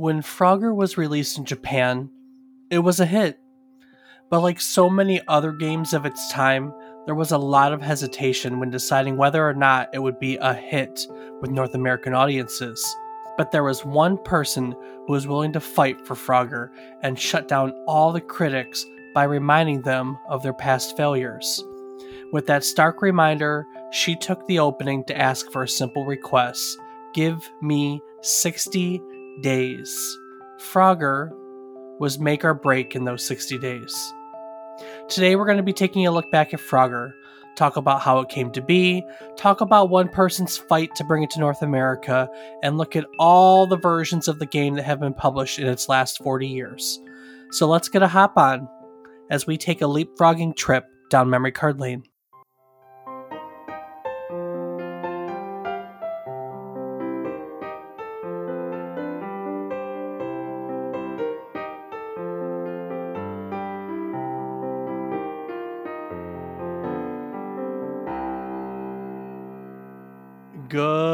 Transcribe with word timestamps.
When 0.00 0.22
Frogger 0.22 0.74
was 0.74 0.96
released 0.96 1.36
in 1.36 1.44
Japan, 1.44 2.08
it 2.70 2.78
was 2.78 3.00
a 3.00 3.04
hit. 3.04 3.38
But 4.30 4.40
like 4.40 4.58
so 4.58 4.88
many 4.88 5.20
other 5.28 5.52
games 5.52 5.92
of 5.92 6.06
its 6.06 6.32
time, 6.32 6.72
there 7.04 7.14
was 7.14 7.32
a 7.32 7.36
lot 7.36 7.74
of 7.74 7.82
hesitation 7.82 8.58
when 8.58 8.70
deciding 8.70 9.18
whether 9.18 9.46
or 9.46 9.52
not 9.52 9.90
it 9.92 9.98
would 9.98 10.18
be 10.18 10.38
a 10.38 10.54
hit 10.54 11.06
with 11.42 11.50
North 11.50 11.74
American 11.74 12.14
audiences. 12.14 12.82
But 13.36 13.52
there 13.52 13.62
was 13.62 13.84
one 13.84 14.16
person 14.24 14.74
who 15.06 15.12
was 15.12 15.26
willing 15.26 15.52
to 15.52 15.60
fight 15.60 16.06
for 16.06 16.14
Frogger 16.14 16.70
and 17.02 17.18
shut 17.18 17.46
down 17.46 17.74
all 17.86 18.10
the 18.10 18.22
critics 18.22 18.86
by 19.12 19.24
reminding 19.24 19.82
them 19.82 20.16
of 20.30 20.42
their 20.42 20.54
past 20.54 20.96
failures. 20.96 21.62
With 22.32 22.46
that 22.46 22.64
stark 22.64 23.02
reminder, 23.02 23.66
she 23.92 24.16
took 24.16 24.46
the 24.46 24.60
opening 24.60 25.04
to 25.04 25.18
ask 25.20 25.52
for 25.52 25.64
a 25.64 25.68
simple 25.68 26.06
request 26.06 26.78
give 27.12 27.50
me 27.60 28.00
60 28.22 29.02
days. 29.40 30.18
Frogger 30.58 31.30
was 31.98 32.18
make 32.18 32.44
or 32.44 32.54
break 32.54 32.96
in 32.96 33.04
those 33.04 33.24
60 33.26 33.58
days. 33.58 34.12
Today, 35.08 35.36
we're 35.36 35.44
going 35.44 35.56
to 35.58 35.62
be 35.62 35.72
taking 35.72 36.06
a 36.06 36.10
look 36.10 36.30
back 36.30 36.54
at 36.54 36.60
Frogger, 36.60 37.12
talk 37.56 37.76
about 37.76 38.00
how 38.00 38.20
it 38.20 38.28
came 38.28 38.50
to 38.52 38.62
be, 38.62 39.04
talk 39.36 39.60
about 39.60 39.90
one 39.90 40.08
person's 40.08 40.56
fight 40.56 40.94
to 40.94 41.04
bring 41.04 41.22
it 41.22 41.30
to 41.30 41.40
North 41.40 41.62
America, 41.62 42.28
and 42.62 42.78
look 42.78 42.96
at 42.96 43.04
all 43.18 43.66
the 43.66 43.76
versions 43.76 44.28
of 44.28 44.38
the 44.38 44.46
game 44.46 44.74
that 44.74 44.84
have 44.84 45.00
been 45.00 45.14
published 45.14 45.58
in 45.58 45.66
its 45.66 45.88
last 45.88 46.22
40 46.22 46.46
years. 46.46 46.98
So 47.50 47.68
let's 47.68 47.88
get 47.88 48.02
a 48.02 48.08
hop 48.08 48.36
on 48.38 48.68
as 49.30 49.46
we 49.46 49.58
take 49.58 49.82
a 49.82 49.86
leapfrogging 49.86 50.56
trip 50.56 50.86
down 51.10 51.28
memory 51.28 51.52
card 51.52 51.80
lane. 51.80 52.04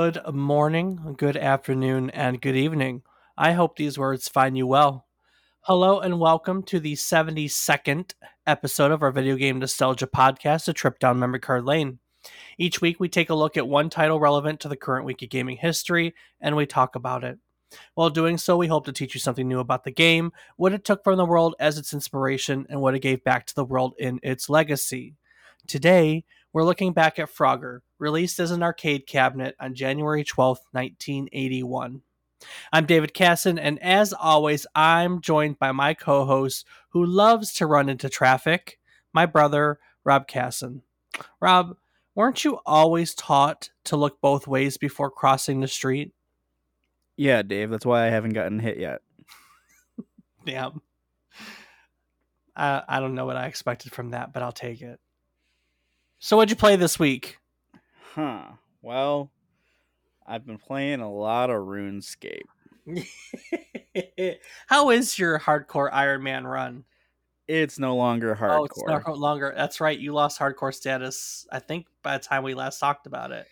Good 0.07 0.33
morning, 0.33 1.17
good 1.19 1.37
afternoon, 1.37 2.11
and 2.11 2.41
good 2.41 2.55
evening. 2.55 3.03
I 3.37 3.55
hope 3.55 3.75
these 3.75 3.99
words 3.99 4.29
find 4.29 4.57
you 4.57 4.65
well. 4.65 5.05
Hello, 5.63 5.99
and 5.99 6.21
welcome 6.21 6.63
to 6.67 6.79
the 6.79 6.93
72nd 6.93 8.15
episode 8.47 8.93
of 8.93 9.03
our 9.03 9.11
video 9.11 9.35
game 9.35 9.59
nostalgia 9.59 10.07
podcast, 10.07 10.69
A 10.69 10.73
Trip 10.73 11.01
Down 11.01 11.19
Memory 11.19 11.41
Card 11.41 11.65
Lane. 11.65 11.99
Each 12.57 12.81
week, 12.81 13.01
we 13.01 13.09
take 13.09 13.31
a 13.31 13.35
look 13.35 13.57
at 13.57 13.67
one 13.67 13.91
title 13.91 14.21
relevant 14.21 14.61
to 14.61 14.69
the 14.69 14.77
current 14.77 15.07
week 15.07 15.23
of 15.23 15.29
gaming 15.29 15.57
history, 15.57 16.15
and 16.41 16.55
we 16.55 16.67
talk 16.67 16.95
about 16.95 17.25
it. 17.25 17.41
While 17.95 18.11
doing 18.11 18.39
so, 18.39 18.57
we 18.57 18.69
hope 18.69 18.85
to 18.85 18.93
teach 18.93 19.13
you 19.13 19.19
something 19.19 19.49
new 19.49 19.59
about 19.59 19.83
the 19.83 19.91
game, 19.91 20.31
what 20.57 20.73
it 20.73 20.85
took 20.85 21.03
from 21.03 21.17
the 21.17 21.27
world 21.27 21.57
as 21.59 21.79
its 21.79 21.93
inspiration, 21.93 22.65
and 22.71 22.81
what 22.81 22.95
it 22.95 23.01
gave 23.01 23.25
back 23.25 23.45
to 23.47 23.55
the 23.57 23.65
world 23.65 23.95
in 23.99 24.21
its 24.23 24.49
legacy. 24.49 25.17
Today, 25.67 26.25
we're 26.53 26.63
looking 26.63 26.93
back 26.93 27.19
at 27.19 27.29
Frogger, 27.29 27.81
released 27.99 28.39
as 28.39 28.51
an 28.51 28.63
arcade 28.63 29.07
cabinet 29.07 29.55
on 29.61 29.75
January 29.75 30.25
12, 30.25 30.59
1981. 30.73 32.03
I'm 32.73 32.87
David 32.87 33.15
Casson, 33.15 33.59
and 33.59 33.83
as 33.83 34.13
always, 34.13 34.67
I'm 34.75 35.21
joined 35.21 35.59
by 35.59 35.73
my 35.73 35.95
co 35.95 36.25
host 36.25 36.67
who 36.91 37.05
loves 37.05 37.53
to 37.55 37.67
run 37.67 37.89
into 37.89 38.09
traffic, 38.09 38.79
my 39.13 39.27
brother, 39.27 39.79
Rob 40.05 40.29
Casson. 40.29 40.83
Rob, 41.41 41.77
weren't 42.15 42.45
you 42.45 42.61
always 42.67 43.15
taught 43.15 43.71
to 43.85 43.97
look 43.97 44.21
both 44.21 44.47
ways 44.47 44.77
before 44.77 45.11
crossing 45.11 45.61
the 45.61 45.69
street? 45.69 46.13
Yeah, 47.17 47.43
Dave, 47.43 47.71
that's 47.71 47.87
why 47.87 48.07
I 48.07 48.11
haven't 48.11 48.35
gotten 48.35 48.59
hit 48.59 48.79
yet. 48.79 49.01
Damn. 50.45 50.83
I, 52.55 52.83
I 52.87 53.01
don't 53.01 53.15
know 53.15 53.27
what 53.27 53.37
I 53.37 53.47
expected 53.47 53.93
from 53.93 54.11
that, 54.11 54.33
but 54.33 54.43
I'll 54.43 54.53
take 54.53 54.83
it. 54.83 55.01
So, 56.19 56.37
what'd 56.37 56.51
you 56.51 56.57
play 56.57 56.77
this 56.77 56.99
week? 56.99 57.39
Huh. 58.17 58.45
Well, 58.81 59.31
I've 60.27 60.47
been 60.47 60.57
playing 60.57 61.01
a 61.01 61.13
lot 61.13 61.51
of 61.51 61.57
RuneScape. 61.57 62.47
How 64.69 64.89
is 64.89 65.19
your 65.19 65.39
hardcore 65.39 65.91
Iron 65.93 66.23
Man 66.23 66.47
run? 66.47 66.85
It's 67.47 67.79
no 67.79 67.95
longer 67.95 68.35
hardcore. 68.35 68.59
Oh, 68.59 68.65
it's 68.65 69.07
no 69.07 69.13
longer. 69.13 69.53
That's 69.55 69.83
right. 69.83 69.99
You 69.99 70.15
lost 70.15 70.39
hardcore 70.39 70.75
status. 70.75 71.47
I 71.53 71.59
think 71.59 71.89
by 72.03 72.17
the 72.17 72.25
time 72.25 72.43
we 72.43 72.55
last 72.55 72.79
talked 72.79 73.07
about 73.07 73.33
it. 73.33 73.47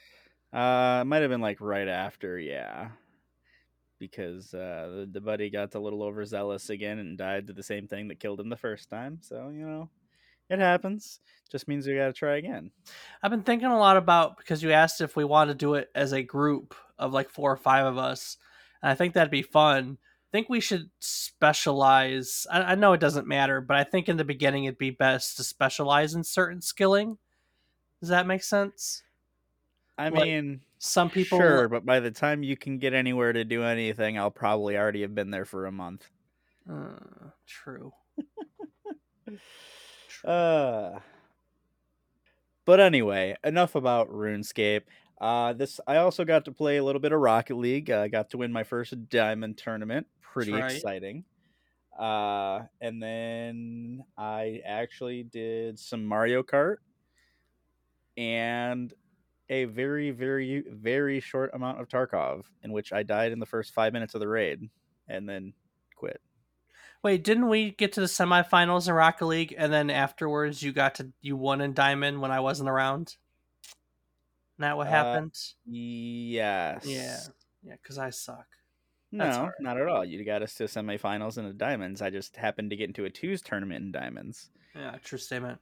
Uh, 0.50 1.00
it 1.02 1.04
might 1.04 1.20
have 1.20 1.30
been 1.30 1.42
like 1.42 1.60
right 1.60 1.86
after, 1.86 2.38
yeah, 2.38 2.88
because 3.98 4.54
uh, 4.54 4.94
the, 4.96 5.08
the 5.12 5.20
buddy 5.20 5.50
got 5.50 5.74
a 5.74 5.78
little 5.78 6.02
overzealous 6.02 6.70
again 6.70 6.98
and 6.98 7.18
died 7.18 7.48
to 7.48 7.52
the 7.52 7.62
same 7.62 7.86
thing 7.86 8.08
that 8.08 8.18
killed 8.18 8.40
him 8.40 8.48
the 8.48 8.56
first 8.56 8.88
time. 8.88 9.18
So 9.20 9.50
you 9.50 9.66
know, 9.66 9.90
it 10.48 10.58
happens. 10.58 11.20
Just 11.50 11.68
means 11.68 11.86
we 11.86 11.94
got 11.96 12.06
to 12.06 12.12
try 12.12 12.36
again. 12.36 12.70
I've 13.22 13.30
been 13.30 13.42
thinking 13.42 13.68
a 13.68 13.78
lot 13.78 13.96
about 13.96 14.36
because 14.36 14.62
you 14.62 14.72
asked 14.72 15.00
if 15.00 15.16
we 15.16 15.24
want 15.24 15.48
to 15.50 15.54
do 15.54 15.74
it 15.74 15.90
as 15.94 16.12
a 16.12 16.22
group 16.22 16.74
of 16.98 17.12
like 17.12 17.30
four 17.30 17.52
or 17.52 17.56
five 17.56 17.86
of 17.86 17.98
us, 17.98 18.36
and 18.82 18.90
I 18.90 18.94
think 18.94 19.14
that'd 19.14 19.30
be 19.30 19.42
fun. 19.42 19.98
I 20.00 20.30
think 20.32 20.48
we 20.48 20.60
should 20.60 20.90
specialize. 20.98 22.46
I, 22.50 22.62
I 22.62 22.74
know 22.74 22.92
it 22.92 23.00
doesn't 23.00 23.28
matter, 23.28 23.60
but 23.60 23.76
I 23.76 23.84
think 23.84 24.08
in 24.08 24.16
the 24.16 24.24
beginning 24.24 24.64
it'd 24.64 24.78
be 24.78 24.90
best 24.90 25.36
to 25.36 25.44
specialize 25.44 26.14
in 26.14 26.24
certain 26.24 26.60
skilling. 26.60 27.18
Does 28.00 28.08
that 28.10 28.26
make 28.26 28.42
sense? 28.42 29.02
I 29.96 30.08
Like, 30.08 30.24
mean, 30.24 30.60
Some 30.78 31.08
people, 31.10 31.38
sure, 31.38 31.68
but 31.68 31.86
by 31.86 32.00
the 32.00 32.10
time 32.10 32.42
you 32.42 32.56
can 32.56 32.78
get 32.78 32.94
anywhere 32.94 33.32
to 33.32 33.44
do 33.44 33.62
anything, 33.62 34.18
I'll 34.18 34.30
probably 34.30 34.76
already 34.76 35.02
have 35.02 35.14
been 35.14 35.30
there 35.30 35.44
for 35.44 35.66
a 35.66 35.72
month. 35.72 36.10
Uh, 36.68 37.30
true. 37.46 37.92
Uh, 40.24 41.00
but 42.64 42.80
anyway, 42.80 43.36
enough 43.44 43.74
about 43.74 44.10
RuneScape. 44.10 44.82
Uh, 45.20 45.52
this 45.52 45.80
I 45.86 45.98
also 45.98 46.24
got 46.24 46.46
to 46.46 46.52
play 46.52 46.78
a 46.78 46.84
little 46.84 47.00
bit 47.00 47.12
of 47.12 47.20
Rocket 47.20 47.56
League. 47.56 47.90
I 47.90 48.08
got 48.08 48.30
to 48.30 48.38
win 48.38 48.52
my 48.52 48.64
first 48.64 49.08
diamond 49.08 49.58
tournament. 49.58 50.06
Pretty 50.20 50.52
right. 50.52 50.72
exciting. 50.72 51.24
Uh, 51.98 52.62
and 52.80 53.02
then 53.02 54.04
I 54.18 54.60
actually 54.66 55.22
did 55.22 55.78
some 55.78 56.04
Mario 56.04 56.42
Kart 56.42 56.76
and 58.16 58.92
a 59.48 59.64
very, 59.66 60.10
very, 60.10 60.64
very 60.68 61.20
short 61.20 61.50
amount 61.54 61.80
of 61.80 61.88
Tarkov, 61.88 62.44
in 62.62 62.72
which 62.72 62.92
I 62.92 63.02
died 63.02 63.32
in 63.32 63.38
the 63.38 63.46
first 63.46 63.72
five 63.72 63.92
minutes 63.92 64.14
of 64.14 64.20
the 64.20 64.28
raid 64.28 64.68
and 65.08 65.28
then 65.28 65.52
quit. 65.96 66.20
Wait, 67.04 67.22
didn't 67.22 67.48
we 67.50 67.70
get 67.72 67.92
to 67.92 68.00
the 68.00 68.06
semifinals 68.06 68.88
in 68.88 68.94
Rocket 68.94 69.26
League, 69.26 69.54
and 69.58 69.70
then 69.70 69.90
afterwards 69.90 70.62
you 70.62 70.72
got 70.72 70.94
to 70.96 71.10
you 71.20 71.36
won 71.36 71.60
in 71.60 71.74
Diamond 71.74 72.22
when 72.22 72.30
I 72.30 72.40
wasn't 72.40 72.70
around? 72.70 73.16
Isn't 74.56 74.60
that 74.60 74.76
what 74.78 74.86
Uh, 74.86 74.90
happened? 74.90 75.34
Yes. 75.66 76.86
Yeah, 76.86 77.18
yeah, 77.62 77.74
because 77.82 77.98
I 77.98 78.08
suck. 78.08 78.46
That's 79.12 79.36
No, 79.36 79.42
alright. 79.42 79.54
not 79.60 79.76
at 79.78 79.86
all. 79.86 80.02
You 80.02 80.24
got 80.24 80.40
us 80.42 80.54
to 80.54 80.64
semifinals 80.64 81.36
and 81.36 81.46
the 81.46 81.52
diamonds. 81.52 82.00
I 82.00 82.08
just 82.08 82.36
happened 82.36 82.70
to 82.70 82.76
get 82.76 82.88
into 82.88 83.04
a 83.04 83.10
twos 83.10 83.42
tournament 83.42 83.84
in 83.84 83.92
diamonds. 83.92 84.48
Yeah, 84.74 84.96
true 85.04 85.18
statement. 85.18 85.60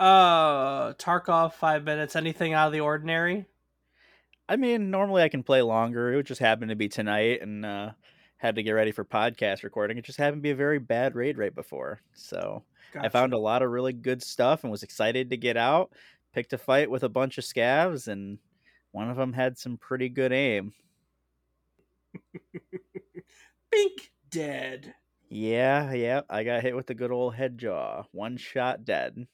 Uh, 0.00 0.94
Tarkov, 0.94 1.52
five 1.52 1.84
minutes. 1.84 2.16
Anything 2.16 2.54
out 2.54 2.68
of 2.68 2.72
the 2.72 2.80
ordinary? 2.80 3.44
I 4.48 4.56
mean, 4.56 4.90
normally 4.90 5.22
I 5.22 5.28
can 5.28 5.42
play 5.42 5.60
longer. 5.60 6.14
It 6.14 6.22
just 6.24 6.40
happened 6.40 6.70
to 6.70 6.74
be 6.76 6.88
tonight 6.88 7.42
and 7.42 7.66
uh 7.66 7.90
had 8.40 8.56
to 8.56 8.62
get 8.62 8.72
ready 8.72 8.90
for 8.90 9.04
podcast 9.04 9.62
recording. 9.64 9.98
It 9.98 10.04
just 10.04 10.16
happened 10.16 10.38
to 10.38 10.42
be 10.42 10.50
a 10.50 10.56
very 10.56 10.78
bad 10.78 11.14
raid 11.14 11.36
right 11.36 11.54
before. 11.54 12.00
So 12.14 12.62
I 12.98 13.10
found 13.10 13.34
a 13.34 13.38
lot 13.38 13.60
of 13.60 13.70
really 13.70 13.92
good 13.92 14.22
stuff 14.22 14.64
and 14.64 14.70
was 14.70 14.82
excited 14.82 15.28
to 15.28 15.36
get 15.36 15.58
out. 15.58 15.92
Picked 16.32 16.54
a 16.54 16.58
fight 16.58 16.90
with 16.90 17.02
a 17.02 17.08
bunch 17.10 17.36
of 17.36 17.44
scavs 17.44 18.08
and 18.08 18.38
one 18.92 19.10
of 19.10 19.18
them 19.18 19.34
had 19.34 19.58
some 19.58 19.76
pretty 19.76 20.08
good 20.08 20.32
aim. 20.32 20.72
Bink 23.70 24.10
dead. 24.30 24.94
Yeah, 25.28 25.92
yeah. 25.92 26.22
I 26.30 26.42
got 26.42 26.62
hit 26.62 26.74
with 26.74 26.86
the 26.86 26.94
good 26.94 27.12
old 27.12 27.34
head 27.34 27.58
jaw. 27.58 28.04
One 28.12 28.38
shot 28.38 28.86
dead. 28.86 29.26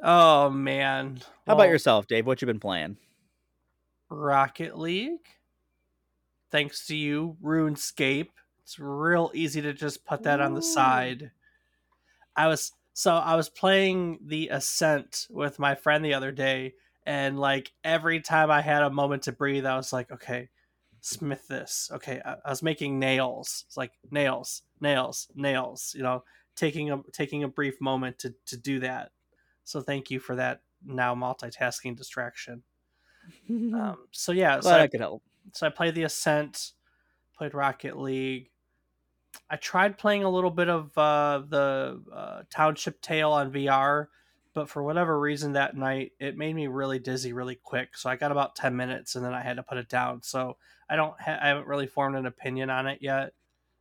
Oh 0.00 0.48
man. 0.48 1.20
How 1.46 1.52
about 1.52 1.68
yourself, 1.68 2.06
Dave? 2.06 2.26
What 2.26 2.40
you 2.40 2.46
been 2.46 2.58
playing? 2.58 2.96
Rocket 4.08 4.78
League? 4.78 5.28
Thanks 6.52 6.86
to 6.88 6.94
you, 6.94 7.38
RuneScape. 7.42 8.28
It's 8.62 8.78
real 8.78 9.30
easy 9.34 9.62
to 9.62 9.72
just 9.72 10.04
put 10.04 10.22
that 10.24 10.40
on 10.40 10.52
the 10.54 10.62
side. 10.62 11.32
I 12.36 12.46
was 12.46 12.72
so 12.92 13.14
I 13.14 13.36
was 13.36 13.48
playing 13.48 14.18
the 14.26 14.48
Ascent 14.48 15.26
with 15.30 15.58
my 15.58 15.74
friend 15.74 16.04
the 16.04 16.14
other 16.14 16.30
day, 16.30 16.74
and 17.06 17.40
like 17.40 17.72
every 17.82 18.20
time 18.20 18.50
I 18.50 18.60
had 18.60 18.82
a 18.82 18.90
moment 18.90 19.22
to 19.24 19.32
breathe, 19.32 19.64
I 19.64 19.76
was 19.76 19.94
like, 19.94 20.12
okay, 20.12 20.50
smith 21.00 21.48
this. 21.48 21.90
Okay, 21.92 22.20
I, 22.24 22.36
I 22.44 22.50
was 22.50 22.62
making 22.62 22.98
nails. 22.98 23.64
It's 23.66 23.78
like 23.78 23.92
nails, 24.10 24.62
nails, 24.78 25.28
nails. 25.34 25.94
You 25.96 26.02
know, 26.02 26.24
taking 26.54 26.90
a 26.90 27.02
taking 27.12 27.42
a 27.44 27.48
brief 27.48 27.80
moment 27.80 28.18
to 28.20 28.34
to 28.46 28.58
do 28.58 28.78
that. 28.80 29.10
So 29.64 29.80
thank 29.80 30.10
you 30.10 30.20
for 30.20 30.36
that 30.36 30.60
now 30.84 31.14
multitasking 31.14 31.96
distraction. 31.96 32.62
Um, 33.48 34.08
so 34.10 34.32
yeah, 34.32 34.58
so 34.60 34.70
I 34.70 34.82
I 34.82 34.86
could 34.88 35.00
help. 35.00 35.22
So 35.52 35.66
I 35.66 35.70
played 35.70 35.94
the 35.94 36.04
Ascent. 36.04 36.72
played 37.36 37.54
Rocket 37.54 37.98
League. 37.98 38.50
I 39.50 39.56
tried 39.56 39.98
playing 39.98 40.24
a 40.24 40.30
little 40.30 40.50
bit 40.50 40.68
of 40.68 40.96
uh, 40.96 41.42
the 41.48 42.02
uh, 42.14 42.42
Township 42.50 43.00
Tale 43.00 43.32
on 43.32 43.52
VR, 43.52 44.08
but 44.54 44.68
for 44.68 44.82
whatever 44.82 45.18
reason 45.18 45.52
that 45.52 45.76
night 45.76 46.12
it 46.20 46.36
made 46.36 46.54
me 46.54 46.66
really 46.66 46.98
dizzy 46.98 47.32
really 47.32 47.56
quick. 47.56 47.96
So 47.96 48.10
I 48.10 48.16
got 48.16 48.32
about 48.32 48.56
ten 48.56 48.76
minutes 48.76 49.14
and 49.14 49.24
then 49.24 49.32
I 49.32 49.42
had 49.42 49.56
to 49.56 49.62
put 49.62 49.78
it 49.78 49.88
down. 49.88 50.22
So 50.22 50.56
I 50.88 50.96
don't 50.96 51.18
ha- 51.20 51.38
I 51.40 51.48
haven't 51.48 51.66
really 51.66 51.86
formed 51.86 52.16
an 52.16 52.26
opinion 52.26 52.70
on 52.70 52.86
it 52.86 52.98
yet. 53.00 53.32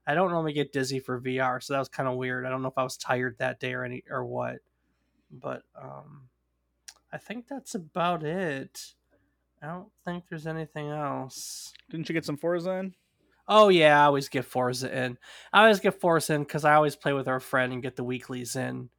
I 0.08 0.16
don't 0.16 0.32
normally 0.32 0.54
get 0.54 0.74
dizzy 0.74 1.00
for 1.00 1.22
VR, 1.22 1.62
so 1.62 1.74
that 1.74 1.80
was 1.80 1.90
kind 1.90 2.10
of 2.10 2.18
weird. 2.18 2.46
I 2.46 2.50
don't 2.50 2.62
know 2.62 2.70
if 2.70 2.78
I 2.78 2.84
was 2.84 2.98
tired 2.98 3.38
that 3.38 3.60
day 3.60 3.74
or 3.74 3.84
any 3.84 4.04
or 4.10 4.26
what, 4.26 4.60
but 5.30 5.64
um, 5.80 6.30
I 7.12 7.18
think 7.18 7.48
that's 7.48 7.76
about 7.76 8.24
it. 8.24 8.94
I 9.62 9.68
don't 9.68 9.90
think 10.06 10.24
there's 10.30 10.48
anything 10.48 10.90
else. 10.90 11.74
Didn't 11.90 12.10
you 12.10 12.14
get 12.14 12.26
some 12.26 12.38
Forza 12.38 12.72
in? 12.72 12.94
Oh 13.48 13.70
yeah, 13.70 14.02
I 14.02 14.06
always 14.06 14.30
get 14.30 14.46
Forza 14.46 14.96
in. 14.96 15.18
I 15.54 15.64
always 15.64 15.80
get 15.80 16.00
Forza 16.00 16.34
in 16.34 16.44
because 16.44 16.66
I 16.66 16.74
always 16.74 16.96
play 16.96 17.14
with 17.14 17.28
our 17.28 17.40
friend 17.40 17.74
and 17.74 17.84
get 17.84 17.96
the 17.96 18.04
weeklies 18.04 18.56
in. 18.56 18.90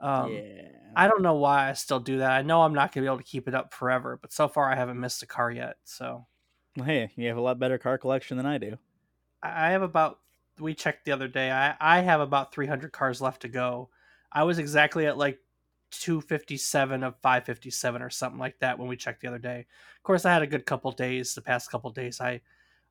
Um, 0.00 0.32
yeah. 0.32 0.68
I 0.94 1.08
don't 1.08 1.22
know 1.22 1.34
why 1.34 1.68
I 1.68 1.72
still 1.72 2.00
do 2.00 2.18
that. 2.18 2.30
I 2.30 2.42
know 2.42 2.62
I'm 2.62 2.74
not 2.74 2.92
gonna 2.92 3.04
be 3.04 3.08
able 3.08 3.18
to 3.18 3.24
keep 3.24 3.48
it 3.48 3.54
up 3.54 3.74
forever, 3.74 4.18
but 4.20 4.32
so 4.32 4.48
far 4.48 4.70
I 4.70 4.76
haven't 4.76 5.00
missed 5.00 5.22
a 5.22 5.26
car 5.26 5.50
yet. 5.50 5.76
So. 5.84 6.26
Hey, 6.84 7.10
you 7.16 7.28
have 7.28 7.38
a 7.38 7.40
lot 7.40 7.58
better 7.58 7.78
car 7.78 7.96
collection 7.96 8.36
than 8.36 8.46
I 8.46 8.58
do. 8.58 8.76
I 9.42 9.70
have 9.70 9.82
about. 9.82 10.20
We 10.58 10.74
checked 10.74 11.04
the 11.04 11.12
other 11.12 11.28
day. 11.28 11.50
I 11.50 11.74
I 11.80 12.00
have 12.00 12.20
about 12.20 12.52
300 12.52 12.92
cars 12.92 13.20
left 13.20 13.42
to 13.42 13.48
go. 13.48 13.90
I 14.32 14.44
was 14.44 14.58
exactly 14.58 15.06
at 15.06 15.18
like 15.18 15.38
257 16.00 17.02
of 17.02 17.16
557 17.22 18.02
or 18.02 18.10
something 18.10 18.38
like 18.38 18.58
that 18.60 18.78
when 18.78 18.88
we 18.88 18.96
checked 18.96 19.20
the 19.20 19.28
other 19.28 19.38
day. 19.38 19.60
Of 19.60 20.02
course, 20.02 20.24
I 20.24 20.32
had 20.32 20.42
a 20.42 20.46
good 20.46 20.66
couple 20.66 20.92
days. 20.92 21.34
The 21.34 21.42
past 21.42 21.70
couple 21.70 21.90
days, 21.90 22.20
I 22.20 22.40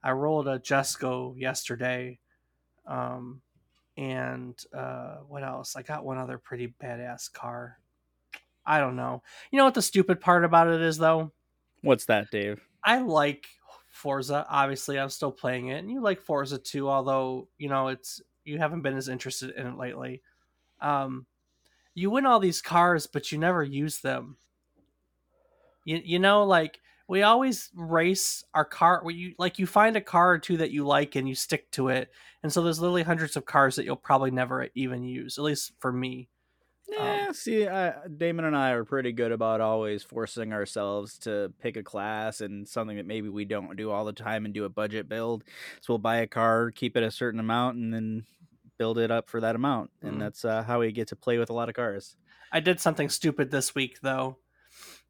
I 0.04 0.12
rolled 0.12 0.48
a 0.48 0.60
Jesko 0.60 1.40
yesterday, 1.40 2.20
um, 2.86 3.42
and 3.98 4.56
uh, 4.74 5.18
what 5.28 5.44
else? 5.44 5.76
I 5.76 5.82
got 5.82 6.06
one 6.06 6.18
other 6.18 6.38
pretty 6.38 6.76
badass 6.82 7.32
car. 7.32 7.80
I 8.66 8.80
don't 8.80 8.96
know. 8.96 9.24
You 9.52 9.58
know 9.58 9.66
what 9.66 9.74
the 9.74 9.82
stupid 9.82 10.22
part 10.22 10.46
about 10.46 10.68
it 10.68 10.82
is, 10.82 10.98
though? 10.98 11.32
What's 11.82 12.06
that, 12.06 12.30
Dave? 12.32 12.62
I 12.84 13.00
like 13.00 13.48
Forza. 13.88 14.46
Obviously, 14.50 15.00
I'm 15.00 15.10
still 15.10 15.32
playing 15.32 15.70
it, 15.70 15.80
and 15.80 15.90
you 15.90 16.02
like 16.02 16.22
Forza 16.22 16.58
too. 16.58 16.90
Although 16.90 17.48
you 17.58 17.70
know 17.70 17.88
it's 17.88 18.22
you 18.44 18.58
haven't 18.60 18.82
been 18.82 18.98
as 18.98 19.10
interested 19.10 19.52
in 19.52 19.68
it 19.68 19.78
lately. 19.78 20.22
Um, 20.82 21.26
you 21.96 22.12
win 22.12 22.26
all 22.26 22.40
these 22.40 22.62
cars, 22.62 23.08
but 23.08 23.32
you 23.32 23.38
never 23.38 23.64
use 23.64 24.00
them. 24.00 24.38
You 25.86 26.02
you 26.04 26.20
know 26.20 26.44
like 26.44 26.80
we 27.08 27.22
always 27.22 27.70
race 27.76 28.44
our 28.54 28.66
car 28.66 29.00
where 29.04 29.14
you 29.14 29.34
like 29.38 29.60
you 29.60 29.66
find 29.66 29.96
a 29.96 30.02
car 30.02 30.32
or 30.34 30.40
two 30.40 30.58
that 30.58 30.72
you 30.72 30.86
like 30.86 31.16
and 31.16 31.28
you 31.28 31.36
stick 31.36 31.72
to 31.72 31.90
it. 31.90 32.12
And 32.44 32.52
so 32.52 32.62
there's 32.62 32.80
literally 32.80 33.04
hundreds 33.04 33.36
of 33.36 33.46
cars 33.46 33.76
that 33.76 33.86
you'll 33.86 33.96
probably 33.96 34.32
never 34.32 34.68
even 34.76 35.04
use 35.04 35.38
at 35.38 35.44
least 35.44 35.74
for 35.80 35.92
me. 35.92 36.30
Yeah 36.88 37.26
um, 37.28 37.34
see 37.34 37.68
I, 37.68 37.94
damon 38.16 38.46
and 38.46 38.56
i 38.56 38.72
are 38.72 38.86
pretty 38.86 39.12
good 39.12 39.32
about 39.32 39.60
always 39.60 40.04
forcing 40.04 40.54
ourselves 40.54 41.18
to 41.20 41.52
pick 41.60 41.78
a 41.78 41.84
class 41.84 42.42
and 42.42 42.68
something 42.68 42.98
that 42.98 43.08
maybe 43.08 43.28
we 43.28 43.44
don't 43.44 43.76
do 43.76 43.90
all 43.90 44.06
the 44.06 44.14
time 44.14 44.46
and 44.46 44.54
do 44.54 44.66
a 44.66 44.70
budget 44.70 45.10
build. 45.10 45.44
So 45.82 45.94
we'll 45.94 46.00
buy 46.00 46.18
a 46.18 46.28
car 46.28 46.72
keep 46.72 46.96
it 46.96 47.04
a 47.04 47.12
certain 47.12 47.40
amount 47.40 47.78
and 47.78 47.94
then 47.94 48.26
build 48.78 48.98
it 48.98 49.12
up 49.12 49.30
for 49.30 49.40
that 49.40 49.56
amount 49.56 49.90
and 50.02 50.12
mm-hmm. 50.12 50.20
that's 50.22 50.46
uh, 50.46 50.64
how 50.64 50.80
we 50.80 50.92
get 50.92 51.08
to 51.08 51.16
play 51.16 51.38
with 51.38 51.50
a 51.50 51.54
lot 51.54 51.70
of 51.70 51.76
cars 51.76 52.16
i 52.52 52.60
did 52.60 52.80
something 52.80 53.10
stupid 53.10 53.52
this 53.52 53.74
week 53.74 54.00
though 54.02 54.38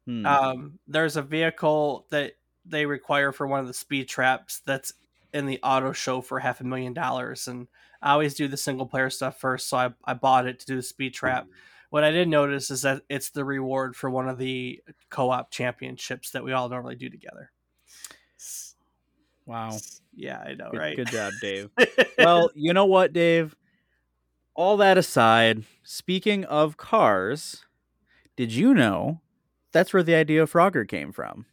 Hmm. 0.06 0.24
Um, 0.24 0.78
there's 0.86 1.16
a 1.16 1.22
vehicle 1.22 2.06
that 2.10 2.32
they 2.64 2.86
require 2.86 3.32
for 3.32 3.46
one 3.46 3.60
of 3.60 3.66
the 3.66 3.74
speed 3.74 4.08
traps 4.08 4.60
that's 4.64 4.92
in 5.32 5.46
the 5.46 5.60
auto 5.62 5.92
show 5.92 6.20
for 6.20 6.38
half 6.38 6.60
a 6.60 6.64
million 6.64 6.94
dollars, 6.94 7.48
and 7.48 7.66
I 8.00 8.12
always 8.12 8.34
do 8.34 8.48
the 8.48 8.56
single 8.56 8.86
player 8.86 9.10
stuff 9.10 9.38
first, 9.38 9.68
so 9.68 9.76
I, 9.76 9.90
I 10.04 10.14
bought 10.14 10.46
it 10.46 10.60
to 10.60 10.66
do 10.66 10.76
the 10.76 10.82
speed 10.82 11.12
trap. 11.14 11.46
What 11.90 12.04
I 12.04 12.10
did 12.10 12.28
notice 12.28 12.70
is 12.70 12.82
that 12.82 13.02
it's 13.08 13.30
the 13.30 13.44
reward 13.44 13.96
for 13.96 14.10
one 14.10 14.28
of 14.28 14.38
the 14.38 14.82
co-op 15.10 15.50
championships 15.50 16.30
that 16.30 16.44
we 16.44 16.52
all 16.52 16.68
normally 16.68 16.96
do 16.96 17.08
together. 17.08 17.50
Wow. 19.44 19.76
Yeah, 20.16 20.42
I 20.44 20.54
know, 20.54 20.70
good, 20.70 20.78
right? 20.78 20.96
Good 20.96 21.10
job, 21.10 21.32
Dave. 21.40 21.70
well, 22.18 22.50
you 22.54 22.72
know 22.72 22.86
what, 22.86 23.12
Dave? 23.12 23.54
All 24.54 24.78
that 24.78 24.96
aside, 24.96 25.64
speaking 25.84 26.44
of 26.46 26.78
cars, 26.78 27.64
did 28.36 28.52
you 28.52 28.74
know 28.74 29.20
that's 29.76 29.92
where 29.92 30.02
the 30.02 30.14
idea 30.14 30.42
of 30.42 30.50
Frogger 30.50 30.88
came 30.88 31.12
from. 31.12 31.44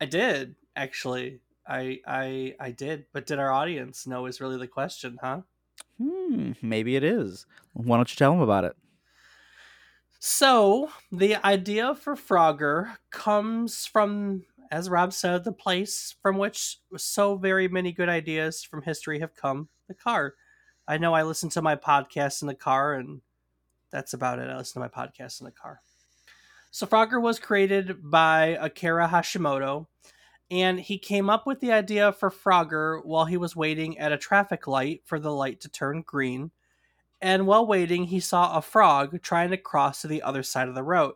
I 0.00 0.06
did 0.06 0.54
actually. 0.74 1.40
I 1.68 2.00
I 2.06 2.54
I 2.58 2.70
did, 2.70 3.04
but 3.12 3.26
did 3.26 3.38
our 3.38 3.52
audience 3.52 4.06
know 4.06 4.24
is 4.24 4.40
really 4.40 4.56
the 4.56 4.66
question, 4.66 5.18
huh? 5.20 5.42
Hmm, 5.98 6.52
maybe 6.62 6.96
it 6.96 7.04
is. 7.04 7.44
Why 7.74 7.98
don't 7.98 8.10
you 8.10 8.16
tell 8.16 8.32
them 8.32 8.40
about 8.40 8.64
it? 8.64 8.76
So 10.20 10.90
the 11.12 11.36
idea 11.44 11.94
for 11.94 12.14
Frogger 12.14 12.96
comes 13.10 13.84
from, 13.84 14.44
as 14.70 14.88
Rob 14.88 15.12
said, 15.12 15.44
the 15.44 15.52
place 15.52 16.14
from 16.22 16.38
which 16.38 16.78
so 16.96 17.36
very 17.36 17.66
many 17.68 17.92
good 17.92 18.08
ideas 18.08 18.62
from 18.62 18.82
history 18.82 19.20
have 19.20 19.34
come, 19.34 19.68
the 19.88 19.94
car. 19.94 20.34
I 20.86 20.98
know 20.98 21.12
I 21.12 21.24
listen 21.24 21.50
to 21.50 21.62
my 21.62 21.76
podcast 21.76 22.42
in 22.42 22.48
the 22.48 22.54
car, 22.54 22.94
and 22.94 23.20
that's 23.90 24.12
about 24.12 24.38
it. 24.38 24.48
I 24.48 24.56
listen 24.56 24.80
to 24.80 24.88
my 24.88 25.06
podcast 25.06 25.40
in 25.40 25.44
the 25.44 25.50
car. 25.50 25.82
So 26.70 26.86
Frogger 26.86 27.20
was 27.20 27.40
created 27.40 27.98
by 28.00 28.58
Akira 28.60 29.08
Hashimoto, 29.08 29.86
and 30.50 30.78
he 30.78 30.98
came 30.98 31.28
up 31.28 31.46
with 31.46 31.58
the 31.60 31.72
idea 31.72 32.12
for 32.12 32.30
Frogger 32.30 33.04
while 33.04 33.24
he 33.24 33.36
was 33.36 33.56
waiting 33.56 33.98
at 33.98 34.12
a 34.12 34.18
traffic 34.18 34.68
light 34.68 35.02
for 35.04 35.18
the 35.18 35.32
light 35.32 35.60
to 35.62 35.68
turn 35.68 36.02
green. 36.06 36.52
And 37.20 37.46
while 37.46 37.66
waiting, 37.66 38.04
he 38.04 38.20
saw 38.20 38.56
a 38.56 38.62
frog 38.62 39.20
trying 39.20 39.50
to 39.50 39.56
cross 39.56 40.02
to 40.02 40.08
the 40.08 40.22
other 40.22 40.42
side 40.42 40.68
of 40.68 40.74
the 40.74 40.82
road. 40.82 41.14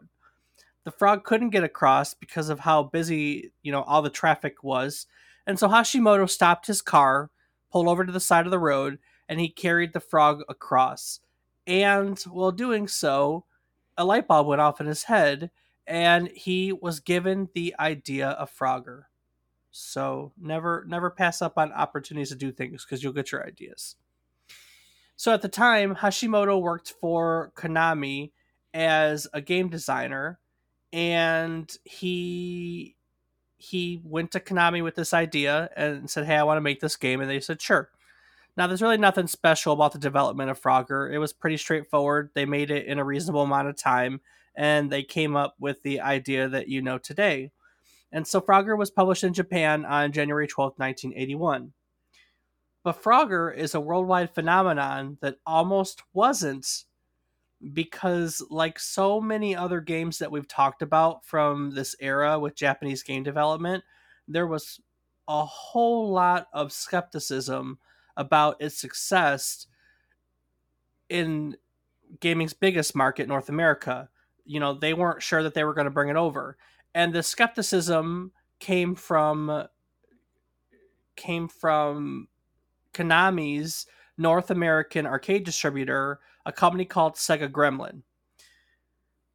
The 0.85 0.91
frog 0.91 1.25
couldn't 1.25 1.51
get 1.51 1.65
across 1.65 2.15
because 2.15 2.49
of 2.49 2.61
how 2.61 2.85
busy, 2.85 3.53
you 3.63 3.73
know, 3.73 3.83
all 3.83 4.03
the 4.03 4.11
traffic 4.11 4.63
was. 4.63 5.07
And 5.47 5.59
so 5.59 5.69
Hashimoto 5.69 6.29
stopped 6.29 6.67
his 6.67 6.83
car, 6.83 7.31
pulled 7.73 7.89
over 7.89 8.05
to 8.05 8.13
the 8.13 8.21
side 8.21 8.47
of 8.47 8.51
the 8.51 8.59
road, 8.59 8.99
and 9.29 9.41
he 9.41 9.49
carried 9.49 9.93
the 9.93 10.01
frog 10.01 10.43
across. 10.49 11.21
And 11.67 12.19
while 12.23 12.53
doing 12.53 12.89
so, 12.89 13.45
a 13.97 14.05
light 14.05 14.27
bulb 14.27 14.47
went 14.47 14.61
off 14.61 14.81
in 14.81 14.87
his 14.87 15.05
head 15.05 15.51
and 15.87 16.29
he 16.29 16.73
was 16.73 17.01
given 17.01 17.49
the 17.55 17.75
idea 17.79 18.31
of 18.31 18.55
Frogger. 18.55 19.03
So 19.71 20.33
never 20.41 20.85
never 20.87 21.11
pass 21.11 21.43
up 21.43 21.59
on 21.59 21.73
opportunities 21.73 22.29
to 22.29 22.37
do 22.37 22.53
things 22.53 22.85
because 22.85 23.03
you'll 23.03 23.13
get 23.13 23.33
your 23.33 23.45
ideas. 23.47 23.97
So 25.17 25.33
at 25.33 25.43
the 25.43 25.49
time, 25.49 25.97
Hashimoto 25.97 26.61
worked 26.61 26.95
for 27.01 27.53
Konami 27.57 28.33
as 28.73 29.27
a 29.33 29.41
game 29.41 29.69
designer, 29.69 30.39
and 30.95 31.77
he 31.83 32.95
he 33.57 34.01
went 34.05 34.31
to 34.31 34.41
Konami 34.41 34.83
with 34.83 34.95
this 34.95 35.13
idea 35.13 35.69
and 35.77 36.09
said, 36.09 36.25
"Hey, 36.25 36.37
I 36.37 36.45
want 36.45 36.57
to 36.57 36.63
make 36.63 36.81
this 36.81 36.97
game," 36.97 37.21
and 37.21 37.29
they 37.29 37.41
said, 37.41 37.61
"Sure." 37.61 37.91
Now, 38.57 38.69
there's 38.69 38.83
really 38.83 38.99
nothing 38.99 39.27
special 39.27 39.73
about 39.73 39.93
the 39.93 39.99
development 39.99 40.51
of 40.51 40.61
Frogger. 40.63 41.13
It 41.13 41.19
was 41.19 41.33
pretty 41.33 41.57
straightforward. 41.57 42.31
They 42.35 42.45
made 42.47 42.71
it 42.71 42.87
in 42.87 43.01
a 43.01 43.05
reasonable 43.05 43.43
amount 43.43 43.67
of 43.67 43.77
time, 43.77 44.21
and 44.55 44.91
they 44.91 45.03
came 45.03 45.35
up 45.35 45.57
with 45.59 45.83
the 45.83 46.01
idea 46.01 46.49
that 46.49 46.69
you 46.69 46.81
know 46.81 46.99
today. 46.99 47.51
And 48.13 48.25
so 48.29 48.41
Frogger 48.41 48.79
was 48.79 48.93
published 48.93 49.25
in 49.25 49.35
Japan 49.35 49.85
on 49.85 50.13
January 50.13 50.47
12, 50.47 50.75
1981. 50.77 51.73
But 52.85 53.03
Frogger 53.03 53.53
is 53.53 53.75
a 53.75 53.81
worldwide 53.81 54.33
phenomenon 54.33 55.19
that 55.21 55.39
almost 55.45 56.05
wasn't 56.13 56.85
because, 57.73 58.43
like 58.51 58.79
so 58.79 59.21
many 59.21 59.57
other 59.57 59.81
games 59.81 60.19
that 60.19 60.31
we've 60.31 60.49
talked 60.49 60.83
about 60.83 61.25
from 61.25 61.75
this 61.75 61.97
era 62.01 62.39
with 62.39 62.55
Japanese 62.55 63.03
game 63.03 63.23
development, 63.23 63.85
there 64.29 64.47
was 64.47 64.81
a 65.29 65.45
whole 65.45 66.11
lot 66.11 66.49
of 66.53 66.73
skepticism 66.73 67.79
about 68.17 68.61
its 68.61 68.77
success 68.79 69.67
in 71.09 71.57
gaming's 72.21 72.53
biggest 72.53 72.95
market, 72.95 73.29
North 73.29 73.49
America. 73.49 74.09
You 74.45 74.61
know, 74.61 74.75
they 74.75 74.95
weren't 74.95 75.23
sure 75.23 75.43
that 75.43 75.55
they 75.55 75.65
were 75.65 75.75
going 75.75 75.87
to 75.87 75.91
bring 75.91 76.11
it 76.11 76.17
over. 76.17 76.57
And 76.95 77.13
the 77.13 77.23
skepticism 77.23 78.33
came 78.61 78.95
from 78.95 79.67
came 81.17 81.49
from 81.49 82.29
Konami's 82.93 83.87
North 84.17 84.51
American 84.51 85.07
arcade 85.07 85.45
distributor, 85.45 86.21
a 86.47 86.53
company 86.53 86.85
called 86.85 87.15
Sega 87.15 87.51
Gremlin. 87.51 88.03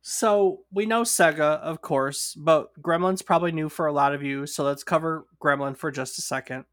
So 0.01 0.61
we 0.71 0.85
know 0.85 1.01
Sega, 1.01 1.59
of 1.59 1.81
course, 1.81 2.33
but 2.37 2.69
Gremlin's 2.81 3.21
probably 3.21 3.51
new 3.51 3.69
for 3.69 3.85
a 3.85 3.93
lot 3.93 4.13
of 4.13 4.23
you. 4.23 4.45
So 4.45 4.63
let's 4.63 4.83
cover 4.83 5.25
Gremlin 5.43 5.77
for 5.77 5.91
just 5.91 6.17
a 6.17 6.21
second. 6.21 6.65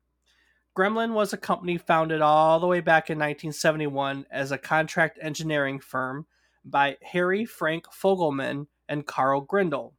Gremlin 0.77 1.13
was 1.13 1.33
a 1.33 1.39
company 1.39 1.79
founded 1.79 2.21
all 2.21 2.61
the 2.61 2.67
way 2.67 2.81
back 2.81 3.09
in 3.09 3.19
1971 3.19 4.27
as 4.31 4.53
a 4.53 4.59
contract 4.59 5.19
engineering 5.23 5.81
firm 5.81 6.27
by 6.65 6.99
Harry 7.03 7.45
Frank 7.45 7.87
Fogleman 7.87 8.67
and 8.89 9.07
Carl 9.07 9.41
Grindle. 9.41 9.95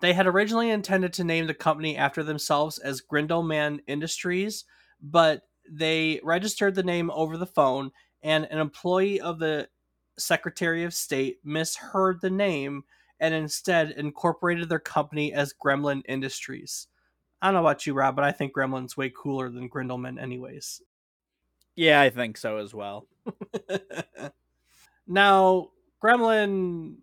They 0.00 0.12
had 0.12 0.26
originally 0.26 0.70
intended 0.70 1.12
to 1.14 1.24
name 1.24 1.46
the 1.46 1.54
company 1.54 1.96
after 1.96 2.22
themselves 2.22 2.78
as 2.78 3.02
Grindleman 3.02 3.80
Industries, 3.86 4.64
but 5.00 5.42
they 5.68 6.20
registered 6.22 6.74
the 6.74 6.82
name 6.82 7.10
over 7.10 7.36
the 7.36 7.46
phone, 7.46 7.90
and 8.22 8.46
an 8.50 8.58
employee 8.58 9.20
of 9.20 9.38
the 9.38 9.68
Secretary 10.18 10.84
of 10.84 10.94
State 10.94 11.38
misheard 11.44 12.20
the 12.20 12.30
name 12.30 12.84
and 13.20 13.34
instead 13.34 13.92
incorporated 13.92 14.68
their 14.68 14.78
company 14.78 15.32
as 15.32 15.54
Gremlin 15.54 16.02
Industries. 16.08 16.88
I 17.40 17.46
don't 17.46 17.54
know 17.54 17.60
about 17.60 17.86
you, 17.86 17.94
Rob, 17.94 18.16
but 18.16 18.24
I 18.24 18.32
think 18.32 18.54
Gremlin's 18.54 18.96
way 18.96 19.12
cooler 19.14 19.48
than 19.48 19.70
Grindleman, 19.70 20.20
anyways. 20.20 20.82
Yeah, 21.76 22.00
I 22.00 22.10
think 22.10 22.36
so 22.36 22.56
as 22.56 22.74
well. 22.74 23.06
now, 25.06 25.68
Gremlin 26.02 26.96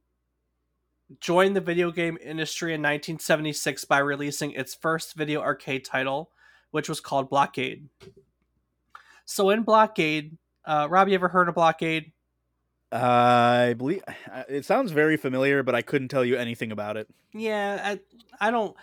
joined 1.22 1.56
the 1.56 1.62
video 1.62 1.92
game 1.92 2.18
industry 2.22 2.74
in 2.74 2.82
1976 2.82 3.86
by 3.86 4.00
releasing 4.00 4.52
its 4.52 4.74
first 4.74 5.16
video 5.16 5.42
arcade 5.42 5.86
title, 5.86 6.32
which 6.72 6.90
was 6.90 7.00
called 7.00 7.30
Blockade. 7.30 7.88
So, 9.24 9.50
in 9.52 9.64
Blockade, 9.64 10.38
uh, 10.66 10.88
Rob, 10.90 11.08
you 11.08 11.16
ever 11.16 11.28
heard 11.28 11.50
of 11.50 11.56
Blockade? 11.56 12.12
I 12.92 13.76
believe 13.78 14.04
it 14.48 14.66
sounds 14.66 14.92
very 14.92 15.18
familiar, 15.18 15.64
but 15.64 15.76
I 15.76 15.82
couldn't 15.82 16.08
tell 16.08 16.24
you 16.24 16.38
anything 16.38 16.72
about 16.72 16.98
it. 16.98 17.08
Yeah, 17.34 17.80
I, 17.84 18.48
I 18.48 18.52
don't. 18.52 18.76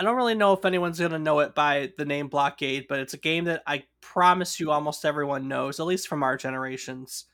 I 0.00 0.04
don't 0.04 0.14
really 0.14 0.36
know 0.36 0.52
if 0.52 0.64
anyone's 0.64 1.00
going 1.00 1.10
to 1.10 1.18
know 1.18 1.40
it 1.40 1.56
by 1.56 1.92
the 1.98 2.04
name 2.04 2.28
Blockade, 2.28 2.86
but 2.88 3.00
it's 3.00 3.14
a 3.14 3.18
game 3.18 3.46
that 3.46 3.64
I 3.66 3.82
promise 4.00 4.60
you 4.60 4.70
almost 4.70 5.04
everyone 5.04 5.48
knows, 5.48 5.80
at 5.80 5.86
least 5.86 6.06
from 6.06 6.22
our 6.22 6.36
generations. 6.36 7.24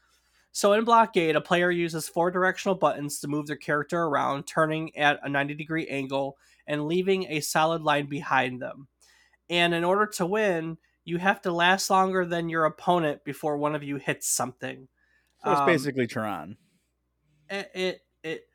So 0.50 0.72
in 0.72 0.84
Blockade, 0.84 1.36
a 1.36 1.42
player 1.42 1.70
uses 1.70 2.08
four 2.08 2.30
directional 2.30 2.76
buttons 2.76 3.18
to 3.20 3.28
move 3.28 3.48
their 3.48 3.56
character 3.56 4.04
around, 4.04 4.44
turning 4.44 4.96
at 4.96 5.20
a 5.22 5.28
90 5.28 5.52
degree 5.54 5.86
angle 5.88 6.38
and 6.66 6.86
leaving 6.86 7.26
a 7.28 7.40
solid 7.40 7.82
line 7.82 8.06
behind 8.06 8.62
them. 8.62 8.88
And 9.50 9.74
in 9.74 9.84
order 9.84 10.06
to 10.06 10.24
win, 10.24 10.78
you 11.04 11.18
have 11.18 11.42
to 11.42 11.52
last 11.52 11.90
longer 11.90 12.24
than 12.24 12.48
your 12.48 12.64
opponent 12.64 13.24
before 13.24 13.56
one 13.56 13.74
of 13.74 13.82
you 13.82 13.96
hits 13.96 14.28
something. 14.28 14.88
So 15.42 15.50
it's 15.52 15.60
um, 15.60 15.66
basically 15.66 16.06
Tron. 16.06 16.56
It, 17.50 17.70
it, 17.74 18.00
it, 18.22 18.48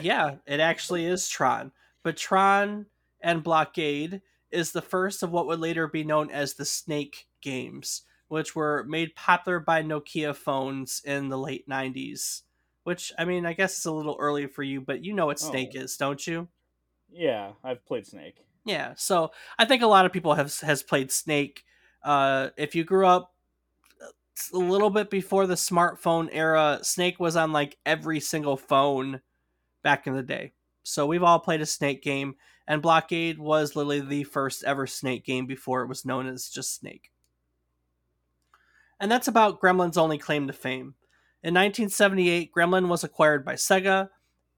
yeah, 0.00 0.36
it 0.46 0.60
actually 0.60 1.04
is 1.04 1.28
Tron. 1.28 1.72
But 2.02 2.16
Tron 2.16 2.86
and 3.20 3.42
Blockade 3.42 4.22
is 4.50 4.72
the 4.72 4.82
first 4.82 5.22
of 5.22 5.30
what 5.30 5.46
would 5.46 5.60
later 5.60 5.86
be 5.86 6.04
known 6.04 6.30
as 6.30 6.54
the 6.54 6.64
Snake 6.64 7.26
games, 7.42 8.02
which 8.28 8.56
were 8.56 8.84
made 8.88 9.14
popular 9.14 9.60
by 9.60 9.82
Nokia 9.82 10.34
phones 10.34 11.02
in 11.04 11.28
the 11.28 11.38
late 11.38 11.68
90s. 11.68 12.42
Which, 12.84 13.12
I 13.18 13.26
mean, 13.26 13.44
I 13.44 13.52
guess 13.52 13.76
it's 13.76 13.86
a 13.86 13.92
little 13.92 14.16
early 14.18 14.46
for 14.46 14.62
you, 14.62 14.80
but 14.80 15.04
you 15.04 15.12
know 15.12 15.26
what 15.26 15.38
Snake 15.38 15.72
oh. 15.76 15.80
is, 15.80 15.96
don't 15.98 16.26
you? 16.26 16.48
Yeah, 17.12 17.52
I've 17.62 17.84
played 17.84 18.06
Snake. 18.06 18.36
Yeah, 18.64 18.94
so 18.96 19.32
I 19.58 19.64
think 19.64 19.82
a 19.82 19.86
lot 19.86 20.06
of 20.06 20.12
people 20.12 20.34
have 20.34 20.54
has 20.60 20.82
played 20.82 21.10
Snake. 21.10 21.64
Uh, 22.02 22.48
if 22.56 22.74
you 22.74 22.84
grew 22.84 23.06
up 23.06 23.34
a 24.52 24.56
little 24.56 24.90
bit 24.90 25.10
before 25.10 25.46
the 25.46 25.54
smartphone 25.54 26.28
era, 26.32 26.78
Snake 26.82 27.20
was 27.20 27.36
on 27.36 27.52
like 27.52 27.76
every 27.84 28.20
single 28.20 28.56
phone 28.56 29.20
back 29.82 30.06
in 30.06 30.14
the 30.14 30.22
day. 30.22 30.52
So 30.82 31.06
we've 31.06 31.22
all 31.22 31.38
played 31.38 31.60
a 31.60 31.66
Snake 31.66 32.02
game, 32.02 32.36
and 32.66 32.82
Blockade 32.82 33.38
was 33.38 33.76
literally 33.76 34.00
the 34.00 34.24
first 34.24 34.64
ever 34.64 34.86
Snake 34.86 35.24
game 35.24 35.46
before 35.46 35.82
it 35.82 35.88
was 35.88 36.04
known 36.04 36.26
as 36.26 36.48
just 36.48 36.74
Snake. 36.74 37.10
And 38.98 39.10
that's 39.10 39.28
about 39.28 39.60
Gremlin's 39.60 39.98
only 39.98 40.18
claim 40.18 40.46
to 40.46 40.52
fame. 40.52 40.94
In 41.42 41.54
1978, 41.54 42.50
Gremlin 42.54 42.88
was 42.88 43.02
acquired 43.02 43.44
by 43.44 43.54
Sega 43.54 44.10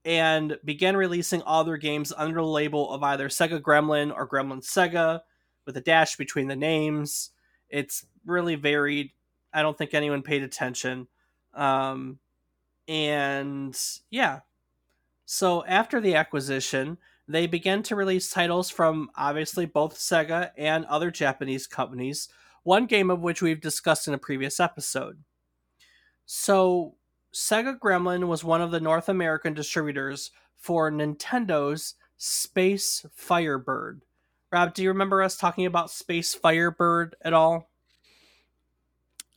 and 0.03 0.57
began 0.65 0.97
releasing 0.97 1.41
all 1.43 1.63
their 1.63 1.77
games 1.77 2.11
under 2.15 2.41
the 2.41 2.45
label 2.45 2.91
of 2.91 3.03
either 3.03 3.29
Sega 3.29 3.61
Gremlin 3.61 4.13
or 4.13 4.27
Gremlin 4.27 4.61
Sega, 4.61 5.21
with 5.65 5.77
a 5.77 5.81
dash 5.81 6.17
between 6.17 6.49
the 6.49 6.57
names. 6.57 7.31
It's 7.73 8.05
really 8.25 8.55
varied. 8.55 9.11
I 9.51 9.63
don't 9.63 9.77
think 9.77 9.93
anyone 9.93 10.21
paid 10.21 10.43
attention. 10.43 11.07
Um, 11.53 12.19
and 12.87 13.77
yeah. 14.11 14.41
So 15.25 15.65
after 15.65 15.99
the 15.99 16.15
acquisition, 16.15 16.97
they 17.27 17.47
began 17.47 17.81
to 17.83 17.95
release 17.95 18.29
titles 18.29 18.69
from 18.69 19.09
obviously 19.15 19.65
both 19.65 19.95
Sega 19.95 20.51
and 20.57 20.85
other 20.85 21.09
Japanese 21.09 21.65
companies, 21.65 22.29
one 22.63 22.85
game 22.85 23.09
of 23.09 23.21
which 23.21 23.41
we've 23.41 23.61
discussed 23.61 24.07
in 24.07 24.13
a 24.13 24.19
previous 24.19 24.59
episode. 24.59 25.23
So, 26.25 26.95
Sega 27.33 27.79
Gremlin 27.79 28.27
was 28.27 28.43
one 28.43 28.61
of 28.61 28.71
the 28.71 28.79
North 28.79 29.09
American 29.09 29.53
distributors 29.53 30.31
for 30.55 30.91
Nintendo's 30.91 31.95
Space 32.17 33.05
Firebird. 33.13 34.03
Rob, 34.53 34.75
do 34.75 34.83
you 34.83 34.89
remember 34.89 35.23
us 35.23 35.35
talking 35.35 35.65
about 35.65 35.89
Space 35.89 36.35
Firebird 36.35 37.15
at 37.23 37.33
all? 37.33 37.71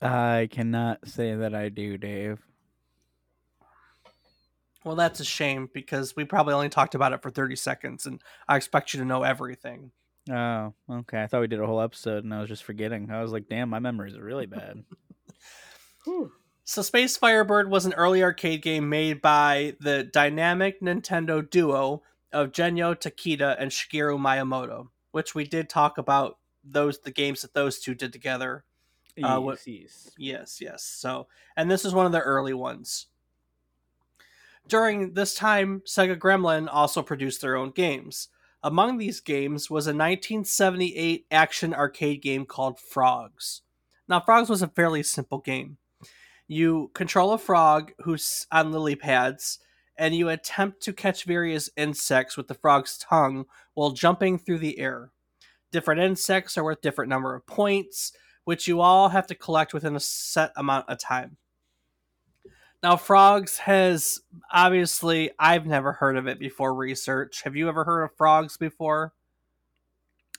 I 0.03 0.47
cannot 0.51 1.09
say 1.09 1.35
that 1.35 1.55
I 1.55 1.71
do, 1.71 1.97
Dave. 1.97 2.39
Well, 4.85 4.95
that's 4.95 5.19
a 5.21 5.25
shame 5.25 5.71
because 5.73 6.15
we 6.15 6.27
probably 6.27 6.53
only 6.53 6.69
talked 6.69 6.95
about 6.95 7.15
it 7.15 7.23
for 7.23 7.31
30 7.31 7.57
seconds 7.57 8.05
and 8.05 8.21
I 8.47 8.59
expect 8.59 8.93
you 8.93 9.01
to 9.01 9.07
know 9.07 9.23
everything. 9.23 9.91
Oh, 10.31 10.75
okay. 10.91 11.23
I 11.23 11.27
thought 11.29 11.41
we 11.41 11.47
did 11.47 11.61
a 11.61 11.67
whole 11.67 11.81
episode 11.81 12.25
and 12.25 12.35
I 12.35 12.41
was 12.41 12.51
just 12.51 12.65
forgetting. 12.65 13.11
I 13.11 13.23
was 13.23 13.33
like, 13.33 13.49
damn, 13.49 13.71
my 13.71 13.79
memories 13.79 14.19
are 14.19 14.23
really 14.23 14.45
bad. 14.45 14.85
so, 16.65 16.83
Space 16.83 17.17
Firebird 17.17 17.71
was 17.71 17.87
an 17.87 17.95
early 17.95 18.23
arcade 18.23 18.61
game 18.61 18.91
made 18.91 19.23
by 19.23 19.77
the 19.81 20.05
dynamic 20.05 20.83
Nintendo 20.83 21.49
duo 21.49 22.03
of 22.35 22.53
Genyo 22.53 22.95
Takeda 22.95 23.57
and 23.59 23.71
Shigeru 23.71 24.19
Miyamoto, 24.19 24.89
which 25.17 25.35
we 25.35 25.45
did 25.45 25.71
talk 25.71 25.97
about 25.97 26.37
those 26.63 26.99
the 27.01 27.11
games 27.11 27.41
that 27.41 27.55
those 27.55 27.79
two 27.79 27.95
did 27.95 28.13
together 28.13 28.65
uh, 29.23 29.41
what, 29.41 29.67
yes, 29.67 30.11
yes, 30.19 30.61
yes. 30.61 30.83
So, 30.83 31.27
and 31.57 31.71
this 31.71 31.87
is 31.87 31.95
one 31.95 32.05
of 32.05 32.13
the 32.13 32.21
early 32.21 32.53
ones. 32.53 33.07
During 34.69 35.15
this 35.15 35.35
time, 35.35 35.81
Sega 35.87 36.19
Gremlin 36.19 36.69
also 36.71 37.03
produced 37.03 37.41
their 37.41 37.57
own 37.57 37.71
games. 37.71 38.29
Among 38.63 38.99
these 38.99 39.21
games 39.21 39.71
was 39.71 39.87
a 39.87 39.97
1978 39.97 41.27
action 41.31 41.73
arcade 41.73 42.21
game 42.21 42.45
called 42.45 42.79
Frogs. 42.79 43.63
Now, 44.07 44.21
Frogs 44.21 44.51
was 44.51 44.61
a 44.61 44.69
fairly 44.69 45.03
simple 45.03 45.39
game. 45.39 45.79
You 46.47 46.91
control 46.93 47.33
a 47.33 47.39
frog 47.39 47.93
who's 48.01 48.47
on 48.53 48.71
lily 48.71 48.97
pads, 48.97 49.61
and 49.99 50.15
you 50.15 50.29
attempt 50.29 50.83
to 50.83 50.93
catch 50.93 51.25
various 51.25 51.71
insects 51.77 52.37
with 52.37 52.49
the 52.49 52.55
frog's 52.55 52.99
tongue 52.99 53.47
while 53.75 53.91
jumping 53.91 54.39
through 54.39 54.59
the 54.59 54.79
air. 54.79 55.11
Different 55.73 56.01
insects 56.01 56.57
are 56.57 56.65
worth 56.65 56.81
different 56.81 57.09
number 57.09 57.35
of 57.35 57.47
points, 57.47 58.13
which 58.45 58.69
you 58.69 58.81
all 58.81 59.09
have 59.09 59.27
to 59.27 59.35
collect 59.35 59.75
within 59.75 59.97
a 59.97 60.01
set 60.01 60.53
amount 60.57 60.89
of 60.89 60.99
time. 60.99 61.37
Now, 62.83 62.97
Frogs 62.97 63.59
has 63.59 64.21
obviously, 64.53 65.31
I've 65.39 65.67
never 65.67 65.93
heard 65.93 66.17
of 66.17 66.27
it 66.27 66.39
before 66.39 66.75
research. 66.75 67.43
Have 67.43 67.57
you 67.57 67.69
ever 67.69 67.85
heard 67.85 68.05
of 68.05 68.15
Frogs 68.17 68.57
before? 68.57 69.13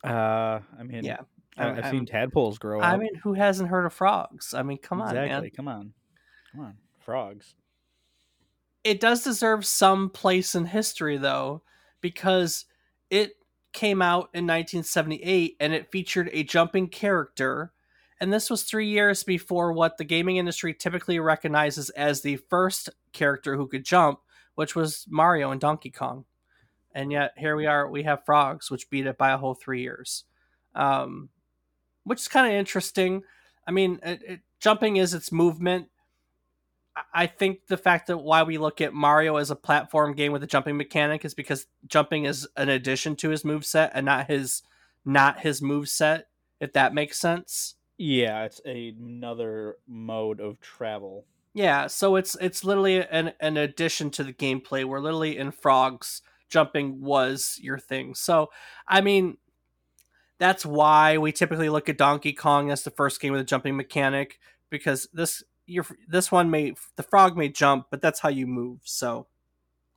Uh, 0.04 0.60
I 0.80 0.84
mean, 0.84 1.04
yeah, 1.04 1.18
I, 1.58 1.74
have 1.74 1.90
seen 1.90 2.06
tadpoles 2.06 2.60
grow 2.60 2.80
up. 2.80 2.86
I 2.86 2.98
mean, 2.98 3.16
who 3.16 3.34
hasn't 3.34 3.70
heard 3.70 3.86
of 3.86 3.94
Frogs? 3.94 4.54
I 4.54 4.64
mean, 4.64 4.78
come 4.78 5.02
exactly. 5.02 5.30
on, 5.30 5.42
man. 5.42 5.52
Come 5.52 5.68
on. 5.68 5.94
Come 6.54 6.62
on. 6.66 6.78
Frogs. 7.00 7.56
It 8.84 9.00
does 9.00 9.24
deserve 9.24 9.66
some 9.66 10.10
place 10.10 10.56
in 10.56 10.66
history, 10.66 11.18
though, 11.18 11.64
because 12.02 12.66
it 13.10 13.34
came 13.74 14.02
out 14.02 14.30
in 14.34 14.46
1978 14.46 15.58
and 15.60 15.74
it 15.74 15.92
featured 15.92 16.30
a 16.32 16.44
jumping 16.44 16.88
character 16.88 17.74
and 18.20 18.34
this 18.34 18.50
was 18.50 18.64
three 18.64 18.88
years 18.90 19.24
before 19.24 19.72
what 19.72 19.98
the 19.98 20.04
gaming 20.04 20.38
industry 20.38 20.74
typically 20.74 21.20
recognizes 21.20 21.90
as 21.92 22.22
the 22.22 22.38
first 22.50 22.90
character 23.14 23.56
who 23.56 23.68
could 23.68 23.86
jump, 23.86 24.20
which 24.56 24.76
was 24.76 25.06
Mario 25.08 25.52
and 25.52 25.62
Donkey 25.62 25.92
Kong. 25.92 26.26
And 26.96 27.12
yet 27.12 27.34
here 27.38 27.56
we 27.56 27.68
are, 27.68 27.88
we 27.88 28.04
have 28.04 28.26
frogs, 28.26 28.72
which 28.72 28.90
beat 28.90 29.06
it 29.06 29.20
by 29.20 29.32
a 29.32 29.38
whole 29.38 29.54
three 29.54 29.82
years, 29.82 30.24
um, 30.74 31.30
which 32.06 32.22
is 32.22 32.28
kind 32.28 32.48
of 32.48 32.54
interesting. 32.54 33.22
I 33.68 33.72
mean, 33.72 34.00
it, 34.02 34.22
it, 34.26 34.40
jumping 34.60 34.98
is 34.98 35.14
its 35.14 35.32
movement. 35.32 35.90
I 37.14 37.28
think 37.28 37.68
the 37.68 37.78
fact 37.78 38.08
that 38.08 38.18
why 38.18 38.44
we 38.44 38.58
look 38.58 38.82
at 38.82 38.94
Mario 38.94 39.38
as 39.38 39.52
a 39.52 39.56
platform 39.56 40.14
game 40.14 40.32
with 40.32 40.44
a 40.44 40.48
jumping 40.48 40.78
mechanic 40.78 41.26
is 41.26 41.34
because 41.34 41.68
jumping 41.88 42.26
is 42.26 42.48
an 42.56 42.70
addition 42.70 43.16
to 43.18 43.30
his 43.30 43.44
move 43.46 43.66
set 43.66 43.92
and 43.94 44.06
not 44.06 44.28
his 44.28 44.64
not 45.06 45.40
his 45.40 45.62
move 45.62 45.90
set. 45.90 46.28
If 46.60 46.74
that 46.74 46.94
makes 46.94 47.20
sense. 47.20 47.76
Yeah, 47.98 48.46
it's 48.46 48.62
a, 48.66 48.96
another 49.00 49.78
mode 49.88 50.40
of 50.40 50.60
travel. 50.60 51.26
Yeah, 51.54 51.88
so 51.88 52.16
it's 52.16 52.36
it's 52.40 52.64
literally 52.64 53.06
an 53.08 53.34
an 53.40 53.58
addition 53.58 54.10
to 54.12 54.24
the 54.24 54.34
gameplay 54.34 54.86
where 54.86 55.02
literally 55.02 55.38
in 55.38 55.52
frogs 55.52 56.22
jumping 56.50 57.02
was 57.02 57.60
your 57.62 57.80
thing. 57.80 58.16
So 58.16 58.50
I 58.88 59.02
mean 59.02 59.38
that's 60.40 60.66
why 60.66 61.18
we 61.18 61.32
typically 61.32 61.70
look 61.70 61.90
at 61.90 61.98
Donkey 61.98 62.34
Kong 62.34 62.70
as 62.70 62.84
the 62.84 62.92
first 62.92 63.20
game 63.20 63.34
with 63.34 63.42
a 63.42 63.46
jumping 63.46 63.76
mechanic 63.76 64.40
because 64.70 65.08
this 65.14 65.44
your 65.68 65.86
this 66.08 66.32
one 66.32 66.50
may 66.50 66.74
the 66.96 67.04
frog 67.04 67.38
may 67.38 67.50
jump, 67.50 67.88
but 67.92 68.02
that's 68.02 68.20
how 68.20 68.30
you 68.30 68.48
move. 68.48 68.80
So 68.84 69.28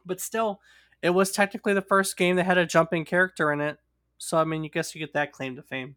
but 0.05 0.21
still 0.21 0.61
it 1.03 1.11
was 1.11 1.31
technically 1.31 1.73
the 1.73 1.83
first 1.83 2.17
game 2.17 2.37
that 2.37 2.45
had 2.45 2.59
a 2.59 2.67
jumping 2.67 3.05
character 3.05 3.53
in 3.53 3.61
it. 3.61 3.79
So 4.19 4.37
I 4.37 4.45
mean, 4.45 4.63
you 4.63 4.71
guess 4.71 4.95
you 4.95 4.99
get 4.99 5.15
that 5.15 5.33
claim 5.33 5.57
to 5.57 5.63
fame. 5.63 5.97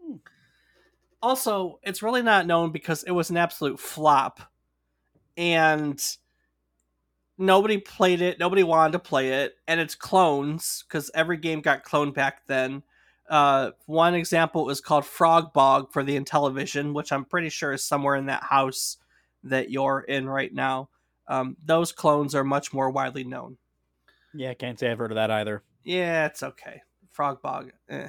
Hmm. 0.00 0.16
Also, 1.20 1.78
it's 1.82 2.02
really 2.02 2.22
not 2.22 2.46
known 2.46 2.70
because 2.70 3.02
it 3.04 3.12
was 3.12 3.30
an 3.30 3.36
absolute 3.36 3.80
flop. 3.80 4.40
And 5.36 6.00
nobody 7.38 7.78
played 7.78 8.20
it, 8.20 8.38
nobody 8.38 8.62
wanted 8.62 8.92
to 8.92 8.98
play 8.98 9.42
it, 9.42 9.54
and 9.66 9.80
it's 9.80 9.94
clones 9.94 10.84
because 10.86 11.10
every 11.14 11.36
game 11.36 11.60
got 11.60 11.84
cloned 11.84 12.14
back 12.14 12.46
then. 12.46 12.82
Uh, 13.32 13.70
one 13.86 14.14
example 14.14 14.68
is 14.68 14.82
called 14.82 15.06
Frog 15.06 15.54
Bog 15.54 15.90
for 15.90 16.04
the 16.04 16.20
Intellivision, 16.20 16.92
which 16.92 17.10
I'm 17.10 17.24
pretty 17.24 17.48
sure 17.48 17.72
is 17.72 17.82
somewhere 17.82 18.14
in 18.14 18.26
that 18.26 18.42
house 18.42 18.98
that 19.44 19.70
you're 19.70 20.00
in 20.00 20.28
right 20.28 20.52
now. 20.52 20.90
Um, 21.26 21.56
those 21.64 21.92
clones 21.92 22.34
are 22.34 22.44
much 22.44 22.74
more 22.74 22.90
widely 22.90 23.24
known. 23.24 23.56
Yeah, 24.34 24.50
I 24.50 24.54
can't 24.54 24.78
say 24.78 24.90
I've 24.90 24.98
heard 24.98 25.12
of 25.12 25.16
that 25.16 25.30
either. 25.30 25.62
Yeah, 25.82 26.26
it's 26.26 26.42
okay. 26.42 26.82
Frog 27.10 27.40
Bog. 27.40 27.70
Eh. 27.88 28.08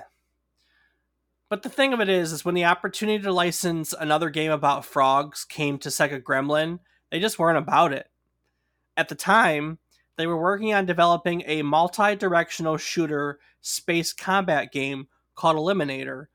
But 1.50 1.64
the 1.64 1.70
thing 1.70 1.94
of 1.94 2.02
it 2.02 2.10
is, 2.10 2.34
is 2.34 2.44
when 2.44 2.56
the 2.56 2.66
opportunity 2.66 3.24
to 3.24 3.32
license 3.32 3.94
another 3.98 4.30
game 4.30 4.52
about 4.52 4.84
frogs 4.84 5.46
came 5.46 5.78
to 5.80 5.90
Sega 5.90 6.22
Gremlin, 6.22 6.80
they 7.12 7.22
just 7.22 7.40
weren't 7.40 7.58
about 7.58 7.94
it. 7.94 8.08
At 8.98 9.08
the 9.08 9.16
time, 9.16 9.80
they 10.18 10.28
were 10.28 10.38
working 10.38 10.74
on 10.74 10.86
developing 10.86 11.44
a 11.46 11.62
multi-directional 11.62 12.76
shooter 12.76 13.40
space 13.62 14.12
combat 14.12 14.74
game 14.74 15.08
called 15.36 15.58
Eliminator, 15.58 16.28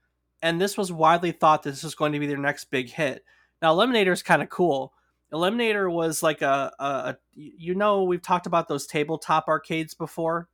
and 0.42 0.60
this 0.60 0.76
was 0.76 0.92
widely 0.92 1.32
thought 1.32 1.62
this 1.62 1.82
was 1.82 1.94
going 1.94 2.12
to 2.12 2.18
be 2.18 2.26
their 2.26 2.36
next 2.36 2.66
big 2.66 2.90
hit. 2.90 3.24
Now, 3.60 3.74
Eliminator 3.74 4.12
is 4.12 4.22
kind 4.22 4.42
of 4.42 4.48
cool. 4.48 4.92
Eliminator 5.32 5.92
was 5.92 6.22
like 6.22 6.42
a, 6.42 6.72
a, 6.78 6.84
a, 6.84 7.16
you 7.34 7.74
know 7.74 8.04
we've 8.04 8.22
talked 8.22 8.46
about 8.46 8.68
those 8.68 8.86
tabletop 8.86 9.46
arcades 9.48 9.94
before. 9.94 10.48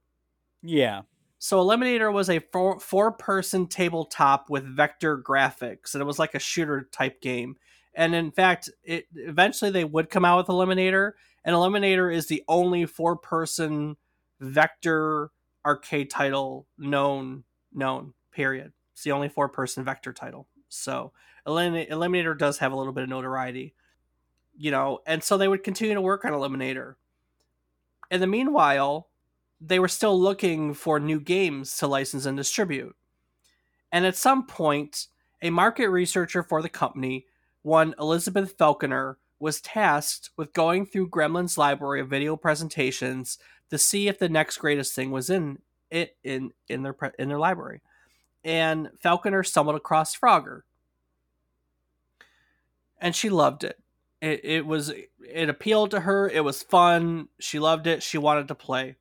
Yeah. 0.63 1.03
So 1.39 1.63
Eliminator 1.63 2.13
was 2.13 2.31
a 2.31 2.41
four 2.53 2.81
four 2.81 3.13
person 3.13 3.67
tabletop 3.67 4.49
with 4.49 4.65
vector 4.65 5.19
graphics, 5.19 5.95
and 5.95 6.01
it 6.01 6.07
was 6.07 6.19
like 6.19 6.35
a 6.35 6.41
shooter 6.41 6.89
type 6.91 7.21
game. 7.21 7.57
And 7.95 8.15
in 8.15 8.33
fact, 8.33 8.71
it 8.83 9.07
eventually 9.15 9.71
they 9.71 9.85
would 9.85 10.11
come 10.11 10.25
out 10.25 10.39
with 10.39 10.47
Eliminator, 10.47 11.13
and 11.45 11.55
Eliminator 11.55 12.13
is 12.13 12.27
the 12.27 12.43
only 12.49 12.87
four 12.87 13.17
person 13.17 13.97
vector 14.41 15.31
arcade 15.65 16.11
title 16.11 16.67
known 16.79 17.45
known. 17.73 18.15
Period. 18.35 18.73
It's 18.93 19.03
the 19.03 19.12
only 19.12 19.29
four 19.29 19.49
person 19.49 19.85
vector 19.85 20.12
title. 20.12 20.49
So 20.69 21.12
Eliminator 21.47 22.37
does 22.37 22.59
have 22.59 22.73
a 22.73 22.76
little 22.76 22.93
bit 22.93 23.05
of 23.05 23.09
notoriety, 23.09 23.75
you 24.57 24.71
know, 24.71 25.00
and 25.07 25.23
so 25.23 25.37
they 25.37 25.49
would 25.49 25.62
continue 25.62 25.95
to 25.95 26.00
work 26.00 26.25
on 26.25 26.33
Eliminator. 26.33 26.95
In 28.11 28.21
the 28.21 28.26
meanwhile, 28.26 29.09
they 29.61 29.79
were 29.79 29.88
still 29.88 30.21
looking 30.21 30.75
for 30.75 30.99
new 30.99 31.21
games 31.21 31.76
to 31.79 31.87
license 31.87 32.26
and 32.26 32.37
distribute. 32.37 32.97
And 33.93 34.05
at 34.05 34.17
some 34.17 34.47
point, 34.47 35.07
a 35.41 35.50
market 35.50 35.88
researcher 35.88 36.43
for 36.43 36.61
the 36.61 36.69
company, 36.69 37.26
one 37.62 37.95
Elizabeth 37.99 38.57
Falconer, 38.59 39.19
was 39.38 39.61
tasked 39.61 40.31
with 40.37 40.53
going 40.53 40.87
through 40.87 41.11
Gremlin's 41.11 41.57
library 41.57 42.00
of 42.00 42.09
video 42.09 42.37
presentations 42.37 43.38
to 43.71 43.79
see 43.79 44.09
if 44.09 44.19
the 44.19 44.29
next 44.29 44.59
greatest 44.59 44.95
thing 44.95 45.11
was 45.11 45.31
in 45.31 45.59
it 45.91 46.17
in 46.25 46.53
in 46.69 46.83
their 46.83 46.97
in 47.19 47.29
their 47.29 47.38
library. 47.38 47.81
And 48.45 48.91
Falconer 49.03 49.43
stumbled 49.43 49.77
across 49.77 50.17
Frogger, 50.17 50.63
and 53.01 53.17
she 53.17 53.31
loved 53.31 53.65
it. 53.65 53.79
It 54.21 54.41
it 54.45 54.67
was 54.67 54.93
it 55.27 55.49
appealed 55.49 55.91
to 55.93 56.01
her. 56.01 56.29
It 56.29 56.45
was 56.45 56.63
fun. 56.63 57.29
She 57.41 57.59
loved 57.59 57.87
it. 57.87 58.03
She 58.03 58.19
wanted 58.19 58.49
to 58.49 58.55
play. 58.55 58.97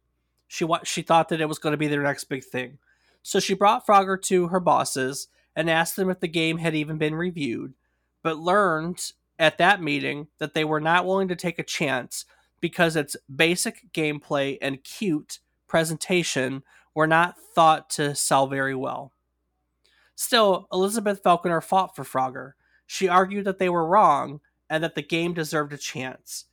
She 0.48 0.64
wa- 0.64 0.84
she 0.84 1.02
thought 1.02 1.30
that 1.30 1.42
it 1.42 1.48
was 1.50 1.60
going 1.60 1.74
to 1.74 1.78
be 1.78 1.88
their 1.88 2.04
next 2.04 2.26
big 2.26 2.44
thing. 2.44 2.78
So 3.22 3.40
she 3.40 3.54
brought 3.54 3.88
Frogger 3.88 4.22
to 4.24 4.48
her 4.48 4.60
bosses 4.60 5.28
and 5.56 5.70
asked 5.70 5.96
them 5.96 6.10
if 6.10 6.20
the 6.20 6.28
game 6.28 6.58
had 6.58 6.76
even 6.76 6.98
been 6.98 7.16
reviewed, 7.16 7.74
but 8.22 8.38
learned 8.40 9.14
at 9.40 9.58
that 9.58 9.82
meeting 9.82 10.28
that 10.40 10.54
they 10.54 10.64
were 10.64 10.82
not 10.82 11.06
willing 11.06 11.28
to 11.30 11.36
take 11.36 11.60
a 11.60 11.64
chance 11.64 12.26
because 12.60 12.96
its 12.96 13.16
basic 13.34 13.92
gameplay 13.94 14.58
and 14.62 14.84
cute 14.84 15.40
presentation 15.68 16.64
were 16.96 17.08
not 17.08 17.36
thought 17.56 17.90
to 17.90 18.16
sell 18.16 18.48
very 18.48 18.76
well. 18.76 19.12
Still, 20.24 20.68
Elizabeth 20.72 21.22
Falconer 21.24 21.62
fought 21.62 21.96
for 21.96 22.04
Frogger. 22.04 22.54
She 22.86 23.08
argued 23.08 23.46
that 23.46 23.60
they 23.60 23.70
were 23.70 23.86
wrong 23.86 24.40
and 24.70 24.84
that 24.84 24.96
the 24.96 25.02
game 25.02 25.34
deserved 25.34 25.74
a 25.74 25.78
chance 25.78 26.46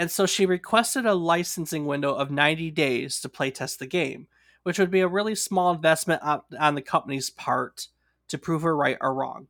and 0.00 0.10
so 0.10 0.24
she 0.24 0.46
requested 0.46 1.04
a 1.04 1.12
licensing 1.12 1.84
window 1.84 2.14
of 2.14 2.30
90 2.30 2.70
days 2.70 3.20
to 3.20 3.28
playtest 3.28 3.76
the 3.76 3.86
game, 3.86 4.28
which 4.62 4.78
would 4.78 4.90
be 4.90 5.00
a 5.00 5.06
really 5.06 5.34
small 5.34 5.74
investment 5.74 6.22
on 6.58 6.74
the 6.74 6.80
company's 6.80 7.28
part 7.28 7.88
to 8.28 8.38
prove 8.38 8.62
her 8.62 8.74
right 8.74 8.96
or 9.02 9.12
wrong. 9.12 9.48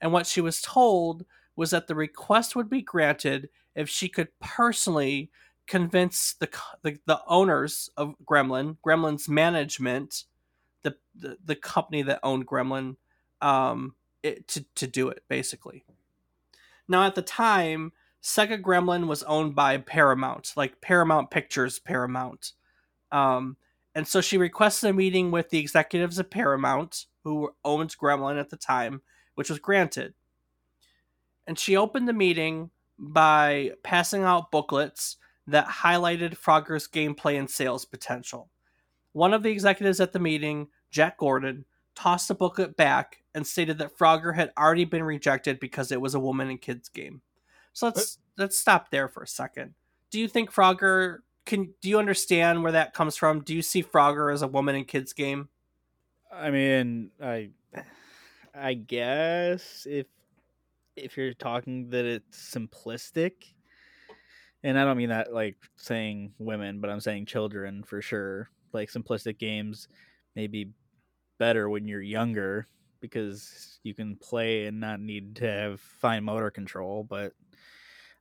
And 0.00 0.12
what 0.12 0.26
she 0.26 0.40
was 0.40 0.60
told 0.60 1.24
was 1.54 1.70
that 1.70 1.86
the 1.86 1.94
request 1.94 2.56
would 2.56 2.68
be 2.68 2.82
granted 2.82 3.48
if 3.76 3.88
she 3.88 4.08
could 4.08 4.36
personally 4.40 5.30
convince 5.68 6.34
the 6.34 6.48
the, 6.82 6.98
the 7.06 7.20
owners 7.28 7.88
of 7.96 8.16
Gremlin, 8.24 8.78
Gremlin's 8.84 9.28
management, 9.28 10.24
the, 11.14 11.38
the, 11.44 11.56
company 11.56 12.02
that 12.02 12.20
owned 12.22 12.46
Gremlin, 12.46 12.96
um, 13.40 13.94
it, 14.22 14.46
to 14.48 14.64
to 14.74 14.86
do 14.86 15.08
it 15.08 15.22
basically. 15.28 15.84
Now 16.88 17.06
at 17.06 17.14
the 17.14 17.22
time, 17.22 17.92
Sega 18.22 18.60
Gremlin 18.60 19.06
was 19.06 19.22
owned 19.24 19.54
by 19.54 19.78
Paramount, 19.78 20.52
like 20.56 20.80
Paramount 20.80 21.30
Pictures 21.30 21.78
Paramount. 21.78 22.52
Um, 23.12 23.56
and 23.94 24.06
so 24.06 24.20
she 24.20 24.36
requested 24.36 24.90
a 24.90 24.92
meeting 24.92 25.30
with 25.30 25.50
the 25.50 25.58
executives 25.58 26.18
of 26.18 26.28
Paramount, 26.28 27.06
who 27.24 27.54
owned 27.64 27.96
Gremlin 27.96 28.38
at 28.38 28.50
the 28.50 28.56
time, 28.56 29.02
which 29.36 29.48
was 29.48 29.58
granted. 29.58 30.14
And 31.46 31.58
she 31.58 31.76
opened 31.76 32.08
the 32.08 32.12
meeting 32.12 32.70
by 32.98 33.72
passing 33.82 34.22
out 34.22 34.50
booklets 34.50 35.16
that 35.46 35.66
highlighted 35.66 36.36
Frogger's 36.36 36.88
gameplay 36.88 37.38
and 37.38 37.48
sales 37.48 37.84
potential. 37.84 38.50
One 39.12 39.32
of 39.32 39.42
the 39.42 39.50
executives 39.50 40.00
at 40.00 40.12
the 40.12 40.18
meeting, 40.18 40.68
Jack 40.90 41.18
Gordon, 41.18 41.64
tossed 41.96 42.28
the 42.28 42.34
booklet 42.34 42.76
back 42.76 43.22
and 43.34 43.44
stated 43.44 43.78
that 43.78 43.96
Frogger 43.98 44.34
had 44.34 44.52
already 44.56 44.84
been 44.84 45.02
rejected 45.02 45.58
because 45.58 45.90
it 45.90 46.00
was 46.00 46.14
a 46.14 46.20
woman 46.20 46.50
and 46.50 46.60
kids 46.60 46.88
game. 46.88 47.22
So 47.72 47.86
let's 47.86 48.18
let's 48.38 48.58
stop 48.58 48.90
there 48.90 49.08
for 49.08 49.22
a 49.22 49.26
second. 49.26 49.74
Do 50.10 50.20
you 50.20 50.28
think 50.28 50.52
Frogger 50.52 51.18
can 51.46 51.74
do 51.80 51.88
you 51.88 51.98
understand 51.98 52.62
where 52.62 52.72
that 52.72 52.94
comes 52.94 53.16
from? 53.16 53.40
Do 53.40 53.54
you 53.54 53.62
see 53.62 53.82
Frogger 53.82 54.32
as 54.32 54.42
a 54.42 54.48
woman 54.48 54.76
and 54.76 54.86
kids 54.86 55.12
game? 55.12 55.48
I 56.30 56.50
mean, 56.50 57.10
I 57.20 57.50
I 58.54 58.74
guess 58.74 59.86
if 59.90 60.06
if 60.96 61.16
you're 61.16 61.34
talking 61.34 61.90
that 61.90 62.04
it's 62.04 62.54
simplistic, 62.54 63.32
and 64.62 64.78
I 64.78 64.84
don't 64.84 64.96
mean 64.96 65.10
that 65.10 65.32
like 65.32 65.56
saying 65.76 66.34
women, 66.38 66.80
but 66.80 66.90
I'm 66.90 67.00
saying 67.00 67.26
children 67.26 67.82
for 67.82 68.00
sure. 68.02 68.50
Like 68.72 68.90
simplistic 68.90 69.38
games 69.38 69.88
may 70.36 70.46
be 70.46 70.70
better 71.38 71.68
when 71.68 71.88
you're 71.88 72.02
younger 72.02 72.68
because 73.00 73.80
you 73.82 73.94
can 73.94 74.16
play 74.16 74.66
and 74.66 74.78
not 74.78 75.00
need 75.00 75.36
to 75.36 75.50
have 75.50 75.80
fine 75.80 76.24
motor 76.24 76.50
control, 76.50 77.02
but 77.02 77.32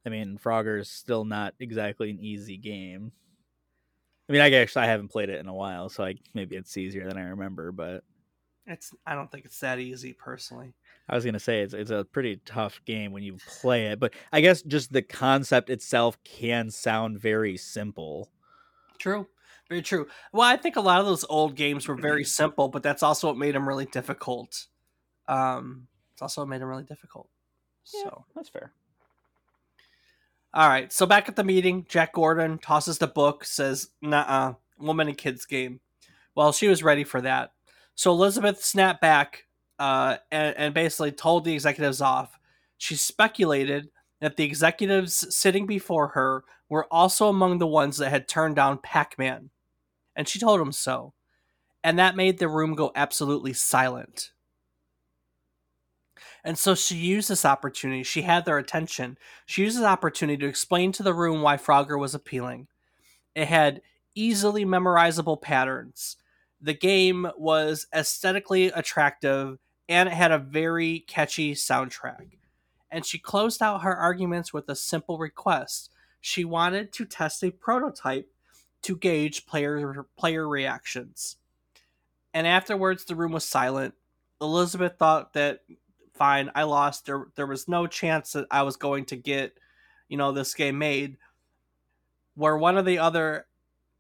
I 0.06 0.10
mean, 0.10 0.38
Frogger 0.38 0.80
is 0.80 0.90
still 0.90 1.26
not 1.26 1.54
exactly 1.60 2.10
an 2.10 2.20
easy 2.20 2.58
game. 2.58 3.12
I 4.30 4.34
mean, 4.34 4.42
I 4.42 4.50
guess 4.50 4.76
I 4.76 4.86
haven't 4.86 5.10
played 5.10 5.30
it 5.30 5.40
in 5.40 5.48
a 5.48 5.54
while, 5.54 5.90
so 5.90 6.04
I 6.04 6.16
maybe 6.34 6.56
it's 6.56 6.78
easier 6.78 7.08
than 7.08 7.18
I 7.18 7.30
remember, 7.30 7.72
but 7.72 8.04
it's 8.66 8.92
I 9.06 9.14
don't 9.14 9.32
think 9.32 9.46
it's 9.46 9.60
that 9.60 9.80
easy 9.80 10.14
personally. 10.14 10.74
I 11.08 11.16
was 11.16 11.26
gonna 11.26 11.40
say 11.40 11.62
it's 11.62 11.74
it's 11.74 11.92
a 11.92 12.06
pretty 12.06 12.38
tough 12.46 12.82
game 12.86 13.12
when 13.12 13.24
you 13.24 13.38
play 13.62 13.88
it, 13.88 14.00
but 14.00 14.14
I 14.32 14.42
guess 14.42 14.64
just 14.64 14.92
the 14.92 15.04
concept 15.04 15.70
itself 15.70 16.18
can 16.24 16.72
sound 16.72 17.20
very 17.20 17.58
simple. 17.58 18.32
True, 18.98 19.28
very 19.70 19.82
true. 19.82 20.08
Well, 20.32 20.48
I 20.48 20.58
think 20.58 20.76
a 20.76 20.82
lot 20.82 21.00
of 21.00 21.06
those 21.06 21.26
old 21.30 21.56
games 21.56 21.88
were 21.88 21.96
very 21.96 22.24
simple, 22.24 22.68
but 22.68 22.84
that's 22.84 23.04
also 23.04 23.28
what 23.28 23.38
made 23.38 23.56
them 23.56 23.68
really 23.68 23.86
difficult. 23.86 24.68
Um, 25.28 25.88
it's 26.14 26.22
also 26.22 26.42
what 26.42 26.50
made 26.50 26.62
them 26.62 26.70
really 26.70 26.84
difficult. 26.84 27.30
Yeah, 27.94 28.04
so 28.04 28.26
that's 28.36 28.50
fair. 28.50 28.72
All 30.54 30.70
right, 30.70 30.92
so 30.94 31.06
back 31.06 31.28
at 31.28 31.36
the 31.36 31.44
meeting, 31.44 31.86
Jack 31.90 32.14
Gordon 32.14 32.60
tosses 32.60 32.98
the 32.98 33.08
book, 33.08 33.44
says, 33.44 33.90
nah, 34.02 34.54
woman 34.80 35.10
and 35.10 35.18
kids 35.18 35.46
game. 35.46 35.82
Well, 36.36 36.52
she 36.54 36.68
was 36.68 36.84
ready 36.84 37.04
for 37.04 37.20
that. 37.22 37.52
So 37.96 38.12
Elizabeth 38.12 38.64
snapped 38.64 39.02
back 39.02 39.46
uh, 39.80 40.18
and, 40.32 40.56
and 40.58 40.74
basically 40.74 41.12
told 41.12 41.44
the 41.44 41.54
executives 41.54 42.02
off. 42.02 42.40
She 42.78 42.96
speculated 42.96 43.90
that 44.22 44.38
the 44.38 44.44
executives 44.44 45.36
sitting 45.36 45.66
before 45.66 46.10
her 46.10 46.44
were 46.70 46.88
also 46.92 47.28
among 47.28 47.58
the 47.58 47.68
ones 47.68 47.98
that 47.98 48.10
had 48.10 48.28
turned 48.28 48.56
down 48.56 48.78
Pac 48.78 49.18
Man. 49.18 49.50
And 50.16 50.28
she 50.28 50.40
told 50.40 50.62
him 50.62 50.72
so. 50.72 51.14
And 51.84 52.00
that 52.00 52.16
made 52.16 52.40
the 52.40 52.48
room 52.48 52.74
go 52.74 52.92
absolutely 52.96 53.54
silent. 53.54 54.32
And 56.44 56.58
so 56.58 56.76
she 56.76 56.96
used 56.96 57.30
this 57.30 57.44
opportunity. 57.44 58.04
She 58.04 58.22
had 58.22 58.46
their 58.46 58.58
attention. 58.58 59.18
She 59.46 59.64
used 59.64 59.78
this 59.78 59.86
opportunity 59.86 60.38
to 60.38 60.48
explain 60.48 60.92
to 60.94 61.04
the 61.04 61.14
room 61.14 61.42
why 61.42 61.58
Frogger 61.58 62.00
was 62.00 62.14
appealing. 62.14 62.68
It 63.34 63.48
had 63.48 63.82
easily 64.14 64.64
memorizable 64.64 65.42
patterns. 65.42 66.18
The 66.62 66.74
game 66.74 67.28
was 67.38 67.88
aesthetically 67.94 68.68
attractive 68.68 69.58
and 69.90 70.08
it 70.08 70.14
had 70.14 70.32
a 70.32 70.40
very 70.40 71.00
catchy 71.08 71.54
soundtrack. 71.54 72.38
And 72.90 73.06
she 73.06 73.18
closed 73.18 73.62
out 73.62 73.82
her 73.82 73.96
arguments 73.96 74.54
with 74.54 74.70
a 74.70 74.76
simple 74.76 75.18
request. 75.18 75.92
She 76.22 76.46
wanted 76.46 76.94
to 76.94 77.06
test 77.06 77.44
a 77.44 77.52
prototype 77.52 78.32
to 78.86 78.96
gauge 78.98 79.46
player 79.46 80.06
player 80.18 80.48
reactions. 80.48 81.38
And 82.34 82.48
afterwards 82.48 83.06
the 83.06 83.16
room 83.16 83.34
was 83.34 83.46
silent. 83.46 83.94
Elizabeth 84.42 84.98
thought 84.98 85.34
that 85.34 85.62
fine, 86.14 86.52
I 86.56 86.64
lost. 86.64 87.06
There 87.06 87.28
there 87.36 87.48
was 87.48 87.68
no 87.68 87.88
chance 87.88 88.34
that 88.34 88.48
I 88.50 88.64
was 88.64 88.76
going 88.76 89.06
to 89.06 89.16
get, 89.16 89.58
you 90.08 90.18
know, 90.18 90.32
this 90.32 90.54
game 90.54 90.78
made. 90.78 91.18
Where 92.36 92.58
one 92.58 92.78
of 92.78 92.86
the 92.86 93.00
other 93.00 93.48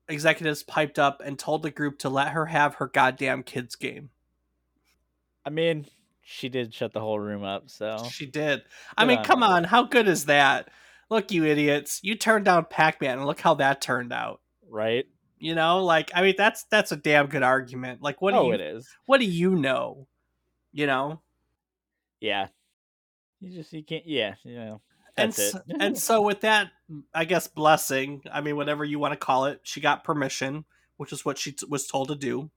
executives 0.07 0.61
piped 0.61 0.99
up 0.99 1.21
and 1.23 1.39
told 1.39 1.63
the 1.63 1.71
group 1.71 1.99
to 1.99 2.09
let 2.09 2.29
her 2.29 2.45
have 2.47 2.75
her 2.75 2.87
goddamn 2.87 3.43
kids 3.43 3.75
game. 3.75 4.09
I 5.45 5.49
mean, 5.49 5.85
she 6.21 6.49
did 6.49 6.73
shut 6.73 6.91
the 6.91 6.99
whole 6.99 7.19
room 7.19 7.43
up, 7.43 7.69
so 7.69 8.05
she 8.11 8.25
did. 8.25 8.63
I 8.97 9.05
mean, 9.05 9.19
on 9.19 9.23
come 9.23 9.43
on, 9.43 9.63
how 9.63 9.83
good 9.83 10.07
is 10.07 10.25
that? 10.25 10.69
Look, 11.09 11.31
you 11.31 11.45
idiots, 11.45 11.99
you 12.03 12.15
turned 12.15 12.45
down 12.45 12.65
Pac-Man, 12.65 13.19
and 13.19 13.27
look 13.27 13.39
how 13.39 13.53
that 13.55 13.79
turned 13.79 14.11
out. 14.11 14.41
Right. 14.75 15.05
You 15.39 15.55
know, 15.55 15.85
like 15.85 16.11
I 16.13 16.21
mean, 16.21 16.35
that's 16.37 16.65
that's 16.65 16.91
a 16.91 16.97
damn 16.97 17.27
good 17.27 17.43
argument. 17.43 18.01
Like, 18.01 18.21
what? 18.21 18.31
Do 18.31 18.37
oh, 18.37 18.47
you, 18.47 18.55
it 18.55 18.61
is. 18.61 18.85
What 19.05 19.21
do 19.21 19.25
you 19.25 19.55
know? 19.55 20.05
You 20.73 20.85
know. 20.85 21.21
Yeah. 22.19 22.47
You 23.39 23.55
just 23.55 23.71
you 23.71 23.85
can't. 23.85 24.05
Yeah. 24.05 24.35
You 24.43 24.55
know. 24.55 24.81
That's 25.15 25.53
and 25.53 25.61
it. 25.69 25.77
and 25.79 25.97
so 26.07 26.21
with 26.21 26.41
that, 26.41 26.71
I 27.13 27.23
guess 27.23 27.47
blessing. 27.47 28.23
I 28.29 28.41
mean, 28.41 28.57
whatever 28.57 28.83
you 28.83 28.99
want 28.99 29.13
to 29.13 29.17
call 29.17 29.45
it, 29.45 29.61
she 29.63 29.79
got 29.79 30.03
permission, 30.03 30.65
which 30.97 31.13
is 31.13 31.23
what 31.23 31.37
she 31.37 31.53
t- 31.53 31.65
was 31.69 31.87
told 31.87 32.09
to 32.09 32.15
do. 32.15 32.51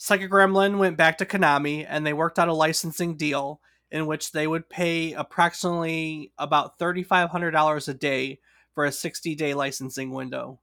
Sega 0.00 0.26
Gremlin 0.26 0.78
went 0.78 0.96
back 0.96 1.18
to 1.18 1.26
Konami 1.26 1.84
and 1.86 2.06
they 2.06 2.14
worked 2.14 2.38
out 2.38 2.48
a 2.48 2.54
licensing 2.54 3.16
deal 3.16 3.60
in 3.90 4.06
which 4.06 4.32
they 4.32 4.46
would 4.46 4.70
pay 4.70 5.12
approximately 5.12 6.32
about 6.38 6.78
$3,500 6.78 7.88
a 7.88 7.94
day 7.94 8.38
for 8.76 8.84
a 8.84 8.92
60 8.92 9.34
day 9.34 9.54
licensing 9.54 10.10
window, 10.10 10.60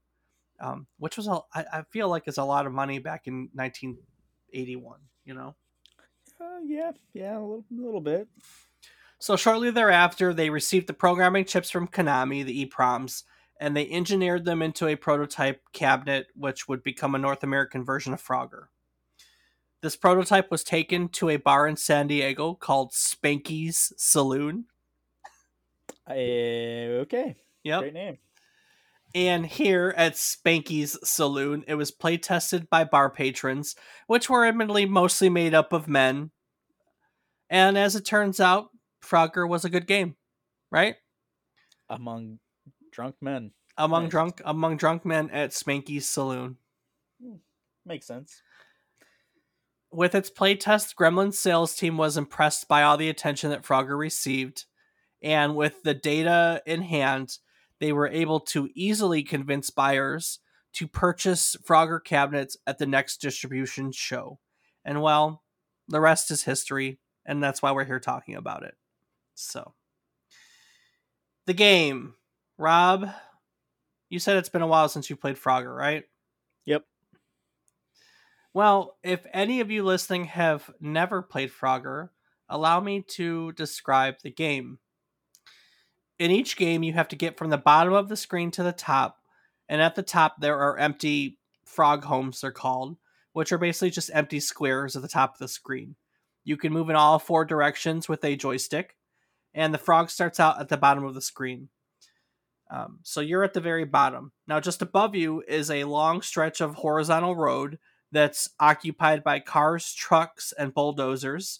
um, 0.61 0.85
which 0.99 1.17
was, 1.17 1.27
a, 1.27 1.39
I, 1.51 1.65
I 1.73 1.81
feel 1.89 2.07
like 2.07 2.27
is 2.27 2.37
a 2.37 2.43
lot 2.43 2.67
of 2.67 2.71
money 2.71 2.99
back 2.99 3.25
in 3.25 3.49
1981, 3.53 4.99
you 5.25 5.33
know? 5.33 5.55
Uh, 6.39 6.59
yeah, 6.63 6.91
yeah, 7.13 7.39
a 7.39 7.41
little, 7.41 7.65
a 7.71 7.81
little 7.81 8.01
bit. 8.01 8.27
So 9.17 9.35
shortly 9.35 9.71
thereafter, 9.71 10.31
they 10.31 10.51
received 10.51 10.85
the 10.85 10.93
programming 10.93 11.45
chips 11.45 11.71
from 11.71 11.87
Konami, 11.87 12.45
the 12.45 12.67
EPROMs, 12.67 13.23
and 13.59 13.75
they 13.75 13.89
engineered 13.89 14.45
them 14.45 14.61
into 14.61 14.87
a 14.87 14.95
prototype 14.95 15.61
cabinet, 15.73 16.27
which 16.35 16.67
would 16.67 16.83
become 16.83 17.15
a 17.15 17.19
North 17.19 17.43
American 17.43 17.83
version 17.83 18.13
of 18.13 18.21
Frogger. 18.21 18.65
This 19.81 19.95
prototype 19.95 20.51
was 20.51 20.63
taken 20.63 21.09
to 21.09 21.29
a 21.29 21.37
bar 21.37 21.65
in 21.65 21.77
San 21.77 22.05
Diego 22.07 22.53
called 22.53 22.91
Spanky's 22.91 23.91
Saloon. 23.97 24.65
Uh, 26.07 26.13
okay. 27.03 27.37
Yep. 27.63 27.81
Great 27.81 27.93
name. 27.93 28.17
And 29.15 29.45
here 29.45 29.93
at 29.95 30.13
Spanky's 30.13 30.97
Saloon, 31.07 31.63
it 31.67 31.75
was 31.75 31.91
play 31.91 32.17
tested 32.17 32.69
by 32.69 32.83
bar 32.83 33.11
patrons, 33.11 33.75
which 34.07 34.29
were 34.29 34.45
admittedly 34.45 34.85
mostly 34.85 35.29
made 35.29 35.53
up 35.53 35.71
of 35.71 35.87
men. 35.87 36.31
And 37.49 37.77
as 37.77 37.95
it 37.95 38.05
turns 38.05 38.39
out, 38.39 38.69
Frogger 39.03 39.47
was 39.47 39.63
a 39.63 39.69
good 39.69 39.85
game, 39.85 40.15
right? 40.71 40.95
Among 41.89 42.39
drunk 42.91 43.15
men. 43.21 43.51
Among 43.77 44.03
nice. 44.03 44.11
drunk 44.11 44.41
among 44.45 44.77
drunk 44.77 45.05
men 45.05 45.29
at 45.29 45.51
Spanky's 45.51 46.07
Saloon. 46.07 46.57
Hmm. 47.21 47.35
Makes 47.85 48.07
sense. 48.07 48.41
With 49.91 50.15
its 50.15 50.31
playtest, 50.31 50.95
Gremlin's 50.95 51.37
sales 51.37 51.75
team 51.75 51.97
was 51.97 52.17
impressed 52.17 52.67
by 52.67 52.81
all 52.81 52.97
the 52.97 53.09
attention 53.09 53.51
that 53.51 53.63
Frogger 53.63 53.97
received, 53.97 54.65
and 55.21 55.55
with 55.55 55.83
the 55.83 55.93
data 55.93 56.63
in 56.65 56.81
hand, 56.81 57.37
they 57.83 57.91
were 57.91 58.07
able 58.07 58.39
to 58.39 58.69
easily 58.75 59.23
convince 59.23 59.69
buyers 59.69 60.39
to 60.71 60.87
purchase 60.87 61.57
Frogger 61.67 62.01
cabinets 62.01 62.55
at 62.65 62.77
the 62.77 62.85
next 62.85 63.17
distribution 63.17 63.91
show. 63.91 64.39
And 64.85 65.01
well, 65.01 65.43
the 65.89 65.99
rest 65.99 66.31
is 66.31 66.43
history, 66.43 67.01
and 67.25 67.43
that's 67.43 67.61
why 67.61 67.73
we're 67.73 67.83
here 67.83 67.99
talking 67.99 68.35
about 68.35 68.63
it. 68.63 68.75
So, 69.35 69.73
the 71.45 71.53
game, 71.53 72.13
Rob, 72.57 73.09
you 74.09 74.17
said 74.17 74.37
it's 74.37 74.47
been 74.47 74.61
a 74.61 74.67
while 74.67 74.87
since 74.87 75.09
you 75.09 75.17
played 75.17 75.35
Frogger, 75.35 75.75
right? 75.75 76.05
Yep. 76.63 76.85
Well, 78.53 78.95
if 79.03 79.25
any 79.33 79.59
of 79.59 79.71
you 79.71 79.83
listening 79.83 80.23
have 80.23 80.71
never 80.79 81.21
played 81.21 81.51
Frogger, 81.51 82.11
allow 82.47 82.79
me 82.79 83.01
to 83.09 83.51
describe 83.51 84.19
the 84.23 84.31
game. 84.31 84.79
In 86.19 86.31
each 86.31 86.57
game, 86.57 86.83
you 86.83 86.93
have 86.93 87.07
to 87.09 87.15
get 87.15 87.37
from 87.37 87.49
the 87.49 87.57
bottom 87.57 87.93
of 87.93 88.09
the 88.09 88.15
screen 88.15 88.51
to 88.51 88.63
the 88.63 88.71
top, 88.71 89.19
and 89.67 89.81
at 89.81 89.95
the 89.95 90.03
top, 90.03 90.35
there 90.39 90.59
are 90.59 90.77
empty 90.77 91.39
frog 91.65 92.03
homes, 92.03 92.41
they're 92.41 92.51
called, 92.51 92.97
which 93.33 93.51
are 93.51 93.57
basically 93.57 93.89
just 93.89 94.11
empty 94.13 94.39
squares 94.39 94.95
at 94.95 95.01
the 95.01 95.07
top 95.07 95.33
of 95.33 95.39
the 95.39 95.47
screen. 95.47 95.95
You 96.43 96.57
can 96.57 96.73
move 96.73 96.89
in 96.89 96.95
all 96.95 97.19
four 97.19 97.45
directions 97.45 98.07
with 98.07 98.23
a 98.23 98.35
joystick, 98.35 98.95
and 99.53 99.73
the 99.73 99.79
frog 99.79 100.09
starts 100.09 100.39
out 100.39 100.59
at 100.59 100.69
the 100.69 100.77
bottom 100.77 101.03
of 101.03 101.13
the 101.13 101.21
screen. 101.21 101.69
Um, 102.69 102.99
so 103.03 103.21
you're 103.21 103.43
at 103.43 103.53
the 103.53 103.61
very 103.61 103.85
bottom. 103.85 104.31
Now, 104.47 104.59
just 104.59 104.81
above 104.81 105.15
you 105.15 105.43
is 105.47 105.69
a 105.69 105.83
long 105.83 106.21
stretch 106.21 106.61
of 106.61 106.75
horizontal 106.75 107.35
road 107.35 107.79
that's 108.11 108.49
occupied 108.59 109.23
by 109.23 109.39
cars, 109.39 109.93
trucks, 109.93 110.53
and 110.57 110.73
bulldozers. 110.73 111.59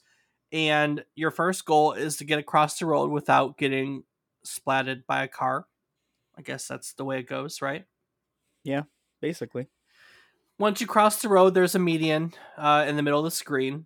And 0.52 1.04
your 1.16 1.32
first 1.32 1.66
goal 1.66 1.94
is 1.94 2.18
to 2.18 2.26
get 2.26 2.39
across 2.39 2.78
the 2.78 2.86
road 2.86 3.10
without 3.10 3.58
getting 3.58 4.04
splatted 4.45 5.06
by 5.08 5.23
a 5.23 5.27
car. 5.27 5.67
I 6.38 6.41
guess 6.41 6.67
that's 6.67 6.93
the 6.93 7.06
way 7.06 7.19
it 7.19 7.27
goes, 7.27 7.62
right? 7.62 7.86
Yeah, 8.63 8.84
basically. 9.21 9.67
Once 10.60 10.82
you 10.82 10.88
cross 10.88 11.21
the 11.21 11.29
road, 11.29 11.53
there's 11.53 11.75
a 11.75 11.79
median 11.79 12.34
uh, 12.58 12.86
in 12.88 12.95
the 12.95 13.03
middle 13.03 13.19
of 13.19 13.25
the 13.25 13.32
screen, 13.32 13.86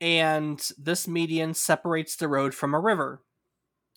and 0.00 0.70
this 0.78 1.06
median 1.06 1.54
separates 1.54 2.16
the 2.16 2.28
road 2.28 2.54
from 2.54 2.74
a 2.74 2.80
river. 2.80 3.22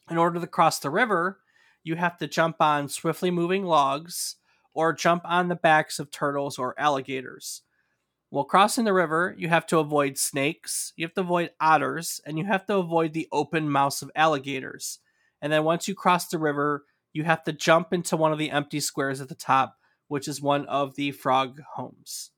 In 0.09 0.17
order 0.17 0.39
to 0.39 0.47
cross 0.47 0.79
the 0.79 0.89
river, 0.89 1.39
you 1.83 1.95
have 1.95 2.17
to 2.17 2.27
jump 2.27 2.57
on 2.59 2.89
swiftly 2.89 3.31
moving 3.31 3.63
logs 3.63 4.35
or 4.73 4.93
jump 4.93 5.23
on 5.25 5.47
the 5.47 5.55
backs 5.55 5.99
of 5.99 6.11
turtles 6.11 6.59
or 6.59 6.79
alligators. 6.79 7.61
While 8.29 8.43
crossing 8.43 8.85
the 8.85 8.93
river, 8.93 9.33
you 9.37 9.47
have 9.47 9.65
to 9.67 9.79
avoid 9.79 10.17
snakes, 10.17 10.93
you 10.97 11.05
have 11.05 11.13
to 11.13 11.21
avoid 11.21 11.51
otters, 11.59 12.19
and 12.25 12.37
you 12.37 12.45
have 12.45 12.65
to 12.65 12.75
avoid 12.75 13.13
the 13.13 13.29
open 13.31 13.69
mouths 13.69 14.01
of 14.01 14.11
alligators. 14.15 14.99
And 15.45 15.53
then 15.53 15.63
once 15.63 15.87
you 15.87 15.93
cross 15.93 16.27
the 16.27 16.39
river, 16.39 16.85
you 17.13 17.23
have 17.23 17.43
to 17.43 17.53
jump 17.53 17.93
into 17.93 18.17
one 18.17 18.31
of 18.31 18.39
the 18.39 18.49
empty 18.49 18.79
squares 18.79 19.21
at 19.21 19.29
the 19.29 19.35
top, 19.35 19.75
which 20.07 20.27
is 20.27 20.41
one 20.41 20.65
of 20.65 20.95
the 20.95 21.11
frog 21.11 21.61
homes. 21.75 22.31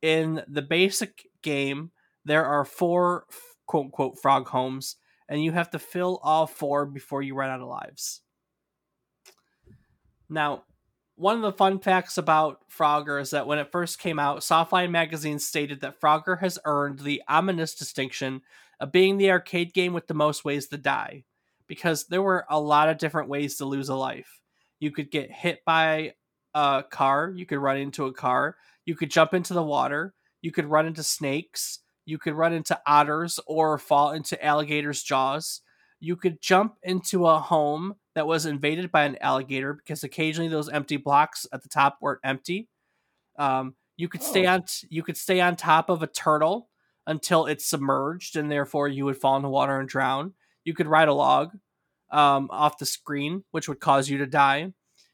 In 0.00 0.42
the 0.48 0.62
basic 0.62 1.26
game, 1.42 1.90
there 2.24 2.46
are 2.46 2.64
four 2.64 3.26
quote 3.66 3.84
unquote 3.84 4.18
frog 4.18 4.48
homes, 4.48 4.96
and 5.28 5.44
you 5.44 5.52
have 5.52 5.68
to 5.72 5.78
fill 5.78 6.18
all 6.22 6.46
four 6.46 6.86
before 6.86 7.20
you 7.20 7.34
run 7.34 7.50
out 7.50 7.60
of 7.60 7.68
lives. 7.68 8.22
Now, 10.30 10.64
one 11.16 11.36
of 11.36 11.42
the 11.42 11.52
fun 11.52 11.80
facts 11.80 12.16
about 12.16 12.62
Frogger 12.70 13.20
is 13.20 13.28
that 13.32 13.46
when 13.46 13.58
it 13.58 13.70
first 13.70 13.98
came 13.98 14.18
out, 14.18 14.40
Softline 14.40 14.90
magazine 14.90 15.38
stated 15.38 15.82
that 15.82 16.00
Frogger 16.00 16.40
has 16.40 16.58
earned 16.64 17.00
the 17.00 17.22
ominous 17.28 17.74
distinction 17.74 18.40
of 18.80 18.90
being 18.90 19.18
the 19.18 19.30
arcade 19.30 19.74
game 19.74 19.92
with 19.92 20.06
the 20.06 20.14
most 20.14 20.46
ways 20.46 20.66
to 20.68 20.78
die, 20.78 21.24
because 21.68 22.06
there 22.06 22.22
were 22.22 22.44
a 22.48 22.60
lot 22.60 22.88
of 22.88 22.98
different 22.98 23.28
ways 23.28 23.56
to 23.56 23.64
lose 23.64 23.88
a 23.88 23.94
life. 23.94 24.40
You 24.78 24.90
could 24.90 25.10
get 25.10 25.30
hit 25.30 25.60
by 25.64 26.14
a 26.54 26.84
car, 26.88 27.32
you 27.34 27.46
could 27.46 27.58
run 27.58 27.76
into 27.76 28.06
a 28.06 28.12
car, 28.12 28.56
you 28.84 28.94
could 28.94 29.10
jump 29.10 29.34
into 29.34 29.54
the 29.54 29.62
water, 29.62 30.14
you 30.42 30.52
could 30.52 30.66
run 30.66 30.86
into 30.86 31.02
snakes, 31.02 31.80
you 32.04 32.18
could 32.18 32.34
run 32.34 32.52
into 32.52 32.80
otters 32.86 33.40
or 33.46 33.78
fall 33.78 34.12
into 34.12 34.42
alligators' 34.42 35.02
jaws. 35.02 35.60
You 35.98 36.14
could 36.14 36.40
jump 36.40 36.76
into 36.82 37.26
a 37.26 37.38
home 37.38 37.94
that 38.14 38.26
was 38.26 38.46
invaded 38.46 38.92
by 38.92 39.04
an 39.04 39.16
alligator 39.20 39.74
because 39.74 40.04
occasionally 40.04 40.48
those 40.48 40.68
empty 40.68 40.98
blocks 40.98 41.46
at 41.52 41.62
the 41.62 41.68
top 41.68 41.98
weren't 42.00 42.20
empty. 42.22 42.68
Um, 43.38 43.74
you 43.96 44.08
could 44.08 44.20
oh. 44.22 44.24
stay 44.24 44.46
on 44.46 44.62
t- 44.62 44.86
you 44.90 45.02
could 45.02 45.16
stay 45.16 45.40
on 45.40 45.56
top 45.56 45.90
of 45.90 46.02
a 46.02 46.06
turtle 46.06 46.68
until 47.06 47.46
it's 47.46 47.66
submerged, 47.66 48.36
and 48.36 48.50
therefore 48.50 48.88
you 48.88 49.04
would 49.04 49.16
fall 49.16 49.36
in 49.36 49.42
the 49.42 49.48
water 49.48 49.80
and 49.80 49.88
drown. 49.88 50.34
You 50.66 50.74
could 50.74 50.88
ride 50.88 51.06
a 51.06 51.14
log 51.14 51.52
um, 52.10 52.48
off 52.50 52.78
the 52.78 52.86
screen, 52.86 53.44
which 53.52 53.68
would 53.68 53.78
cause 53.78 54.10
you 54.10 54.18
to 54.18 54.26
die. 54.26 54.72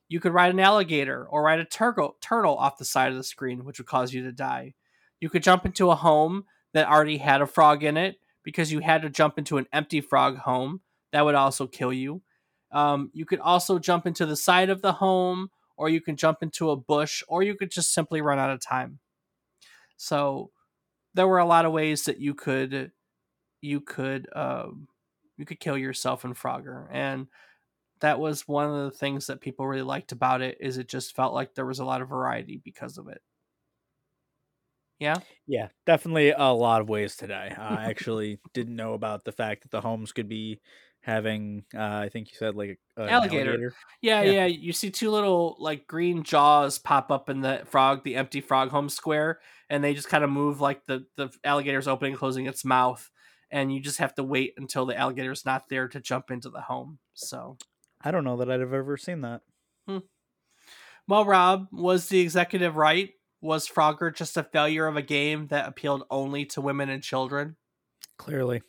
You 0.08 0.18
could 0.18 0.32
ride 0.32 0.50
an 0.50 0.60
alligator 0.60 1.26
or 1.26 1.42
ride 1.42 1.60
a 1.60 1.64
turtle 1.66 2.16
turtle 2.22 2.56
off 2.56 2.78
the 2.78 2.86
side 2.86 3.12
of 3.12 3.18
the 3.18 3.22
screen, 3.22 3.66
which 3.66 3.78
would 3.78 3.86
cause 3.86 4.14
you 4.14 4.22
to 4.24 4.32
die. 4.32 4.72
You 5.20 5.28
could 5.28 5.42
jump 5.42 5.66
into 5.66 5.90
a 5.90 5.94
home 5.94 6.44
that 6.72 6.88
already 6.88 7.18
had 7.18 7.42
a 7.42 7.46
frog 7.46 7.84
in 7.84 7.98
it 7.98 8.16
because 8.42 8.72
you 8.72 8.80
had 8.80 9.02
to 9.02 9.10
jump 9.10 9.36
into 9.36 9.58
an 9.58 9.66
empty 9.74 10.00
frog 10.00 10.38
home. 10.38 10.80
That 11.12 11.26
would 11.26 11.34
also 11.34 11.66
kill 11.66 11.92
you. 11.92 12.22
Um, 12.72 13.10
you 13.12 13.26
could 13.26 13.40
also 13.40 13.78
jump 13.78 14.06
into 14.06 14.24
the 14.24 14.36
side 14.36 14.70
of 14.70 14.80
the 14.80 14.94
home, 14.94 15.50
or 15.76 15.90
you 15.90 16.00
can 16.00 16.16
jump 16.16 16.42
into 16.42 16.70
a 16.70 16.76
bush, 16.76 17.22
or 17.28 17.42
you 17.42 17.54
could 17.54 17.70
just 17.70 17.92
simply 17.92 18.22
run 18.22 18.38
out 18.38 18.50
of 18.50 18.60
time. 18.60 19.00
So 19.98 20.50
there 21.12 21.28
were 21.28 21.38
a 21.38 21.46
lot 21.46 21.66
of 21.66 21.72
ways 21.72 22.04
that 22.04 22.18
you 22.18 22.34
could 22.34 22.90
you 23.60 23.80
could 23.80 24.26
um, 24.34 24.88
you 25.36 25.44
could 25.44 25.60
kill 25.60 25.78
yourself 25.78 26.24
in 26.24 26.34
Frogger, 26.34 26.86
and 26.90 27.26
that 28.00 28.18
was 28.18 28.48
one 28.48 28.68
of 28.68 28.84
the 28.84 28.96
things 28.96 29.26
that 29.28 29.40
people 29.40 29.66
really 29.66 29.82
liked 29.82 30.12
about 30.12 30.42
it. 30.42 30.58
Is 30.60 30.76
it 30.78 30.88
just 30.88 31.14
felt 31.14 31.34
like 31.34 31.54
there 31.54 31.66
was 31.66 31.78
a 31.78 31.84
lot 31.84 32.02
of 32.02 32.08
variety 32.08 32.60
because 32.62 32.98
of 32.98 33.08
it. 33.08 33.22
Yeah. 34.98 35.16
Yeah, 35.46 35.68
definitely 35.86 36.30
a 36.30 36.52
lot 36.52 36.80
of 36.80 36.88
ways 36.88 37.16
today. 37.16 37.52
I 37.56 37.86
actually 37.90 38.38
didn't 38.54 38.76
know 38.76 38.94
about 38.94 39.24
the 39.24 39.32
fact 39.32 39.62
that 39.62 39.70
the 39.70 39.80
homes 39.80 40.12
could 40.12 40.28
be 40.28 40.60
having 41.00 41.64
uh, 41.74 41.80
I 41.82 42.08
think 42.08 42.28
you 42.30 42.36
said 42.38 42.54
like 42.54 42.78
a, 42.96 43.08
alligator. 43.08 43.50
alligator. 43.50 43.74
Yeah, 44.00 44.22
yeah, 44.22 44.30
yeah, 44.32 44.46
You 44.46 44.72
see 44.72 44.90
two 44.90 45.10
little 45.10 45.56
like 45.58 45.86
green 45.86 46.22
jaws 46.22 46.78
pop 46.78 47.10
up 47.10 47.28
in 47.28 47.40
the 47.40 47.62
frog, 47.66 48.04
the 48.04 48.14
empty 48.16 48.40
frog 48.40 48.70
home 48.70 48.88
square, 48.88 49.40
and 49.68 49.82
they 49.82 49.94
just 49.94 50.08
kind 50.08 50.22
of 50.22 50.30
move 50.30 50.60
like 50.60 50.86
the 50.86 51.04
the 51.16 51.30
alligator's 51.44 51.88
opening 51.88 52.14
closing 52.14 52.46
its 52.46 52.64
mouth, 52.64 53.10
and 53.52 53.72
you 53.72 53.80
just 53.80 53.98
have 53.98 54.14
to 54.14 54.24
wait 54.24 54.54
until 54.56 54.86
the 54.86 54.98
alligator's 54.98 55.44
not 55.44 55.68
there 55.68 55.86
to 55.86 56.00
jump 56.00 56.30
into 56.30 56.48
the 56.48 56.62
home. 56.62 56.98
So 57.12 57.58
I 58.02 58.10
don't 58.10 58.24
know 58.24 58.38
that 58.38 58.50
I'd 58.50 58.60
have 58.60 58.72
ever 58.72 58.96
seen 58.96 59.20
that. 59.20 59.42
Hmm. 59.86 59.98
Well, 61.06 61.26
Rob, 61.26 61.68
was 61.70 62.08
the 62.08 62.20
executive 62.20 62.76
right? 62.76 63.10
Was 63.42 63.68
Frogger 63.68 64.14
just 64.14 64.36
a 64.36 64.42
failure 64.42 64.86
of 64.86 64.96
a 64.96 65.02
game 65.02 65.48
that 65.48 65.68
appealed 65.68 66.04
only 66.10 66.46
to 66.46 66.60
women 66.60 66.88
and 66.88 67.02
children? 67.02 67.56
Clearly. 68.16 68.62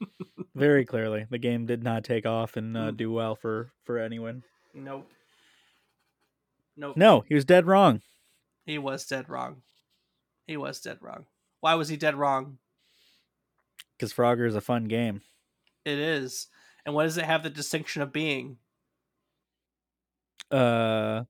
Very 0.54 0.84
clearly. 0.84 1.26
The 1.28 1.38
game 1.38 1.66
did 1.66 1.82
not 1.82 2.04
take 2.04 2.26
off 2.26 2.56
and 2.56 2.76
uh, 2.76 2.90
hmm. 2.90 2.96
do 2.96 3.10
well 3.10 3.34
for, 3.34 3.72
for 3.84 3.98
anyone. 3.98 4.44
Nope. 4.72 5.10
Nope. 6.76 6.96
No, 6.96 7.24
he 7.26 7.34
was 7.34 7.44
dead 7.44 7.66
wrong. 7.66 8.02
He 8.64 8.78
was 8.78 9.04
dead 9.06 9.28
wrong. 9.28 9.62
He 10.46 10.56
was 10.56 10.80
dead 10.80 10.98
wrong. 11.00 11.26
Why 11.60 11.74
was 11.74 11.88
he 11.88 11.96
dead 11.96 12.14
wrong? 12.14 12.58
Because 14.02 14.12
Frogger 14.12 14.48
is 14.48 14.56
a 14.56 14.60
fun 14.60 14.86
game. 14.86 15.20
It 15.84 15.96
is. 15.96 16.48
And 16.84 16.92
what 16.92 17.04
does 17.04 17.18
it 17.18 17.24
have 17.24 17.44
the 17.44 17.50
distinction 17.50 18.02
of 18.02 18.12
being? 18.12 18.56
Uh, 20.50 21.22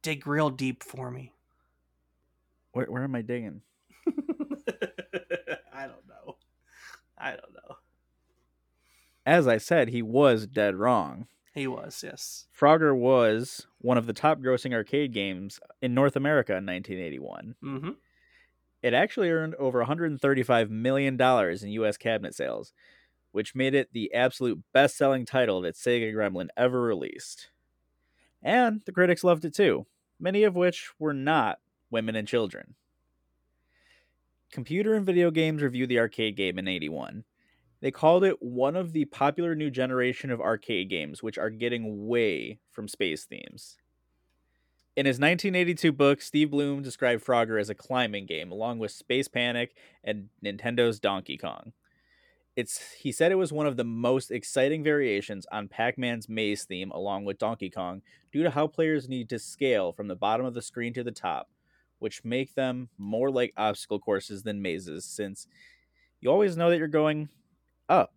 dig 0.00 0.26
real 0.26 0.48
deep 0.48 0.82
for 0.82 1.10
me. 1.10 1.34
Where 2.72 2.86
where 2.86 3.04
am 3.04 3.14
I 3.14 3.20
digging? 3.20 3.60
I 4.08 5.82
don't 5.82 6.08
know. 6.08 6.36
I 7.18 7.32
don't 7.32 7.52
know. 7.52 7.76
As 9.26 9.46
I 9.46 9.58
said, 9.58 9.90
he 9.90 10.00
was 10.00 10.46
dead 10.46 10.74
wrong. 10.74 11.26
He 11.52 11.66
was, 11.66 12.02
yes. 12.02 12.46
Frogger 12.58 12.96
was 12.96 13.66
one 13.76 13.98
of 13.98 14.06
the 14.06 14.14
top 14.14 14.40
grossing 14.40 14.72
arcade 14.72 15.12
games 15.12 15.60
in 15.82 15.92
North 15.92 16.16
America 16.16 16.52
in 16.52 16.64
1981. 16.64 17.56
Mm-hmm. 17.62 17.90
It 18.84 18.92
actually 18.92 19.30
earned 19.30 19.54
over 19.54 19.82
$135 19.82 20.68
million 20.68 21.18
in 21.18 21.68
U.S. 21.70 21.96
cabinet 21.96 22.34
sales, 22.34 22.74
which 23.32 23.54
made 23.54 23.74
it 23.74 23.88
the 23.94 24.12
absolute 24.12 24.62
best 24.74 24.98
selling 24.98 25.24
title 25.24 25.62
that 25.62 25.74
Sega 25.74 26.12
Gremlin 26.12 26.48
ever 26.54 26.82
released. 26.82 27.48
And 28.42 28.82
the 28.84 28.92
critics 28.92 29.24
loved 29.24 29.46
it 29.46 29.54
too, 29.54 29.86
many 30.20 30.42
of 30.42 30.54
which 30.54 30.90
were 30.98 31.14
not 31.14 31.60
women 31.90 32.14
and 32.14 32.28
children. 32.28 32.74
Computer 34.52 34.92
and 34.92 35.06
Video 35.06 35.30
Games 35.30 35.62
reviewed 35.62 35.88
the 35.88 35.98
arcade 35.98 36.36
game 36.36 36.58
in 36.58 36.68
81. 36.68 37.24
They 37.80 37.90
called 37.90 38.22
it 38.22 38.42
one 38.42 38.76
of 38.76 38.92
the 38.92 39.06
popular 39.06 39.54
new 39.54 39.70
generation 39.70 40.30
of 40.30 40.42
arcade 40.42 40.90
games, 40.90 41.22
which 41.22 41.38
are 41.38 41.48
getting 41.48 42.06
way 42.06 42.58
from 42.70 42.88
space 42.88 43.24
themes. 43.24 43.78
In 44.96 45.06
his 45.06 45.18
1982 45.18 45.90
book, 45.90 46.22
Steve 46.22 46.52
Bloom 46.52 46.80
described 46.80 47.24
Frogger 47.24 47.60
as 47.60 47.68
a 47.68 47.74
climbing 47.74 48.26
game, 48.26 48.52
along 48.52 48.78
with 48.78 48.92
Space 48.92 49.26
Panic 49.26 49.74
and 50.04 50.28
Nintendo's 50.44 51.00
Donkey 51.00 51.36
Kong. 51.36 51.72
It's 52.54 52.92
he 52.92 53.10
said 53.10 53.32
it 53.32 53.36
was 53.36 53.52
one 53.52 53.66
of 53.66 53.76
the 53.76 53.82
most 53.82 54.30
exciting 54.30 54.84
variations 54.84 55.46
on 55.50 55.66
Pac-Man's 55.66 56.28
maze 56.28 56.64
theme 56.64 56.92
along 56.92 57.24
with 57.24 57.38
Donkey 57.38 57.70
Kong 57.70 58.02
due 58.32 58.44
to 58.44 58.50
how 58.50 58.68
players 58.68 59.08
need 59.08 59.28
to 59.30 59.40
scale 59.40 59.90
from 59.90 60.06
the 60.06 60.14
bottom 60.14 60.46
of 60.46 60.54
the 60.54 60.62
screen 60.62 60.92
to 60.92 61.02
the 61.02 61.10
top, 61.10 61.50
which 61.98 62.24
make 62.24 62.54
them 62.54 62.88
more 62.96 63.32
like 63.32 63.52
obstacle 63.56 63.98
courses 63.98 64.44
than 64.44 64.62
mazes 64.62 65.04
since 65.04 65.48
you 66.20 66.30
always 66.30 66.56
know 66.56 66.70
that 66.70 66.78
you're 66.78 66.86
going 66.86 67.28
up. 67.88 68.13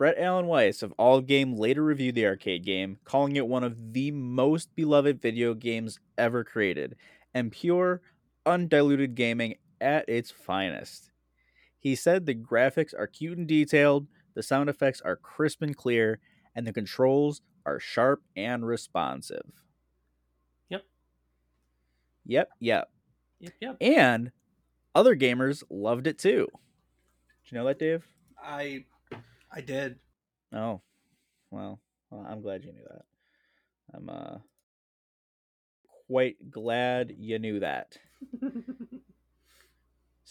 Brett 0.00 0.16
Alan 0.18 0.46
Weiss 0.46 0.82
of 0.82 0.94
All 0.96 1.20
Game 1.20 1.56
later 1.56 1.82
reviewed 1.82 2.14
the 2.14 2.24
arcade 2.24 2.64
game, 2.64 2.96
calling 3.04 3.36
it 3.36 3.46
one 3.46 3.62
of 3.62 3.92
the 3.92 4.10
most 4.10 4.74
beloved 4.74 5.20
video 5.20 5.52
games 5.52 6.00
ever 6.16 6.42
created 6.42 6.96
and 7.34 7.52
pure, 7.52 8.00
undiluted 8.46 9.14
gaming 9.14 9.56
at 9.78 10.08
its 10.08 10.30
finest. 10.30 11.10
He 11.78 11.94
said 11.94 12.24
the 12.24 12.34
graphics 12.34 12.94
are 12.98 13.06
cute 13.06 13.36
and 13.36 13.46
detailed, 13.46 14.06
the 14.32 14.42
sound 14.42 14.70
effects 14.70 15.02
are 15.02 15.16
crisp 15.16 15.60
and 15.60 15.76
clear, 15.76 16.18
and 16.56 16.66
the 16.66 16.72
controls 16.72 17.42
are 17.66 17.78
sharp 17.78 18.22
and 18.34 18.66
responsive. 18.66 19.52
Yep. 20.70 20.86
Yep, 22.24 22.48
yep. 22.58 22.90
Yep, 23.40 23.52
yep. 23.60 23.76
And 23.82 24.32
other 24.94 25.14
gamers 25.14 25.62
loved 25.68 26.06
it 26.06 26.16
too. 26.16 26.48
Did 27.44 27.52
you 27.52 27.58
know 27.58 27.66
that, 27.66 27.78
Dave? 27.78 28.06
I 28.42 28.86
I 29.52 29.60
did. 29.60 29.98
Oh. 30.52 30.80
Well, 31.50 31.80
well 32.10 32.26
I'm 32.28 32.42
glad 32.42 32.64
you 32.64 32.72
knew 32.72 32.84
that. 32.88 33.02
I'm 33.94 34.08
uh 34.08 34.38
quite 36.06 36.50
glad 36.50 37.14
you 37.18 37.38
knew 37.38 37.60
that. 37.60 37.96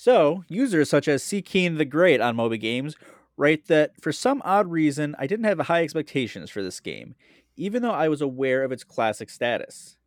So, 0.02 0.46
users 0.48 0.90
such 0.90 1.10
as 1.10 1.22
Seekeen 1.22 1.78
the 1.78 1.84
Great 1.84 2.22
on 2.22 2.38
Moby 2.38 2.58
Games 2.58 2.96
write 3.36 3.68
that 3.68 4.02
for 4.02 4.14
some 4.14 4.42
odd 4.46 4.72
reason, 4.72 5.14
I 5.20 5.28
didn't 5.28 5.44
have 5.44 5.60
high 5.60 5.84
expectations 5.84 6.50
for 6.50 6.64
this 6.64 6.80
game, 6.80 7.16
even 7.58 7.82
though 7.82 7.92
I 7.92 8.08
was 8.08 8.22
aware 8.22 8.64
of 8.64 8.72
its 8.72 8.86
classic 8.86 9.30
status. 9.30 9.98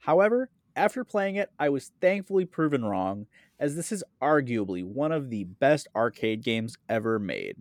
However, 0.00 0.50
after 0.76 1.04
playing 1.04 1.36
it, 1.36 1.48
I 1.58 1.70
was 1.70 1.90
thankfully 2.02 2.44
proven 2.44 2.84
wrong, 2.84 3.28
as 3.58 3.76
this 3.76 3.90
is 3.92 4.04
arguably 4.20 4.84
one 4.84 5.10
of 5.10 5.30
the 5.30 5.44
best 5.44 5.88
arcade 5.96 6.42
games 6.42 6.76
ever 6.86 7.18
made. 7.18 7.56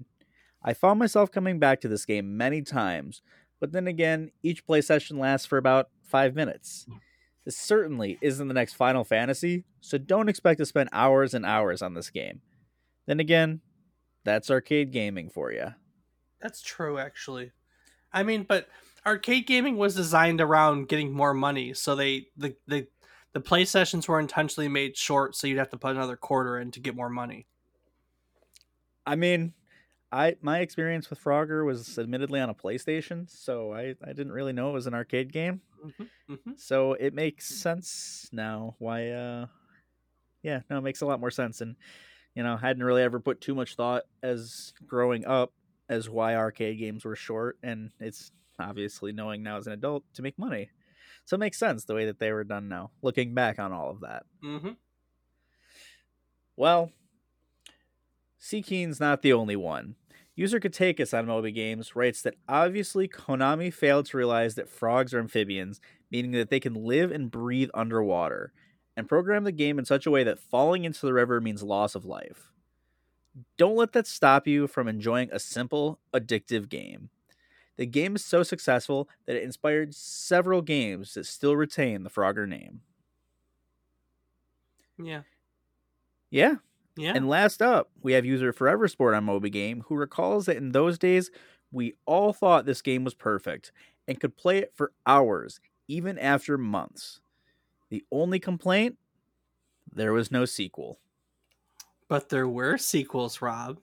I 0.63 0.73
found 0.73 0.99
myself 0.99 1.31
coming 1.31 1.59
back 1.59 1.81
to 1.81 1.87
this 1.87 2.05
game 2.05 2.37
many 2.37 2.61
times, 2.61 3.21
but 3.59 3.71
then 3.71 3.87
again, 3.87 4.31
each 4.43 4.65
play 4.65 4.81
session 4.81 5.17
lasts 5.17 5.47
for 5.47 5.57
about 5.57 5.89
5 6.03 6.35
minutes. 6.35 6.85
This 7.45 7.57
certainly 7.57 8.17
isn't 8.21 8.47
the 8.47 8.53
next 8.53 8.73
Final 8.73 9.03
Fantasy, 9.03 9.63
so 9.81 9.97
don't 9.97 10.29
expect 10.29 10.59
to 10.59 10.65
spend 10.65 10.89
hours 10.91 11.33
and 11.33 11.45
hours 11.45 11.81
on 11.81 11.93
this 11.93 12.09
game. 12.09 12.41
Then 13.07 13.19
again, 13.19 13.61
that's 14.23 14.51
arcade 14.51 14.91
gaming 14.91 15.29
for 15.29 15.51
you. 15.51 15.73
That's 16.41 16.61
true, 16.61 16.99
actually. 16.99 17.51
I 18.11 18.23
mean, 18.23 18.43
but 18.43 18.67
arcade 19.05 19.47
gaming 19.47 19.77
was 19.77 19.95
designed 19.95 20.41
around 20.41 20.89
getting 20.89 21.11
more 21.11 21.33
money, 21.33 21.73
so 21.73 21.95
they 21.95 22.27
the 22.37 22.55
the 22.67 22.87
the 23.33 23.39
play 23.39 23.65
sessions 23.65 24.07
were 24.07 24.19
intentionally 24.19 24.67
made 24.67 24.97
short, 24.97 25.35
so 25.35 25.47
you'd 25.47 25.57
have 25.57 25.69
to 25.69 25.77
put 25.77 25.95
another 25.95 26.17
quarter 26.17 26.59
in 26.59 26.71
to 26.71 26.79
get 26.79 26.95
more 26.95 27.09
money. 27.09 27.47
I 29.05 29.15
mean, 29.15 29.53
I 30.11 30.35
my 30.41 30.59
experience 30.59 31.09
with 31.09 31.23
Frogger 31.23 31.65
was 31.65 31.99
admittedly 31.99 32.39
on 32.39 32.49
a 32.49 32.55
PlayStation, 32.55 33.29
so 33.29 33.73
I 33.73 33.95
I 34.03 34.13
didn't 34.13 34.31
really 34.31 34.53
know 34.53 34.69
it 34.69 34.73
was 34.73 34.87
an 34.87 34.93
arcade 34.93 35.31
game. 35.31 35.61
Mm-hmm, 35.85 36.33
mm-hmm. 36.33 36.51
So 36.57 36.93
it 36.93 37.13
makes 37.13 37.45
sense 37.47 38.29
now 38.31 38.75
why 38.79 39.09
uh 39.09 39.47
yeah, 40.41 40.61
no, 40.69 40.77
it 40.77 40.81
makes 40.81 41.01
a 41.01 41.05
lot 41.05 41.19
more 41.19 41.31
sense 41.31 41.61
and 41.61 41.75
you 42.35 42.43
know, 42.43 42.57
hadn't 42.57 42.83
really 42.83 43.01
ever 43.01 43.19
put 43.19 43.41
too 43.41 43.55
much 43.55 43.75
thought 43.75 44.03
as 44.23 44.73
growing 44.87 45.25
up 45.25 45.51
as 45.89 46.09
why 46.09 46.35
arcade 46.35 46.79
games 46.79 47.03
were 47.03 47.15
short 47.15 47.57
and 47.63 47.91
it's 47.99 48.31
obviously 48.59 49.11
knowing 49.11 49.43
now 49.43 49.57
as 49.57 49.67
an 49.67 49.73
adult 49.73 50.03
to 50.13 50.21
make 50.21 50.37
money. 50.37 50.69
So 51.25 51.35
it 51.35 51.39
makes 51.39 51.59
sense 51.59 51.85
the 51.85 51.95
way 51.95 52.05
that 52.05 52.19
they 52.19 52.31
were 52.31 52.43
done 52.43 52.69
now, 52.69 52.91
looking 53.01 53.33
back 53.33 53.59
on 53.59 53.71
all 53.71 53.91
of 53.91 54.01
that. 54.01 54.23
Mm-hmm. 54.43 54.71
Well, 56.55 56.91
Seekeen's 58.39 58.99
not 58.99 59.21
the 59.21 59.33
only 59.33 59.55
one. 59.55 59.95
User 60.35 60.59
Katakis 60.59 61.17
on 61.17 61.25
Moby 61.25 61.51
Games 61.51 61.95
writes 61.95 62.21
that 62.21 62.35
obviously 62.47 63.09
Konami 63.09 63.73
failed 63.73 64.05
to 64.05 64.17
realize 64.17 64.55
that 64.55 64.69
frogs 64.69 65.13
are 65.13 65.19
amphibians, 65.19 65.81
meaning 66.09 66.31
that 66.31 66.49
they 66.49 66.61
can 66.61 66.73
live 66.73 67.11
and 67.11 67.29
breathe 67.29 67.69
underwater, 67.73 68.53
and 68.95 69.09
program 69.09 69.43
the 69.43 69.51
game 69.51 69.77
in 69.77 69.83
such 69.83 70.05
a 70.05 70.11
way 70.11 70.23
that 70.23 70.39
falling 70.39 70.85
into 70.85 71.05
the 71.05 71.13
river 71.13 71.41
means 71.41 71.61
loss 71.61 71.93
of 71.93 72.05
life. 72.05 72.53
Don't 73.57 73.75
let 73.75 73.91
that 73.91 74.07
stop 74.07 74.47
you 74.47 74.67
from 74.67 74.87
enjoying 74.87 75.29
a 75.31 75.39
simple, 75.39 75.99
addictive 76.13 76.69
game. 76.69 77.09
The 77.75 77.85
game 77.85 78.15
is 78.15 78.23
so 78.23 78.43
successful 78.43 79.09
that 79.25 79.35
it 79.35 79.43
inspired 79.43 79.93
several 79.93 80.61
games 80.61 81.13
that 81.13 81.25
still 81.25 81.55
retain 81.55 82.03
the 82.03 82.09
Frogger 82.09 82.47
name. 82.47 82.81
Yeah. 84.97 85.21
Yeah, 86.29 86.55
yeah. 86.99 87.13
And 87.15 87.29
last 87.29 87.61
up, 87.61 87.89
we 88.01 88.13
have 88.13 88.25
user 88.25 88.51
Forever 88.53 88.87
Sport 88.87 89.15
on 89.15 89.23
Moby 89.25 89.49
Game, 89.49 89.83
who 89.87 89.95
recalls 89.95 90.45
that 90.45 90.57
in 90.57 90.71
those 90.71 90.97
days, 90.97 91.31
we 91.71 91.93
all 92.05 92.33
thought 92.33 92.65
this 92.65 92.81
game 92.81 93.03
was 93.03 93.13
perfect 93.13 93.71
and 94.07 94.19
could 94.19 94.35
play 94.35 94.57
it 94.57 94.73
for 94.75 94.91
hours, 95.05 95.59
even 95.87 96.17
after 96.17 96.57
months. 96.57 97.21
The 97.89 98.03
only 98.11 98.39
complaint? 98.39 98.97
there 99.93 100.13
was 100.13 100.31
no 100.31 100.45
sequel. 100.45 100.99
But 102.07 102.29
there 102.29 102.47
were 102.47 102.77
sequels, 102.77 103.41
Rob. 103.41 103.79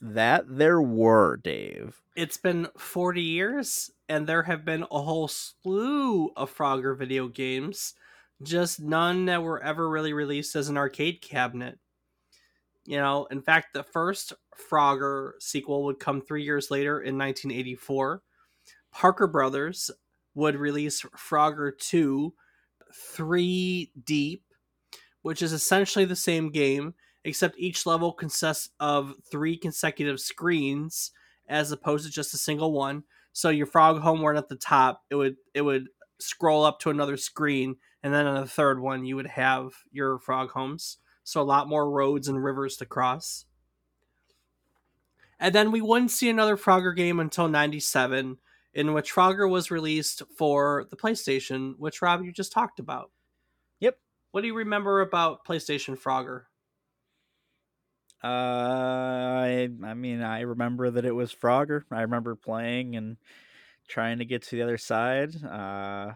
That 0.00 0.44
there 0.58 0.80
were, 0.80 1.36
Dave. 1.36 2.02
It's 2.14 2.36
been 2.36 2.68
40 2.76 3.22
years, 3.22 3.90
and 4.08 4.26
there 4.26 4.42
have 4.42 4.64
been 4.64 4.84
a 4.90 5.02
whole 5.02 5.28
slew 5.28 6.30
of 6.36 6.54
Frogger 6.54 6.96
video 6.96 7.28
games, 7.28 7.94
just 8.42 8.80
none 8.80 9.24
that 9.26 9.42
were 9.42 9.62
ever 9.62 9.88
really 9.88 10.12
released 10.12 10.54
as 10.54 10.68
an 10.68 10.76
arcade 10.76 11.22
cabinet. 11.22 11.78
You 12.86 12.98
know, 12.98 13.26
in 13.30 13.42
fact, 13.42 13.74
the 13.74 13.82
first 13.82 14.32
Frogger 14.70 15.32
sequel 15.40 15.84
would 15.84 15.98
come 15.98 16.20
three 16.20 16.42
years 16.42 16.70
later 16.70 17.00
in 17.00 17.18
1984. 17.18 18.22
Parker 18.92 19.26
Brothers 19.26 19.90
would 20.34 20.56
release 20.56 21.02
Frogger 21.16 21.76
2 21.76 22.32
3 23.14 23.92
Deep, 24.04 24.44
which 25.22 25.42
is 25.42 25.52
essentially 25.52 26.04
the 26.04 26.16
same 26.16 26.50
game, 26.50 26.94
except 27.24 27.58
each 27.58 27.84
level 27.86 28.12
consists 28.12 28.70
of 28.80 29.14
three 29.30 29.56
consecutive 29.56 30.20
screens 30.20 31.10
as 31.48 31.72
opposed 31.72 32.06
to 32.06 32.12
just 32.12 32.34
a 32.34 32.38
single 32.38 32.72
one. 32.72 33.04
So 33.32 33.50
your 33.50 33.66
frog 33.66 34.00
home 34.00 34.22
weren't 34.22 34.38
at 34.38 34.48
the 34.48 34.56
top, 34.56 35.02
it 35.10 35.14
would 35.14 35.36
it 35.52 35.62
would 35.62 35.88
scroll 36.18 36.64
up 36.64 36.80
to 36.80 36.90
another 36.90 37.16
screen, 37.16 37.76
and 38.02 38.14
then 38.14 38.26
on 38.26 38.40
the 38.40 38.48
third 38.48 38.80
one 38.80 39.04
you 39.04 39.16
would 39.16 39.26
have 39.26 39.72
your 39.90 40.18
frog 40.18 40.50
homes. 40.50 40.98
So 41.26 41.40
a 41.40 41.42
lot 41.42 41.68
more 41.68 41.90
roads 41.90 42.28
and 42.28 42.42
rivers 42.42 42.76
to 42.76 42.86
cross. 42.86 43.46
And 45.40 45.52
then 45.52 45.72
we 45.72 45.80
wouldn't 45.80 46.12
see 46.12 46.30
another 46.30 46.56
Frogger 46.56 46.94
game 46.94 47.18
until 47.18 47.48
97, 47.48 48.38
in 48.72 48.94
which 48.94 49.12
Frogger 49.12 49.50
was 49.50 49.68
released 49.68 50.22
for 50.38 50.86
the 50.88 50.96
PlayStation, 50.96 51.74
which 51.78 52.00
Rob 52.00 52.22
you 52.22 52.30
just 52.30 52.52
talked 52.52 52.78
about. 52.78 53.10
Yep. 53.80 53.98
What 54.30 54.42
do 54.42 54.46
you 54.46 54.54
remember 54.54 55.00
about 55.00 55.44
PlayStation 55.44 55.98
Frogger? 55.98 56.42
Uh, 58.22 58.28
I, 58.28 59.68
I 59.84 59.94
mean, 59.94 60.22
I 60.22 60.42
remember 60.42 60.92
that 60.92 61.04
it 61.04 61.12
was 61.12 61.34
Frogger. 61.34 61.82
I 61.90 62.02
remember 62.02 62.36
playing 62.36 62.94
and 62.94 63.16
trying 63.88 64.18
to 64.18 64.24
get 64.24 64.42
to 64.42 64.54
the 64.54 64.62
other 64.62 64.78
side. 64.78 65.34
Uh, 65.44 66.12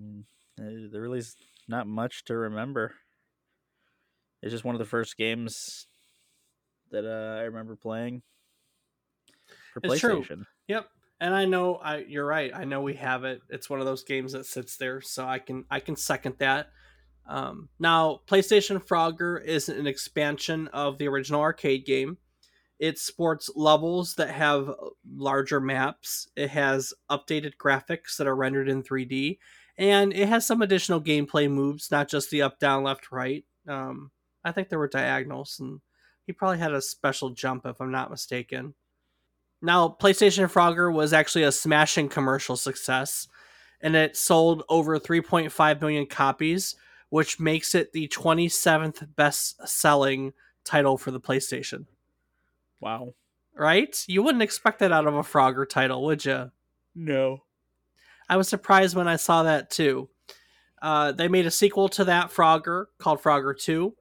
eh, 0.00 0.22
there 0.58 1.00
really 1.00 1.20
is 1.20 1.36
not 1.68 1.86
much 1.86 2.24
to 2.24 2.36
remember. 2.36 2.92
It's 4.42 4.50
just 4.52 4.64
one 4.64 4.74
of 4.74 4.80
the 4.80 4.84
first 4.84 5.16
games 5.16 5.86
that 6.90 7.04
uh, 7.04 7.40
I 7.40 7.42
remember 7.42 7.76
playing 7.76 8.22
for 9.72 9.80
it's 9.82 9.94
PlayStation. 9.94 10.26
True. 10.26 10.44
Yep, 10.68 10.88
and 11.20 11.34
I 11.34 11.44
know 11.44 11.76
I 11.76 11.98
you're 11.98 12.26
right. 12.26 12.52
I 12.54 12.64
know 12.64 12.82
we 12.82 12.94
have 12.94 13.24
it. 13.24 13.42
It's 13.48 13.70
one 13.70 13.80
of 13.80 13.86
those 13.86 14.02
games 14.02 14.32
that 14.32 14.46
sits 14.46 14.76
there, 14.76 15.00
so 15.00 15.26
I 15.26 15.38
can 15.38 15.64
I 15.70 15.80
can 15.80 15.96
second 15.96 16.36
that. 16.38 16.68
Um, 17.26 17.68
now, 17.78 18.20
PlayStation 18.26 18.84
Frogger 18.84 19.42
is 19.42 19.68
an 19.68 19.86
expansion 19.86 20.68
of 20.68 20.98
the 20.98 21.08
original 21.08 21.40
arcade 21.40 21.86
game. 21.86 22.18
It 22.80 22.98
sports 22.98 23.48
levels 23.54 24.16
that 24.16 24.30
have 24.30 24.74
larger 25.08 25.60
maps. 25.60 26.28
It 26.34 26.50
has 26.50 26.92
updated 27.08 27.52
graphics 27.56 28.16
that 28.16 28.26
are 28.26 28.34
rendered 28.34 28.68
in 28.68 28.82
3D, 28.82 29.38
and 29.78 30.12
it 30.12 30.28
has 30.28 30.44
some 30.44 30.62
additional 30.62 31.00
gameplay 31.00 31.48
moves, 31.48 31.92
not 31.92 32.08
just 32.08 32.30
the 32.30 32.42
up, 32.42 32.58
down, 32.58 32.82
left, 32.82 33.12
right. 33.12 33.44
Um, 33.68 34.10
I 34.44 34.52
think 34.52 34.68
there 34.68 34.78
were 34.78 34.88
diagonals, 34.88 35.58
and 35.60 35.80
he 36.26 36.32
probably 36.32 36.58
had 36.58 36.72
a 36.72 36.82
special 36.82 37.30
jump, 37.30 37.66
if 37.66 37.80
I'm 37.80 37.92
not 37.92 38.10
mistaken. 38.10 38.74
Now, 39.60 39.96
PlayStation 40.00 40.50
Frogger 40.50 40.92
was 40.92 41.12
actually 41.12 41.44
a 41.44 41.52
smashing 41.52 42.08
commercial 42.08 42.56
success, 42.56 43.28
and 43.80 43.94
it 43.94 44.16
sold 44.16 44.64
over 44.68 44.98
3.5 44.98 45.80
million 45.80 46.06
copies, 46.06 46.74
which 47.10 47.38
makes 47.38 47.74
it 47.74 47.92
the 47.92 48.08
27th 48.08 49.14
best 49.14 49.68
selling 49.68 50.32
title 50.64 50.98
for 50.98 51.10
the 51.10 51.20
PlayStation. 51.20 51.86
Wow. 52.80 53.14
Right? 53.54 54.04
You 54.08 54.22
wouldn't 54.22 54.42
expect 54.42 54.80
that 54.80 54.92
out 54.92 55.06
of 55.06 55.14
a 55.14 55.22
Frogger 55.22 55.68
title, 55.68 56.04
would 56.04 56.24
you? 56.24 56.50
No. 56.94 57.44
I 58.28 58.36
was 58.36 58.48
surprised 58.48 58.96
when 58.96 59.08
I 59.08 59.16
saw 59.16 59.42
that 59.44 59.70
too. 59.70 60.08
Uh, 60.80 61.12
they 61.12 61.28
made 61.28 61.46
a 61.46 61.50
sequel 61.50 61.88
to 61.90 62.04
that 62.04 62.30
Frogger 62.30 62.86
called 62.98 63.22
Frogger 63.22 63.56
2. 63.56 63.94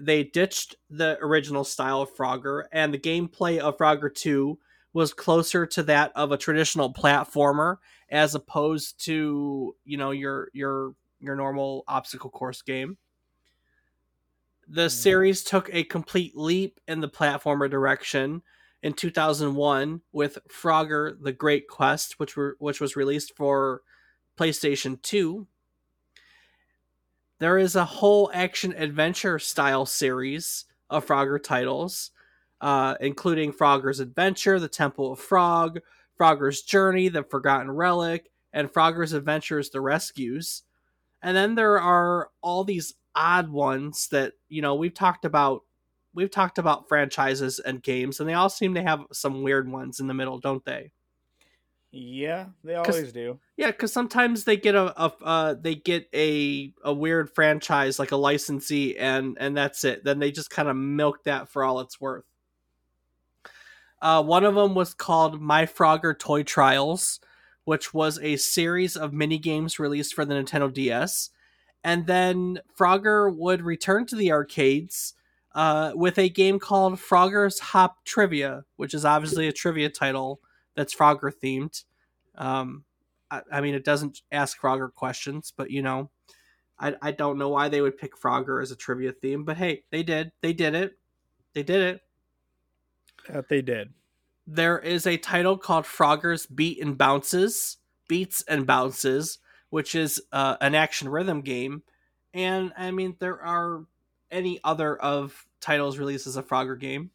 They 0.00 0.24
ditched 0.24 0.76
the 0.90 1.18
original 1.20 1.64
style 1.64 2.02
of 2.02 2.14
Frogger, 2.14 2.64
and 2.72 2.92
the 2.92 2.98
gameplay 2.98 3.58
of 3.58 3.78
Frogger 3.78 4.12
2 4.12 4.58
was 4.92 5.12
closer 5.12 5.66
to 5.66 5.82
that 5.84 6.12
of 6.14 6.32
a 6.32 6.36
traditional 6.36 6.92
platformer 6.92 7.76
as 8.08 8.34
opposed 8.34 9.04
to, 9.04 9.74
you 9.84 9.96
know, 9.96 10.10
your 10.10 10.48
your 10.52 10.94
your 11.20 11.36
normal 11.36 11.84
obstacle 11.88 12.30
course 12.30 12.62
game. 12.62 12.96
The 14.68 14.86
mm. 14.86 14.90
series 14.90 15.42
took 15.42 15.68
a 15.72 15.84
complete 15.84 16.36
leap 16.36 16.80
in 16.88 17.00
the 17.00 17.08
platformer 17.08 17.70
direction 17.70 18.42
in 18.82 18.94
2001 18.94 20.00
with 20.12 20.38
Frogger: 20.48 21.16
The 21.20 21.32
Great 21.32 21.68
Quest, 21.68 22.18
which 22.18 22.36
were 22.36 22.56
which 22.58 22.80
was 22.80 22.96
released 22.96 23.34
for 23.36 23.82
PlayStation 24.38 25.00
2. 25.02 25.46
There 27.40 27.58
is 27.58 27.76
a 27.76 27.84
whole 27.84 28.30
action 28.32 28.72
adventure 28.76 29.38
style 29.38 29.86
series 29.86 30.64
of 30.88 31.06
Frogger 31.06 31.42
titles, 31.42 32.10
uh, 32.60 32.94
including 33.00 33.52
Frogger's 33.52 34.00
Adventure, 34.00 34.60
The 34.60 34.68
Temple 34.68 35.12
of 35.12 35.18
Frog, 35.18 35.80
Frogger's 36.18 36.62
Journey, 36.62 37.08
The 37.08 37.24
Forgotten 37.24 37.70
Relic, 37.70 38.30
and 38.52 38.72
Frogger's 38.72 39.12
Adventures: 39.12 39.70
The 39.70 39.80
Rescues. 39.80 40.62
And 41.22 41.36
then 41.36 41.54
there 41.56 41.80
are 41.80 42.30
all 42.42 42.64
these 42.64 42.94
odd 43.14 43.48
ones 43.48 44.08
that, 44.12 44.34
you 44.48 44.62
know, 44.62 44.74
we've 44.74 44.94
talked 44.94 45.24
about 45.24 45.62
we've 46.14 46.30
talked 46.30 46.58
about 46.58 46.88
franchises 46.88 47.58
and 47.58 47.82
games 47.82 48.20
and 48.20 48.28
they 48.28 48.34
all 48.34 48.48
seem 48.48 48.74
to 48.74 48.82
have 48.82 49.00
some 49.12 49.42
weird 49.42 49.68
ones 49.68 49.98
in 49.98 50.06
the 50.06 50.14
middle, 50.14 50.38
don't 50.38 50.64
they? 50.64 50.92
Yeah, 51.96 52.46
they 52.64 52.74
always 52.74 53.12
do. 53.12 53.38
Yeah, 53.56 53.68
because 53.68 53.92
sometimes 53.92 54.42
they 54.42 54.56
get 54.56 54.74
a, 54.74 55.00
a 55.00 55.12
uh, 55.22 55.54
they 55.54 55.76
get 55.76 56.08
a 56.12 56.72
a 56.82 56.92
weird 56.92 57.30
franchise 57.30 58.00
like 58.00 58.10
a 58.10 58.16
licensee, 58.16 58.98
and 58.98 59.36
and 59.38 59.56
that's 59.56 59.84
it. 59.84 60.02
Then 60.02 60.18
they 60.18 60.32
just 60.32 60.50
kind 60.50 60.68
of 60.68 60.76
milk 60.76 61.22
that 61.22 61.48
for 61.48 61.62
all 61.62 61.78
it's 61.78 62.00
worth. 62.00 62.24
Uh, 64.02 64.24
one 64.24 64.44
of 64.44 64.56
them 64.56 64.74
was 64.74 64.92
called 64.92 65.40
My 65.40 65.66
Frogger 65.66 66.18
Toy 66.18 66.42
Trials, 66.42 67.20
which 67.64 67.94
was 67.94 68.18
a 68.18 68.36
series 68.36 68.96
of 68.96 69.12
mini 69.12 69.38
games 69.38 69.78
released 69.78 70.14
for 70.14 70.24
the 70.24 70.34
Nintendo 70.34 70.72
DS. 70.72 71.30
And 71.84 72.06
then 72.06 72.58
Frogger 72.76 73.34
would 73.34 73.62
return 73.62 74.04
to 74.06 74.16
the 74.16 74.32
arcades 74.32 75.14
uh, 75.54 75.92
with 75.94 76.18
a 76.18 76.28
game 76.28 76.58
called 76.58 76.94
Frogger's 76.94 77.60
Hop 77.60 78.04
Trivia, 78.04 78.64
which 78.76 78.94
is 78.94 79.04
obviously 79.04 79.46
a 79.46 79.52
trivia 79.52 79.90
title 79.90 80.40
that's 80.74 80.94
Frogger 80.94 81.32
themed. 81.32 81.84
Um, 82.36 82.84
I, 83.30 83.42
I, 83.52 83.60
mean, 83.60 83.74
it 83.74 83.84
doesn't 83.84 84.22
ask 84.32 84.60
Frogger 84.60 84.92
questions, 84.92 85.52
but 85.56 85.70
you 85.70 85.82
know, 85.82 86.10
I, 86.78 86.94
I 87.00 87.12
don't 87.12 87.38
know 87.38 87.48
why 87.48 87.68
they 87.68 87.80
would 87.80 87.98
pick 87.98 88.18
Frogger 88.18 88.62
as 88.62 88.70
a 88.70 88.76
trivia 88.76 89.12
theme, 89.12 89.44
but 89.44 89.56
hey, 89.56 89.84
they 89.90 90.02
did. 90.02 90.32
They 90.40 90.52
did 90.52 90.74
it. 90.74 90.98
They 91.54 91.62
did 91.62 91.80
it. 91.80 92.00
That 93.28 93.48
they 93.48 93.62
did 93.62 93.94
there 94.46 94.78
is 94.78 95.06
a 95.06 95.16
title 95.16 95.56
called 95.56 95.84
Frogger's 95.84 96.46
Beat 96.46 96.80
and 96.82 96.98
Bounces, 96.98 97.78
Beats 98.08 98.44
and 98.46 98.66
Bounces, 98.66 99.38
which 99.70 99.94
is 99.94 100.22
uh, 100.32 100.56
an 100.60 100.74
action 100.74 101.08
rhythm 101.08 101.40
game. 101.40 101.82
And 102.32 102.72
I 102.76 102.90
mean, 102.90 103.16
there 103.18 103.40
are 103.42 103.84
any 104.30 104.60
other 104.64 104.96
of 104.96 105.46
titles 105.60 105.98
released 105.98 106.26
as 106.26 106.36
a 106.36 106.42
Frogger 106.42 106.78
game. 106.78 107.10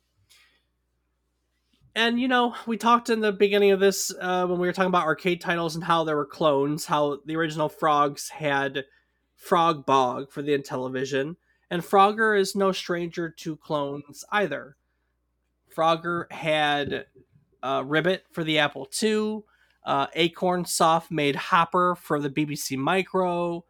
And 1.96 2.20
you 2.20 2.28
know, 2.28 2.56
we 2.68 2.78
talked 2.78 3.10
in 3.10 3.20
the 3.20 3.32
beginning 3.32 3.72
of 3.72 3.80
this 3.80 4.14
uh, 4.22 4.46
when 4.46 4.60
we 4.60 4.68
were 4.68 4.74
talking 4.74 4.90
about 4.90 5.06
arcade 5.06 5.42
titles 5.42 5.76
and 5.76 5.84
how 5.84 6.04
there 6.04 6.16
were 6.16 6.26
clones, 6.26 6.86
how 6.86 7.20
the 7.26 7.36
original 7.36 7.70
Frogs 7.70 8.30
had 8.30 8.86
Frog 9.36 9.86
Bog 9.86 10.32
for 10.32 10.42
the 10.42 10.58
Intellivision, 10.58 11.36
and 11.70 11.82
Frogger 11.82 12.40
is 12.40 12.56
no 12.56 12.72
stranger 12.72 13.30
to 13.30 13.56
clones 13.56 14.24
either. 14.32 14.76
Frogger 15.76 16.32
had 16.32 17.06
uh, 17.64 17.84
Ribbit 17.86 18.24
for 18.32 18.44
the 18.44 18.60
Apple 18.60 18.88
II. 19.02 19.42
Uh, 19.86 20.08
Acorn 20.14 20.66
Soft 20.66 21.10
made 21.10 21.36
Hopper 21.36 21.96
for 21.96 22.20
the 22.20 22.30
BBC 22.30 22.78
Micro. 22.78 23.66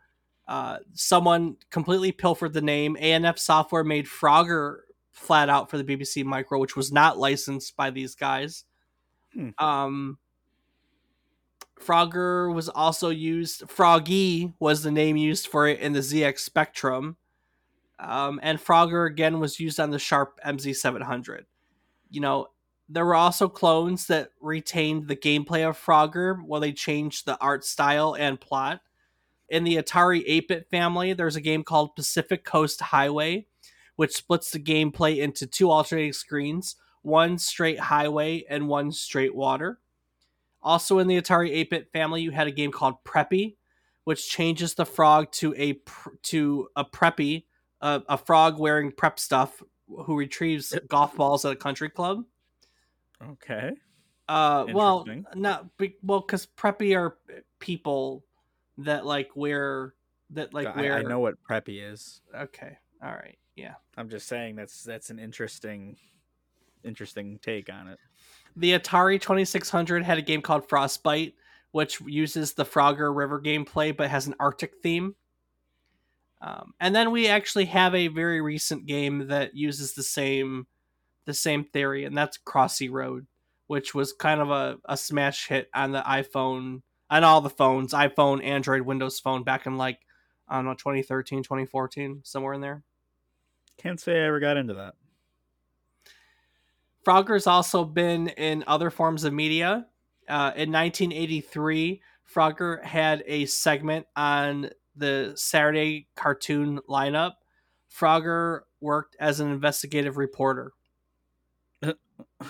Uh, 0.48 0.80
someone 0.94 1.58
completely 1.70 2.12
pilfered 2.12 2.54
the 2.54 2.62
name. 2.62 2.98
A&F 3.00 3.38
Software 3.38 3.84
made 3.84 4.08
Frogger 4.08 4.80
flat 5.20 5.50
out 5.50 5.70
for 5.70 5.78
the 5.78 5.84
BBC 5.84 6.24
Micro, 6.24 6.60
which 6.60 6.76
was 6.76 6.92
not 6.92 7.18
licensed 7.18 7.76
by 7.76 7.90
these 7.90 8.16
guys. 8.16 8.66
Hmm. 9.34 9.50
Um, 9.58 10.18
Frogger 11.80 12.54
was 12.54 12.70
also 12.70 13.10
used. 13.10 13.70
Froggy 13.70 14.54
was 14.60 14.84
the 14.84 14.92
name 14.92 15.18
used 15.18 15.48
for 15.48 15.68
it 15.68 15.80
in 15.80 15.94
the 15.94 16.00
ZX 16.00 16.40
Spectrum. 16.40 17.18
Um, 18.00 18.40
and 18.42 18.58
Frogger 18.58 19.08
again 19.08 19.40
was 19.40 19.60
used 19.60 19.80
on 19.80 19.92
the 19.92 20.00
Sharp 20.00 20.40
MZ700 20.46 21.44
you 22.10 22.22
know, 22.22 22.48
there 22.88 23.06
were 23.06 23.16
also 23.16 23.48
clones 23.48 24.08
that 24.08 24.32
retained 24.42 25.08
the 25.08 25.16
gameplay 25.16 25.68
of 25.68 25.78
Frogger 25.78 26.42
while 26.44 26.60
they 26.60 26.74
changed 26.74 27.26
the 27.26 27.40
art 27.40 27.64
style 27.64 28.16
and 28.18 28.40
plot. 28.40 28.82
in 29.48 29.64
the 29.64 29.78
Atari 29.78 30.24
8 30.28 30.48
bit 30.48 30.70
family, 30.70 31.14
there's 31.14 31.36
a 31.36 31.42
game 31.42 31.64
called 31.64 31.96
Pacific 31.96 32.44
Coast 32.44 32.82
Highway, 32.82 33.48
which 34.00 34.16
splits 34.16 34.52
the 34.52 34.60
gameplay 34.60 35.18
into 35.18 35.46
two 35.46 35.70
alternating 35.70 36.14
screens 36.14 36.78
one 37.02 37.38
straight 37.38 37.82
highway 37.82 38.46
and 38.50 38.70
one 38.70 38.94
straight 38.94 39.36
water. 39.36 39.78
Also 40.64 41.00
in 41.00 41.08
the 41.08 41.22
Atari 41.22 41.50
8 41.50 41.70
bit 41.70 41.92
family, 41.92 42.22
you 42.22 42.32
had 42.32 42.48
a 42.48 42.52
game 42.52 42.72
called 42.72 43.04
Preppie, 43.04 43.58
which 44.06 44.30
changes 44.30 44.76
the 44.76 44.86
frog 44.86 45.30
to 45.34 45.54
a 45.56 45.82
to 46.24 46.70
a 46.78 46.86
preppy, 46.86 47.44
uh, 47.82 48.00
a 48.08 48.18
frog 48.18 48.58
wearing 48.58 48.94
prep 48.94 49.20
stuff 49.20 49.62
who 49.90 50.16
retrieves 50.16 50.74
golf 50.88 51.14
balls 51.18 51.44
at 51.44 51.52
a 51.52 51.58
country 51.58 51.90
club. 51.90 52.24
Okay. 53.22 53.74
Uh, 54.30 54.66
well, 54.72 55.06
not 55.36 55.66
well 56.02 56.22
because 56.22 56.48
preppy 56.56 56.98
are 56.98 57.18
people 57.60 58.24
that 58.78 59.06
like 59.06 59.36
wear 59.36 59.94
that 60.30 60.54
like 60.54 60.68
I, 60.68 60.80
wear. 60.80 60.94
I 60.94 61.02
know 61.02 61.20
what 61.20 61.36
preppy 61.44 61.92
is. 61.92 62.22
Okay. 62.34 62.78
All 63.04 63.12
right. 63.12 63.38
Yeah. 63.60 63.76
I'm 63.98 64.10
just 64.10 64.28
saying 64.28 64.56
that's 64.56 64.84
that's 64.84 65.10
an 65.10 65.20
interesting 65.20 65.98
interesting 66.84 67.40
take 67.42 67.72
on 67.72 67.88
it. 67.88 68.00
The 68.56 68.78
Atari 68.78 69.20
2600 69.20 70.04
had 70.04 70.18
a 70.18 70.22
game 70.22 70.42
called 70.42 70.68
Frostbite, 70.68 71.36
which 71.72 72.02
uses 72.02 72.54
the 72.54 72.66
Frogger 72.66 73.16
River 73.16 73.42
gameplay 73.42 73.96
but 73.96 74.10
has 74.10 74.28
an 74.28 74.36
Arctic 74.40 74.76
theme. 74.82 75.16
Um, 76.42 76.74
and 76.80 76.96
then 76.96 77.12
we 77.12 77.28
actually 77.28 77.66
have 77.66 77.94
a 77.94 78.08
very 78.08 78.42
recent 78.42 78.86
game 78.86 79.28
that 79.28 79.56
uses 79.56 79.94
the 79.94 80.04
same 80.04 80.68
the 81.26 81.34
same 81.34 81.66
theory, 81.66 82.06
and 82.06 82.18
that's 82.18 82.40
Crossy 82.40 82.90
Road, 82.90 83.28
which 83.68 83.94
was 83.94 84.14
kind 84.14 84.42
of 84.42 84.50
a, 84.50 84.78
a 84.86 84.98
smash 84.98 85.48
hit 85.48 85.70
on 85.76 85.92
the 85.92 86.02
iPhone 86.02 86.82
on 87.10 87.24
all 87.24 87.42
the 87.42 87.50
phones, 87.50 87.94
iPhone, 87.94 88.44
Android, 88.44 88.82
Windows 88.82 89.20
Phone 89.20 89.44
back 89.44 89.66
in 89.66 89.78
like 89.78 90.00
I 90.48 90.56
don't 90.56 90.66
know 90.66 90.74
2013, 90.74 91.44
2014, 91.44 92.22
somewhere 92.24 92.54
in 92.54 92.62
there. 92.62 92.84
Can't 93.80 94.00
say 94.00 94.22
I 94.22 94.28
ever 94.28 94.40
got 94.40 94.58
into 94.58 94.76
that. 94.76 94.96
Frogger's 97.06 97.48
also 97.48 97.86
been 97.86 98.28
in 98.30 98.64
other 98.68 98.90
forms 98.90 99.24
of 99.24 99.34
media. 99.34 99.88
Uh, 100.28 100.52
in 100.56 100.72
1983, 100.72 102.02
Frogger 102.32 102.84
had 102.84 103.24
a 103.26 103.46
segment 103.46 104.06
on 104.16 104.70
the 104.96 105.34
Saturday 105.36 106.08
cartoon 106.16 106.80
lineup. 106.88 107.34
Frogger 107.92 108.62
worked 108.82 109.16
as 109.20 109.40
an 109.40 109.50
investigative 109.50 110.18
reporter. 110.18 110.74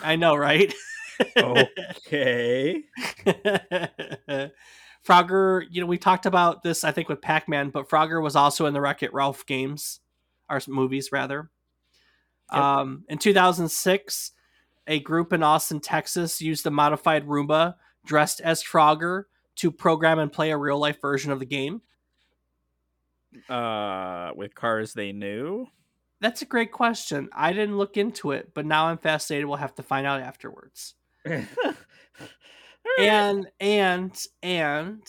I 0.04 0.16
know, 0.16 0.36
right? 0.36 0.74
okay. 1.38 2.84
Frogger, 5.08 5.66
you 5.70 5.82
know, 5.82 5.88
we 5.88 5.98
talked 5.98 6.26
about 6.26 6.64
this, 6.64 6.84
I 6.84 6.92
think, 6.92 7.08
with 7.08 7.22
Pac 7.22 7.48
Man, 7.48 7.70
but 7.70 7.88
Frogger 7.88 8.22
was 8.22 8.36
also 8.36 8.66
in 8.66 8.74
the 8.74 8.82
Wreck 8.82 9.04
It 9.04 9.14
Ralph 9.14 9.46
games, 9.46 10.02
or 10.50 10.60
movies, 10.68 11.12
rather. 11.12 11.50
Yep. 12.52 12.62
Um, 12.62 13.06
in 13.10 13.18
2006, 13.18 14.32
a 14.88 15.00
group 15.00 15.34
in 15.34 15.44
Austin, 15.44 15.80
Texas 15.80 16.42
used 16.42 16.66
a 16.66 16.72
modified 16.72 17.28
Roomba 17.28 17.76
dressed 18.06 18.42
as 18.42 18.64
Frogger 18.64 19.26
to 19.58 19.72
program 19.72 20.20
and 20.20 20.32
play 20.32 20.52
a 20.52 20.58
real 20.58 20.80
life 20.80 21.00
version 21.02 21.32
of 21.32 21.40
the 21.40 21.46
game. 21.46 21.82
Uh, 23.48 24.32
with 24.36 24.56
cars 24.56 24.94
they 24.94 25.12
knew? 25.12 25.68
That's 26.22 26.42
a 26.42 26.46
great 26.46 26.72
question. 26.72 27.30
I 27.34 27.54
didn't 27.54 27.78
look 27.78 27.96
into 27.96 28.32
it, 28.32 28.54
but 28.54 28.66
now 28.66 28.88
I'm 28.88 28.98
fascinated. 28.98 29.46
We'll 29.46 29.58
have 29.58 29.76
to 29.76 29.84
find 29.84 30.08
out 30.08 30.22
afterwards. 30.22 30.96
And 32.98 33.48
and 33.60 34.26
and 34.44 35.02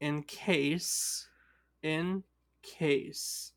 in 0.00 0.22
case 0.22 1.26
in 1.82 2.22
case 2.62 3.52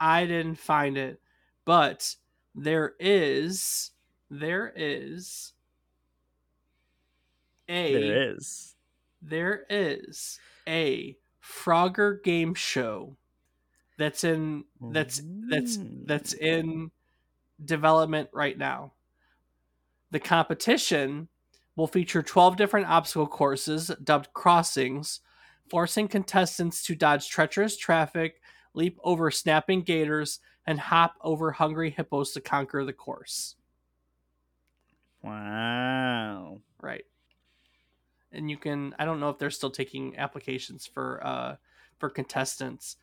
I 0.00 0.26
didn't 0.26 0.58
find 0.58 0.96
it, 0.96 1.20
but 1.64 2.16
there 2.54 2.94
is 2.98 3.90
there 4.30 4.72
is 4.74 5.52
a 7.68 7.92
there 7.92 8.30
is. 8.30 8.74
there 9.22 9.64
is 9.68 10.38
a 10.68 11.16
Frogger 11.42 12.22
game 12.22 12.54
show 12.54 13.16
that's 13.98 14.24
in 14.24 14.64
that's 14.80 15.22
that's 15.48 15.78
that's 16.04 16.34
mm. 16.34 16.40
in 16.40 16.90
development 17.64 18.28
right 18.32 18.58
now. 18.58 18.92
The 20.10 20.20
competition 20.20 21.28
will 21.76 21.86
feature 21.86 22.22
12 22.22 22.56
different 22.56 22.86
obstacle 22.88 23.26
courses 23.26 23.90
dubbed 24.02 24.32
crossings, 24.32 25.20
forcing 25.68 26.08
contestants 26.08 26.82
to 26.84 26.94
dodge 26.94 27.28
treacherous 27.28 27.76
traffic, 27.76 28.40
leap 28.76 28.98
over 29.02 29.30
snapping 29.30 29.82
gators, 29.82 30.40
and 30.66 30.78
hop 30.78 31.14
over 31.22 31.52
hungry 31.52 31.90
hippos 31.90 32.32
to 32.32 32.40
conquer 32.40 32.84
the 32.84 32.92
course. 32.92 33.54
Wow. 35.22 36.60
Right. 36.80 37.04
And 38.32 38.50
you 38.50 38.56
can 38.56 38.94
I 38.98 39.04
don't 39.04 39.20
know 39.20 39.30
if 39.30 39.38
they're 39.38 39.50
still 39.50 39.70
taking 39.70 40.16
applications 40.16 40.86
for 40.86 41.24
uh 41.24 41.56
for 41.98 42.10
contestants. 42.10 42.96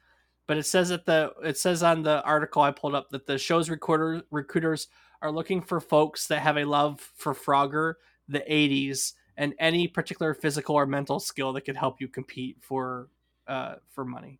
But 0.46 0.58
it 0.58 0.66
says 0.66 0.90
that 0.90 1.06
the 1.06 1.34
it 1.44 1.58
says 1.58 1.84
on 1.84 2.04
the 2.04 2.22
article 2.24 2.62
I 2.62 2.72
pulled 2.72 2.96
up 2.96 3.10
that 3.10 3.26
the 3.26 3.38
show's 3.38 3.70
recorder 3.70 4.24
recruiters 4.32 4.88
are 5.22 5.32
looking 5.32 5.62
for 5.62 5.80
folks 5.80 6.28
that 6.28 6.42
have 6.42 6.58
a 6.58 6.66
love 6.66 7.00
for 7.16 7.34
Frogger, 7.34 7.94
the 8.28 8.42
80s, 8.42 9.14
and 9.38 9.54
any 9.58 9.88
particular 9.88 10.34
physical 10.34 10.76
or 10.76 10.86
mental 10.86 11.20
skill 11.20 11.54
that 11.54 11.62
could 11.62 11.78
help 11.78 12.02
you 12.02 12.08
compete 12.08 12.58
for 12.62 13.08
uh 13.48 13.76
for 13.90 14.06
money. 14.06 14.40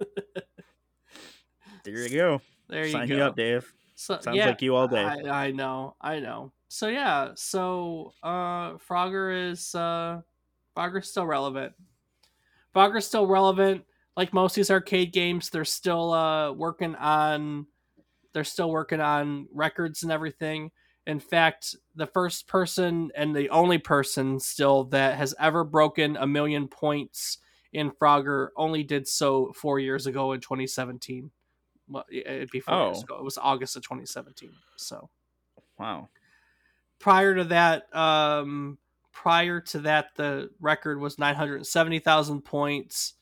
there 1.84 1.94
you 1.94 2.08
go. 2.10 2.40
There 2.68 2.88
Sign 2.88 3.08
you 3.08 3.16
go. 3.16 3.26
up, 3.28 3.36
Dave. 3.36 3.72
So, 3.94 4.18
Sounds 4.20 4.36
yeah, 4.36 4.48
like 4.48 4.62
you 4.62 4.74
all 4.76 4.88
day. 4.88 5.04
I, 5.04 5.46
I 5.46 5.50
know, 5.52 5.96
I 6.00 6.20
know. 6.20 6.52
So 6.68 6.88
yeah, 6.88 7.30
so 7.34 8.12
uh 8.22 8.72
Frogger 8.74 9.50
is 9.50 9.74
uh 9.74 10.20
Frogger's 10.76 11.08
still 11.08 11.26
relevant. 11.26 11.72
Frogger's 12.74 13.06
still 13.06 13.26
relevant. 13.26 13.84
Like 14.16 14.32
most 14.32 14.52
of 14.52 14.56
these 14.56 14.70
arcade 14.70 15.12
games, 15.12 15.48
they're 15.50 15.64
still 15.64 16.12
uh 16.12 16.52
working 16.52 16.94
on 16.96 17.66
they're 18.34 18.44
still 18.44 18.70
working 18.70 19.00
on 19.00 19.48
records 19.52 20.02
and 20.02 20.12
everything. 20.12 20.70
In 21.06 21.20
fact, 21.20 21.74
the 21.94 22.06
first 22.06 22.48
person 22.48 23.10
and 23.14 23.34
the 23.34 23.48
only 23.50 23.78
person 23.78 24.40
still 24.40 24.84
that 24.84 25.16
has 25.16 25.34
ever 25.38 25.64
broken 25.64 26.16
a 26.16 26.26
million 26.26 26.68
points 26.68 27.38
in 27.76 27.90
Frogger 27.90 28.48
only 28.56 28.82
did 28.82 29.06
so 29.06 29.52
four 29.52 29.78
years 29.78 30.06
ago 30.06 30.32
in 30.32 30.40
2017 30.40 31.30
well, 31.88 32.04
it'd 32.10 32.50
be 32.50 32.60
four 32.60 32.74
oh. 32.74 32.86
years 32.86 33.02
ago. 33.02 33.16
It 33.16 33.24
was 33.24 33.38
August 33.38 33.76
of 33.76 33.82
2017. 33.82 34.50
So, 34.76 35.08
wow. 35.78 36.08
Prior 36.98 37.34
to 37.34 37.44
that, 37.44 37.94
um, 37.94 38.78
prior 39.12 39.60
to 39.60 39.80
that, 39.80 40.08
the 40.16 40.50
record 40.60 41.00
was 41.00 41.18
970,000 41.18 42.42
points 42.42 43.14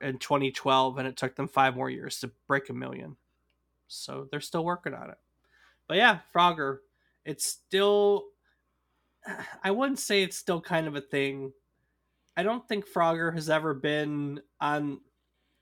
in 0.00 0.18
2012, 0.18 0.98
and 0.98 1.08
it 1.08 1.16
took 1.16 1.36
them 1.36 1.48
five 1.48 1.76
more 1.76 1.88
years 1.88 2.20
to 2.20 2.30
break 2.46 2.68
a 2.68 2.74
million. 2.74 3.16
So 3.88 4.28
they're 4.30 4.40
still 4.40 4.64
working 4.64 4.94
on 4.94 5.10
it. 5.10 5.18
But 5.88 5.96
yeah, 5.96 6.18
Frogger, 6.34 6.78
it's 7.24 7.46
still. 7.46 8.26
I 9.64 9.70
wouldn't 9.70 10.00
say 10.00 10.22
it's 10.22 10.36
still 10.36 10.60
kind 10.60 10.86
of 10.86 10.96
a 10.96 11.00
thing. 11.00 11.52
I 12.36 12.42
don't 12.42 12.66
think 12.68 12.86
Frogger 12.88 13.32
has 13.34 13.48
ever 13.48 13.74
been 13.74 14.40
on. 14.60 15.00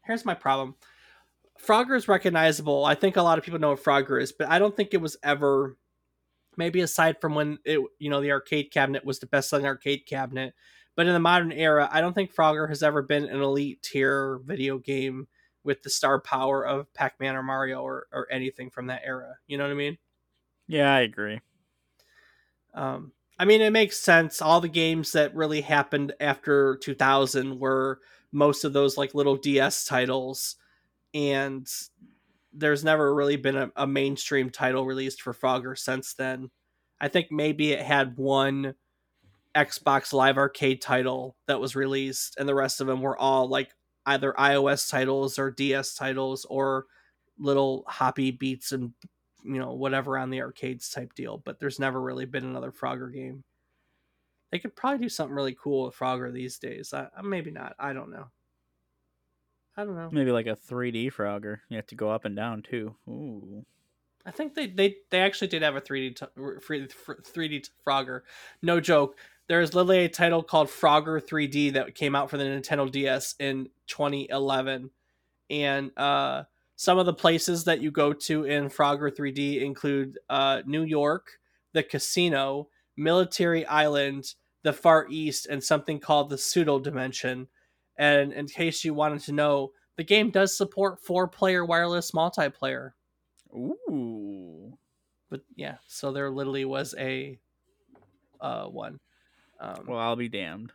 Here's 0.05 0.25
my 0.25 0.35
problem. 0.35 0.75
Frogger 1.64 1.97
is 1.97 2.09
recognizable. 2.09 2.85
I 2.85 2.95
think 2.95 3.16
a 3.16 3.22
lot 3.22 3.39
of 3.39 3.45
people 3.45 3.61
know 3.61 3.70
what 3.70 3.83
Frogger 3.83 4.20
is, 4.20 4.33
but 4.33 4.49
I 4.49 4.59
don't 4.59 4.77
think 4.77 4.93
it 4.93 5.01
was 5.01 5.16
ever 5.22 5.77
maybe 6.57 6.81
aside 6.81 7.20
from 7.20 7.35
when 7.35 7.59
it 7.64 7.81
you 7.99 8.11
know 8.11 8.20
the 8.20 8.33
arcade 8.33 8.70
cabinet 8.70 9.05
was 9.05 9.18
the 9.18 9.27
best 9.27 9.49
selling 9.49 9.66
arcade 9.66 10.07
cabinet. 10.07 10.55
But 10.97 11.07
in 11.07 11.12
the 11.12 11.20
modern 11.20 11.53
era, 11.53 11.89
I 11.91 12.01
don't 12.01 12.12
think 12.12 12.35
Frogger 12.35 12.68
has 12.68 12.83
ever 12.83 13.03
been 13.03 13.25
an 13.25 13.41
elite 13.41 13.83
tier 13.83 14.41
video 14.45 14.79
game 14.79 15.27
with 15.64 15.83
the 15.83 15.91
star 15.91 16.20
power 16.20 16.64
of 16.64 16.93
Pac-Man 16.95 17.35
or 17.35 17.43
Mario 17.43 17.83
or, 17.83 18.07
or 18.12 18.29
anything 18.31 18.70
from 18.70 18.87
that 18.87 19.03
era. 19.05 19.35
You 19.49 19.59
know 19.59 19.64
what 19.64 19.72
I 19.72 19.75
mean? 19.75 19.99
Yeah, 20.68 20.95
I 20.95 21.01
agree. 21.01 21.41
Um, 22.75 23.12
I 23.39 23.45
mean, 23.45 23.61
it 23.61 23.72
makes 23.72 23.99
sense. 23.99 24.41
All 24.41 24.61
the 24.61 24.68
games 24.68 25.12
that 25.12 25.35
really 25.35 25.61
happened 25.61 26.12
after 26.20 26.76
2000 26.76 27.59
were 27.59 28.01
most 28.32 28.64
of 28.64 28.72
those 28.72 28.97
like 28.97 29.14
little 29.14 29.37
DS 29.37 29.85
titles 29.85 30.57
and 31.14 31.68
there's 32.53 32.85
never 32.85 33.14
really 33.14 33.37
been 33.37 33.57
a, 33.57 33.70
a, 33.76 33.87
mainstream 33.87 34.51
title 34.51 34.85
released 34.85 35.22
for 35.22 35.32
Frogger 35.32 35.76
since 35.76 36.14
then. 36.14 36.51
I 37.01 37.09
think 37.09 37.30
maybe 37.30 37.72
it 37.72 37.82
had 37.82 38.16
one 38.16 38.74
Xbox 39.55 40.12
Live 40.12 40.37
Arcade 40.37 40.80
title 40.80 41.37
that 41.47 41.61
was 41.61 41.76
released, 41.76 42.37
and 42.39 42.49
the 42.49 42.55
rest 42.55 42.80
of 42.80 42.87
them 42.87 43.01
were 43.01 43.18
all 43.18 43.49
like 43.49 43.74
either 44.07 44.32
iOS 44.39 44.89
titles 44.89 45.39
or 45.39 45.51
DS 45.51 45.95
titles 45.95 46.45
or 46.47 46.87
little 47.39 47.85
hoppy 47.89 48.30
beats 48.30 48.72
and 48.72 48.93
you 49.45 49.59
know 49.59 49.72
whatever 49.72 50.18
on 50.18 50.30
the 50.30 50.40
arcades 50.40 50.88
type 50.88 51.14
deal. 51.14 51.38
But 51.38 51.61
there's 51.61 51.78
never 51.78 52.01
really 52.01 52.24
been 52.24 52.45
another 52.45 52.72
Frogger 52.72 53.12
game. 53.12 53.45
They 54.51 54.59
could 54.59 54.76
probably 54.76 55.05
do 55.05 55.09
something 55.09 55.34
really 55.34 55.57
cool 55.61 55.86
with 55.86 55.97
Frogger 55.97 56.32
these 56.32 56.59
days. 56.59 56.95
I, 56.95 57.09
maybe 57.22 57.51
not. 57.51 57.74
I 57.78 57.92
don't 57.92 58.11
know. 58.11 58.26
I 59.76 59.84
don't 59.84 59.97
know. 59.97 60.09
Maybe 60.12 60.30
like 60.30 60.47
a 60.47 60.57
3D 60.57 61.12
Frogger. 61.12 61.59
You 61.68 61.76
have 61.76 61.86
to 61.88 61.97
go 61.97 62.11
up 62.11 62.24
and 62.24 62.36
down 62.36 62.62
too. 62.62 62.95
Ooh. 63.09 63.64
I 64.26 64.30
think 64.30 64.55
they 64.55 64.66
they, 64.66 64.97
they 65.11 65.20
actually 65.20 65.49
did 65.49 65.62
have 65.62 65.76
a 65.76 65.80
3D 65.80 66.16
t- 66.16 66.26
3D 66.36 67.68
Frogger. 67.86 68.20
No 68.62 68.80
joke. 68.80 69.16
There's 69.47 69.74
literally 69.74 70.05
a 70.05 70.09
title 70.09 70.42
called 70.42 70.68
Frogger 70.68 71.20
3D 71.20 71.74
that 71.74 71.95
came 71.95 72.14
out 72.14 72.30
for 72.30 72.38
the 72.38 72.45
Nintendo 72.45 72.90
DS 72.90 73.34
in 73.38 73.68
2011, 73.88 74.90
and 75.51 75.90
uh, 75.99 76.45
some 76.77 76.99
of 76.99 77.07
the 77.07 77.14
places 77.14 77.64
that 77.64 77.81
you 77.81 77.91
go 77.91 78.12
to 78.12 78.45
in 78.45 78.68
Frogger 78.68 79.14
3D 79.14 79.62
include 79.62 80.18
uh, 80.29 80.62
New 80.66 80.83
York, 80.83 81.39
the 81.72 81.83
casino, 81.83 82.68
Military 82.97 83.64
Island, 83.66 84.35
the 84.62 84.72
Far 84.72 85.07
East, 85.09 85.47
and 85.47 85.62
something 85.62 86.01
called 86.01 86.31
the 86.31 86.39
Pseudo 86.39 86.79
Dimension. 86.81 87.49
And 87.97 88.33
in 88.33 88.47
case 88.47 88.85
you 88.85 88.95
wanted 88.95 89.20
to 89.22 89.33
know, 89.33 89.72
the 89.97 90.05
game 90.05 90.31
does 90.31 90.57
support 90.57 91.01
four-player 91.01 91.64
wireless 91.64 92.11
multiplayer. 92.11 92.91
Ooh. 93.55 94.77
But 95.31 95.43
yeah, 95.55 95.77
so 95.87 96.12
there 96.12 96.31
literally 96.31 96.64
was 96.64 96.95
a 96.99 97.39
uh, 98.41 98.64
one. 98.64 98.99
Um, 99.61 99.85
well, 99.87 99.99
I'll 99.99 100.16
be 100.16 100.29
damned. 100.29 100.72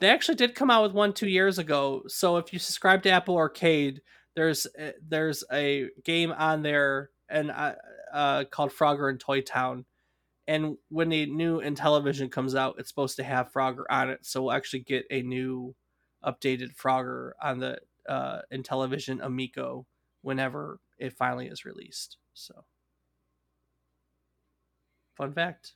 They 0.00 0.08
actually 0.08 0.34
did 0.34 0.54
come 0.54 0.70
out 0.70 0.82
with 0.82 0.92
one 0.92 1.12
two 1.12 1.28
years 1.28 1.58
ago. 1.58 2.02
So 2.08 2.36
if 2.36 2.52
you 2.52 2.58
subscribe 2.58 3.02
to 3.04 3.10
Apple 3.10 3.36
Arcade, 3.36 4.02
there's 4.36 4.66
a, 4.78 4.92
there's 5.06 5.44
a 5.52 5.88
game 6.04 6.32
on 6.32 6.62
there 6.62 7.10
and 7.28 7.50
uh, 7.50 7.74
uh, 8.12 8.44
called 8.44 8.72
Frogger 8.72 9.10
in 9.10 9.18
Toy 9.18 9.40
Town. 9.40 9.84
And 10.46 10.76
when 10.90 11.08
the 11.08 11.26
new 11.26 11.60
Intellivision 11.60 12.30
comes 12.30 12.54
out, 12.54 12.76
it's 12.78 12.88
supposed 12.88 13.16
to 13.16 13.24
have 13.24 13.52
Frogger 13.52 13.84
on 13.88 14.10
it. 14.10 14.26
So 14.26 14.42
we'll 14.42 14.52
actually 14.52 14.80
get 14.80 15.06
a 15.10 15.22
new, 15.22 15.74
updated 16.24 16.76
Frogger 16.76 17.32
on 17.42 17.58
the 17.60 17.78
uh, 18.08 18.40
Intellivision 18.52 19.24
Amico 19.24 19.86
whenever 20.22 20.80
it 20.98 21.12
finally 21.12 21.46
is 21.46 21.64
released. 21.64 22.18
So, 22.34 22.64
fun 25.16 25.32
fact. 25.32 25.72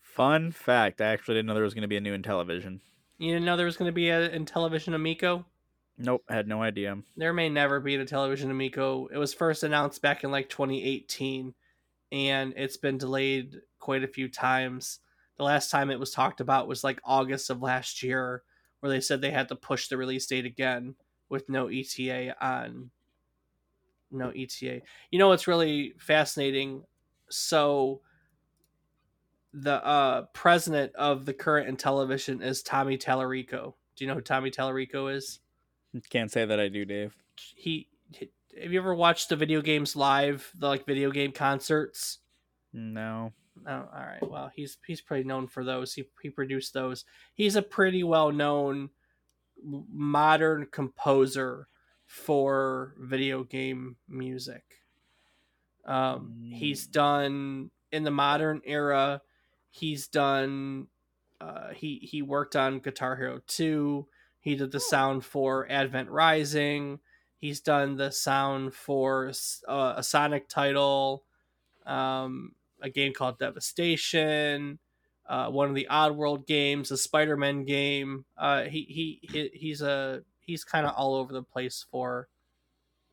Fun 0.00 0.50
fact. 0.50 1.00
I 1.00 1.06
actually 1.06 1.34
didn't 1.34 1.46
know 1.46 1.54
there 1.54 1.62
was 1.62 1.74
going 1.74 1.82
to 1.82 1.88
be 1.88 1.96
a 1.96 2.00
new 2.00 2.16
Intellivision. 2.16 2.80
You 3.18 3.32
didn't 3.32 3.44
know 3.44 3.56
there 3.56 3.66
was 3.66 3.76
going 3.76 3.88
to 3.88 3.94
be 3.94 4.10
a 4.10 4.30
Intellivision 4.30 4.94
Amico? 4.94 5.44
Nope, 5.98 6.24
had 6.28 6.46
no 6.46 6.62
idea. 6.62 6.98
There 7.16 7.32
may 7.32 7.48
never 7.48 7.80
be 7.80 7.94
a 7.94 8.04
television 8.04 8.50
Amico. 8.50 9.06
It 9.06 9.16
was 9.16 9.32
first 9.32 9.62
announced 9.62 10.02
back 10.02 10.24
in 10.24 10.30
like 10.30 10.48
2018, 10.48 11.54
and 12.12 12.52
it's 12.56 12.76
been 12.76 12.98
delayed 12.98 13.56
quite 13.78 14.04
a 14.04 14.08
few 14.08 14.28
times. 14.28 15.00
The 15.38 15.44
last 15.44 15.70
time 15.70 15.90
it 15.90 16.00
was 16.00 16.10
talked 16.10 16.40
about 16.40 16.68
was 16.68 16.84
like 16.84 17.00
August 17.04 17.48
of 17.48 17.62
last 17.62 18.02
year, 18.02 18.42
where 18.80 18.90
they 18.90 19.00
said 19.00 19.20
they 19.20 19.30
had 19.30 19.48
to 19.48 19.56
push 19.56 19.88
the 19.88 19.96
release 19.96 20.26
date 20.26 20.44
again 20.44 20.94
with 21.28 21.48
no 21.48 21.68
ETA 21.68 22.34
on 22.44 22.90
no 24.10 24.30
ETA. 24.36 24.82
You 25.10 25.18
know 25.18 25.28
what's 25.28 25.48
really 25.48 25.94
fascinating? 25.98 26.82
So 27.30 28.02
the 29.52 29.84
uh, 29.84 30.22
president 30.34 30.94
of 30.94 31.24
the 31.24 31.32
current 31.32 31.74
Intellivision 31.74 32.42
is 32.42 32.62
Tommy 32.62 32.98
Tallarico. 32.98 33.74
Do 33.96 34.04
you 34.04 34.08
know 34.08 34.14
who 34.14 34.20
Tommy 34.20 34.50
Tallarico 34.50 35.14
is? 35.14 35.40
Can't 36.10 36.30
say 36.30 36.44
that 36.44 36.60
I 36.60 36.68
do, 36.68 36.84
Dave. 36.84 37.14
He, 37.54 37.88
have 38.60 38.72
you 38.72 38.78
ever 38.78 38.94
watched 38.94 39.28
the 39.28 39.36
video 39.36 39.60
games 39.60 39.96
live, 39.96 40.50
the 40.58 40.68
like 40.68 40.86
video 40.86 41.10
game 41.10 41.32
concerts? 41.32 42.18
No. 42.72 43.32
Oh, 43.66 43.72
all 43.72 43.88
right. 43.92 44.30
Well, 44.30 44.50
he's 44.54 44.76
he's 44.86 45.00
pretty 45.00 45.24
known 45.24 45.46
for 45.46 45.64
those. 45.64 45.94
He 45.94 46.04
he 46.22 46.30
produced 46.30 46.74
those. 46.74 47.04
He's 47.34 47.56
a 47.56 47.62
pretty 47.62 48.04
well 48.04 48.30
known 48.30 48.90
modern 49.62 50.66
composer 50.70 51.68
for 52.06 52.94
video 52.98 53.44
game 53.44 53.96
music. 54.08 54.62
Um, 55.86 56.34
mm. 56.38 56.52
He's 56.54 56.86
done 56.86 57.70
in 57.92 58.04
the 58.04 58.10
modern 58.10 58.60
era. 58.64 59.22
He's 59.70 60.06
done. 60.08 60.88
Uh, 61.40 61.70
he 61.74 61.98
he 62.02 62.22
worked 62.22 62.56
on 62.56 62.80
Guitar 62.80 63.16
Hero 63.16 63.40
two. 63.46 64.06
He 64.46 64.54
did 64.54 64.70
the 64.70 64.78
sound 64.78 65.24
for 65.24 65.66
Advent 65.68 66.08
Rising. 66.08 67.00
He's 67.36 67.60
done 67.60 67.96
the 67.96 68.12
sound 68.12 68.74
for 68.74 69.32
uh, 69.66 69.94
a 69.96 70.04
Sonic 70.04 70.48
title, 70.48 71.24
um, 71.84 72.52
a 72.80 72.88
game 72.88 73.12
called 73.12 73.40
Devastation, 73.40 74.78
uh, 75.28 75.50
one 75.50 75.68
of 75.68 75.74
the 75.74 75.88
Oddworld 75.90 76.46
games, 76.46 76.92
a 76.92 76.96
Spider-Man 76.96 77.64
game. 77.64 78.24
Uh, 78.38 78.62
he, 78.62 78.82
he 78.82 79.28
he 79.32 79.50
he's 79.52 79.82
a 79.82 80.22
he's 80.38 80.62
kind 80.62 80.86
of 80.86 80.94
all 80.94 81.16
over 81.16 81.32
the 81.32 81.42
place 81.42 81.84
for 81.90 82.28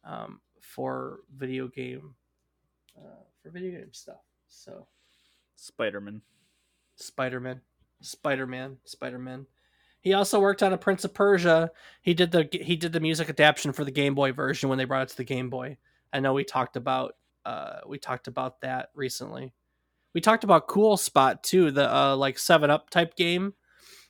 um, 0.04 0.40
for 0.62 1.22
video 1.36 1.68
game 1.68 2.14
uh, 2.96 3.24
for 3.42 3.50
video 3.50 3.80
game 3.80 3.92
stuff. 3.92 4.22
So 4.50 4.86
Spider-Man, 5.56 6.22
Spider-Man, 6.96 7.62
Spider-Man, 8.02 8.78
Spider-Man. 8.86 9.48
He 10.04 10.12
also 10.14 10.41
worked 10.41 10.62
on 10.62 10.74
a 10.74 10.78
Prince 10.78 11.06
of 11.06 11.14
Persia. 11.14 11.72
He 12.01 12.14
did 12.14 12.32
the 12.32 12.47
he 12.51 12.76
did 12.76 12.91
the 12.91 12.99
music 12.99 13.30
adaptation 13.30 13.72
for 13.72 13.86
the 13.86 13.91
Game 13.91 14.14
Boy 14.14 14.34
version 14.34 14.68
when 14.68 14.78
they 14.78 14.84
brought 14.84 15.04
it 15.04 15.10
to 15.10 15.18
the 15.18 15.24
Game 15.24 15.49
Boy. 15.49 15.78
I 16.12 16.20
know 16.20 16.34
we 16.34 16.43
talked 16.43 16.76
about 16.76 17.16
uh, 17.45 17.80
we 17.88 17.97
talked 17.97 18.28
about 18.28 18.60
that 18.62 18.89
recently. 18.93 19.54
We 20.14 20.20
talked 20.20 20.43
about 20.43 20.68
Cool 20.68 20.97
Spot 20.97 21.41
too, 21.41 21.72
the 21.72 21.93
uh, 21.93 22.18
like 22.18 22.38
Seven 22.38 22.70
Up 22.70 22.89
type 22.89 23.16
game. 23.16 23.54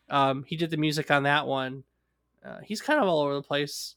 Um, 0.10 0.44
he 0.48 0.58
did 0.58 0.72
the 0.72 0.78
music 0.78 1.12
on 1.12 1.24
that 1.24 1.46
one. 1.46 1.84
Uh, 2.44 2.58
he's 2.64 2.82
kind 2.82 3.00
of 3.00 3.08
all 3.08 3.22
over 3.22 3.36
the 3.36 3.44
place, 3.44 3.96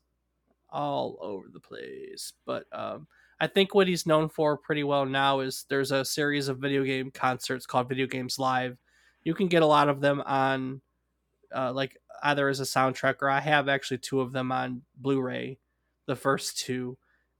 all 0.71 1.19
over 1.23 1.47
the 1.51 1.61
place. 1.61 2.35
But 2.45 2.67
um, 2.73 3.07
I 3.41 3.47
think 3.47 3.75
what 3.75 3.89
he's 3.89 4.07
known 4.07 4.29
for 4.29 4.59
pretty 4.59 4.85
well 4.85 5.07
now 5.07 5.41
is 5.41 5.65
there's 5.71 5.93
a 5.93 6.05
series 6.05 6.49
of 6.49 6.59
video 6.59 6.85
game 6.85 7.11
concerts 7.11 7.65
called 7.65 7.89
Video 7.89 8.07
Games 8.07 8.39
Live. 8.39 8.77
You 9.25 9.35
can 9.35 9.49
get 9.49 9.63
a 9.63 9.67
lot 9.67 9.89
of 9.89 10.01
them 10.01 10.23
on, 10.25 10.81
uh, 11.57 11.73
like 11.73 11.97
either 12.23 12.49
as 12.49 12.61
a 12.61 12.65
soundtrack 12.65 13.17
or 13.23 13.31
I 13.31 13.41
have 13.41 13.69
actually 13.69 13.99
two 13.99 14.21
of 14.21 14.33
them 14.33 14.53
on 14.53 14.83
Blu-ray, 14.97 15.59
the 16.07 16.17
first 16.17 16.59
two, 16.59 16.99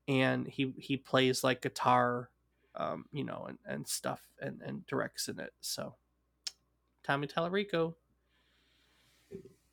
and 0.09 0.47
he 0.47 0.73
he 0.79 0.97
plays 0.97 1.45
like 1.45 1.63
guitar, 1.63 2.31
um, 2.75 3.07
you 3.13 3.25
know, 3.25 3.47
and, 3.49 3.59
and 3.67 3.87
stuff 3.87 4.23
and 4.41 4.61
and 4.63 4.87
directs 4.87 5.29
in 5.29 5.39
it. 5.41 5.53
So, 5.61 5.95
Tommy 7.05 7.27
Tallarico. 7.27 7.95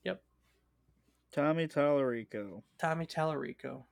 Yep. 0.04 0.22
Tommy 1.32 1.68
Tallarico. 1.68 2.64
Tommy 2.78 3.06
Tallarico. 3.06 3.84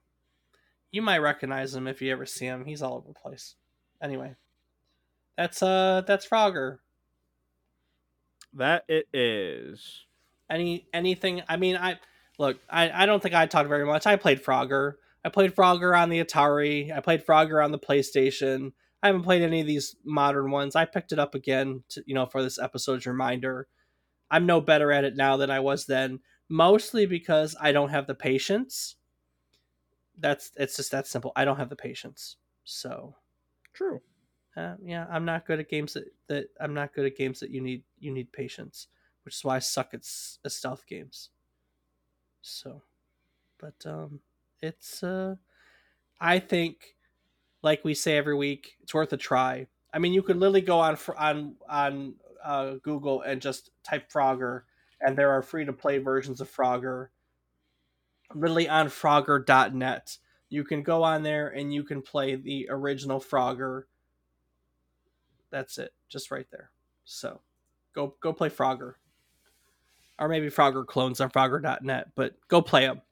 You 0.90 1.02
might 1.02 1.18
recognize 1.18 1.74
him 1.74 1.86
if 1.86 2.02
you 2.02 2.12
ever 2.12 2.26
see 2.26 2.44
him. 2.44 2.66
He's 2.66 2.82
all 2.82 2.94
over 2.94 3.08
the 3.08 3.14
place. 3.14 3.54
Anyway, 4.02 4.34
that's 5.36 5.62
uh 5.62 6.02
that's 6.06 6.26
Frogger. 6.26 6.78
That 8.52 8.84
it 8.88 9.08
is. 9.14 10.04
Any 10.52 10.86
anything? 10.92 11.42
I 11.48 11.56
mean, 11.56 11.76
I 11.76 11.98
look. 12.38 12.58
I 12.68 12.90
I 13.02 13.06
don't 13.06 13.22
think 13.22 13.34
I 13.34 13.46
talked 13.46 13.68
very 13.68 13.86
much. 13.86 14.06
I 14.06 14.16
played 14.16 14.44
Frogger. 14.44 14.94
I 15.24 15.28
played 15.28 15.54
Frogger 15.54 15.98
on 15.98 16.10
the 16.10 16.22
Atari. 16.22 16.94
I 16.94 17.00
played 17.00 17.24
Frogger 17.24 17.64
on 17.64 17.72
the 17.72 17.78
PlayStation. 17.78 18.72
I 19.02 19.06
haven't 19.08 19.22
played 19.22 19.42
any 19.42 19.60
of 19.60 19.66
these 19.66 19.96
modern 20.04 20.50
ones. 20.50 20.76
I 20.76 20.84
picked 20.84 21.12
it 21.12 21.18
up 21.18 21.34
again, 21.34 21.82
to, 21.90 22.04
you 22.06 22.14
know, 22.14 22.26
for 22.26 22.42
this 22.42 22.58
episode's 22.58 23.06
reminder. 23.06 23.66
I'm 24.30 24.46
no 24.46 24.60
better 24.60 24.92
at 24.92 25.04
it 25.04 25.16
now 25.16 25.36
than 25.36 25.50
I 25.50 25.60
was 25.60 25.86
then 25.86 26.20
mostly 26.48 27.06
because 27.06 27.56
I 27.60 27.72
don't 27.72 27.88
have 27.88 28.06
the 28.06 28.14
patience. 28.14 28.96
That's 30.18 30.52
it's 30.56 30.76
just 30.76 30.90
that 30.90 31.06
simple. 31.06 31.32
I 31.34 31.44
don't 31.44 31.56
have 31.56 31.70
the 31.70 31.76
patience. 31.76 32.36
So 32.64 33.16
true. 33.72 34.02
Uh, 34.54 34.74
yeah, 34.84 35.06
I'm 35.10 35.24
not 35.24 35.46
good 35.46 35.60
at 35.60 35.70
games 35.70 35.94
that, 35.94 36.04
that 36.28 36.44
I'm 36.60 36.74
not 36.74 36.94
good 36.94 37.06
at 37.06 37.16
games 37.16 37.40
that 37.40 37.50
you 37.50 37.62
need 37.62 37.84
you 37.98 38.12
need 38.12 38.32
patience, 38.32 38.88
which 39.24 39.36
is 39.36 39.44
why 39.44 39.56
I 39.56 39.60
suck 39.60 39.94
at, 39.94 40.08
at 40.44 40.52
stealth 40.52 40.86
games. 40.86 41.30
So, 42.42 42.82
but 43.58 43.74
um, 43.86 44.20
it's 44.60 45.02
uh, 45.02 45.36
I 46.20 46.38
think, 46.38 46.96
like 47.62 47.84
we 47.84 47.94
say 47.94 48.16
every 48.16 48.36
week, 48.36 48.76
it's 48.82 48.94
worth 48.94 49.12
a 49.12 49.16
try. 49.16 49.66
I 49.94 49.98
mean, 49.98 50.12
you 50.12 50.22
could 50.22 50.36
literally 50.36 50.60
go 50.60 50.80
on 50.80 50.98
on 51.16 51.54
on 51.68 52.14
uh, 52.44 52.74
Google 52.82 53.22
and 53.22 53.40
just 53.40 53.70
type 53.84 54.10
Frogger 54.10 54.62
and 55.00 55.16
there 55.16 55.30
are 55.30 55.42
free 55.42 55.64
to 55.64 55.72
play 55.72 55.98
versions 55.98 56.40
of 56.40 56.50
Frogger 56.50 57.08
literally 58.34 58.68
on 58.68 58.86
frogger.net. 58.86 60.18
You 60.48 60.64
can 60.64 60.82
go 60.82 61.02
on 61.02 61.22
there 61.22 61.48
and 61.48 61.72
you 61.72 61.82
can 61.82 62.02
play 62.02 62.34
the 62.34 62.68
original 62.70 63.20
Frogger. 63.20 63.84
That's 65.50 65.78
it, 65.78 65.92
just 66.08 66.30
right 66.30 66.46
there. 66.50 66.70
So 67.04 67.40
go 67.94 68.14
go 68.20 68.32
play 68.32 68.48
Frogger. 68.48 68.94
Or 70.18 70.28
maybe 70.28 70.48
Frogger 70.48 70.86
clones 70.86 71.20
on 71.20 71.30
frogger.net, 71.30 72.08
but 72.14 72.34
go 72.48 72.62
play 72.62 72.86
them. 72.86 73.02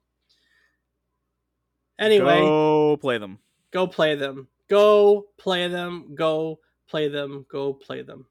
Anyway, 1.99 2.41
go 2.41 2.97
play 2.97 3.19
them. 3.19 3.39
Go 3.73 3.87
play 3.87 4.15
them. 4.15 4.49
Go 4.69 5.27
play 5.39 5.69
them. 5.69 6.15
Go 6.15 6.61
play 6.89 7.09
them. 7.09 7.47
Go 7.51 7.75
play 7.75 8.03
them. 8.03 8.27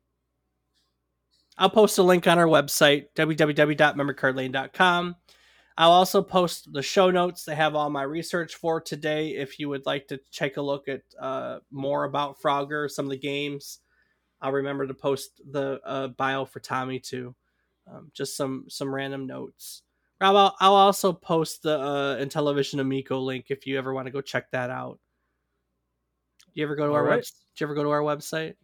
I'll 1.57 1.69
post 1.69 1.97
a 1.97 2.03
link 2.03 2.25
on 2.25 2.39
our 2.39 2.47
website, 2.47 3.07
www.memorycardlane.com. 3.15 5.15
I'll 5.77 5.91
also 5.91 6.21
post 6.21 6.73
the 6.73 6.81
show 6.81 7.11
notes. 7.11 7.43
They 7.43 7.55
have 7.55 7.75
all 7.75 7.89
my 7.89 8.03
research 8.03 8.55
for 8.55 8.81
today. 8.81 9.29
If 9.29 9.59
you 9.59 9.69
would 9.69 9.85
like 9.85 10.07
to 10.07 10.19
take 10.31 10.57
a 10.57 10.61
look 10.61 10.87
at 10.87 11.01
uh, 11.19 11.59
more 11.71 12.05
about 12.05 12.41
Frogger, 12.41 12.89
some 12.89 13.05
of 13.05 13.11
the 13.11 13.17
games, 13.17 13.79
I'll 14.41 14.51
remember 14.51 14.87
to 14.87 14.93
post 14.93 15.41
the 15.51 15.79
uh, 15.85 16.09
bio 16.09 16.45
for 16.45 16.59
Tommy 16.59 16.99
too. 16.99 17.35
Um, 17.91 18.11
just 18.13 18.37
some 18.37 18.65
some 18.67 18.93
random 18.93 19.25
notes. 19.25 19.83
I'll, 20.21 20.55
I'll 20.59 20.73
also 20.73 21.13
post 21.13 21.63
the 21.63 21.79
uh, 21.79 22.17
Intellivision 22.17 22.81
Amico 22.81 23.19
link 23.19 23.45
if 23.49 23.65
you 23.65 23.77
ever 23.77 23.93
want 23.93 24.07
to 24.07 24.11
go 24.11 24.19
check 24.19 24.51
that 24.51 24.69
out. 24.69 24.99
Do 26.53 26.59
you 26.59 26.65
ever 26.65 26.75
go 26.75 26.87
to 26.87 26.89
All 26.89 26.97
our 26.97 27.03
right. 27.03 27.15
web? 27.17 27.23
Do 27.23 27.63
you 27.63 27.67
ever 27.67 27.73
go 27.73 27.83
to 27.83 27.89
our 27.89 28.01
website? 28.01 28.55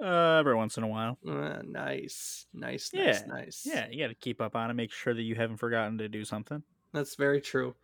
Uh, 0.00 0.38
every 0.38 0.54
once 0.54 0.78
in 0.78 0.84
a 0.84 0.88
while. 0.88 1.18
Uh, 1.28 1.60
nice, 1.64 2.46
nice, 2.52 2.90
yeah. 2.92 3.04
nice, 3.04 3.26
nice. 3.26 3.62
Yeah, 3.64 3.86
you 3.90 4.02
got 4.02 4.08
to 4.08 4.14
keep 4.14 4.40
up 4.40 4.56
on 4.56 4.70
it. 4.70 4.74
Make 4.74 4.92
sure 4.92 5.14
that 5.14 5.22
you 5.22 5.34
haven't 5.34 5.58
forgotten 5.58 5.98
to 5.98 6.08
do 6.08 6.24
something. 6.24 6.62
That's 6.92 7.14
very 7.14 7.40
true. 7.40 7.74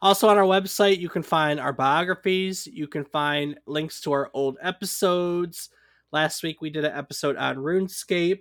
Also, 0.00 0.28
on 0.28 0.38
our 0.38 0.44
website, 0.44 0.98
you 0.98 1.08
can 1.08 1.22
find 1.22 1.60
our 1.60 1.72
biographies. 1.72 2.66
You 2.66 2.88
can 2.88 3.04
find 3.04 3.58
links 3.66 4.00
to 4.00 4.12
our 4.12 4.30
old 4.34 4.56
episodes. 4.60 5.68
Last 6.10 6.42
week, 6.42 6.60
we 6.60 6.70
did 6.70 6.84
an 6.84 6.96
episode 6.96 7.36
on 7.36 7.56
RuneScape. 7.56 8.40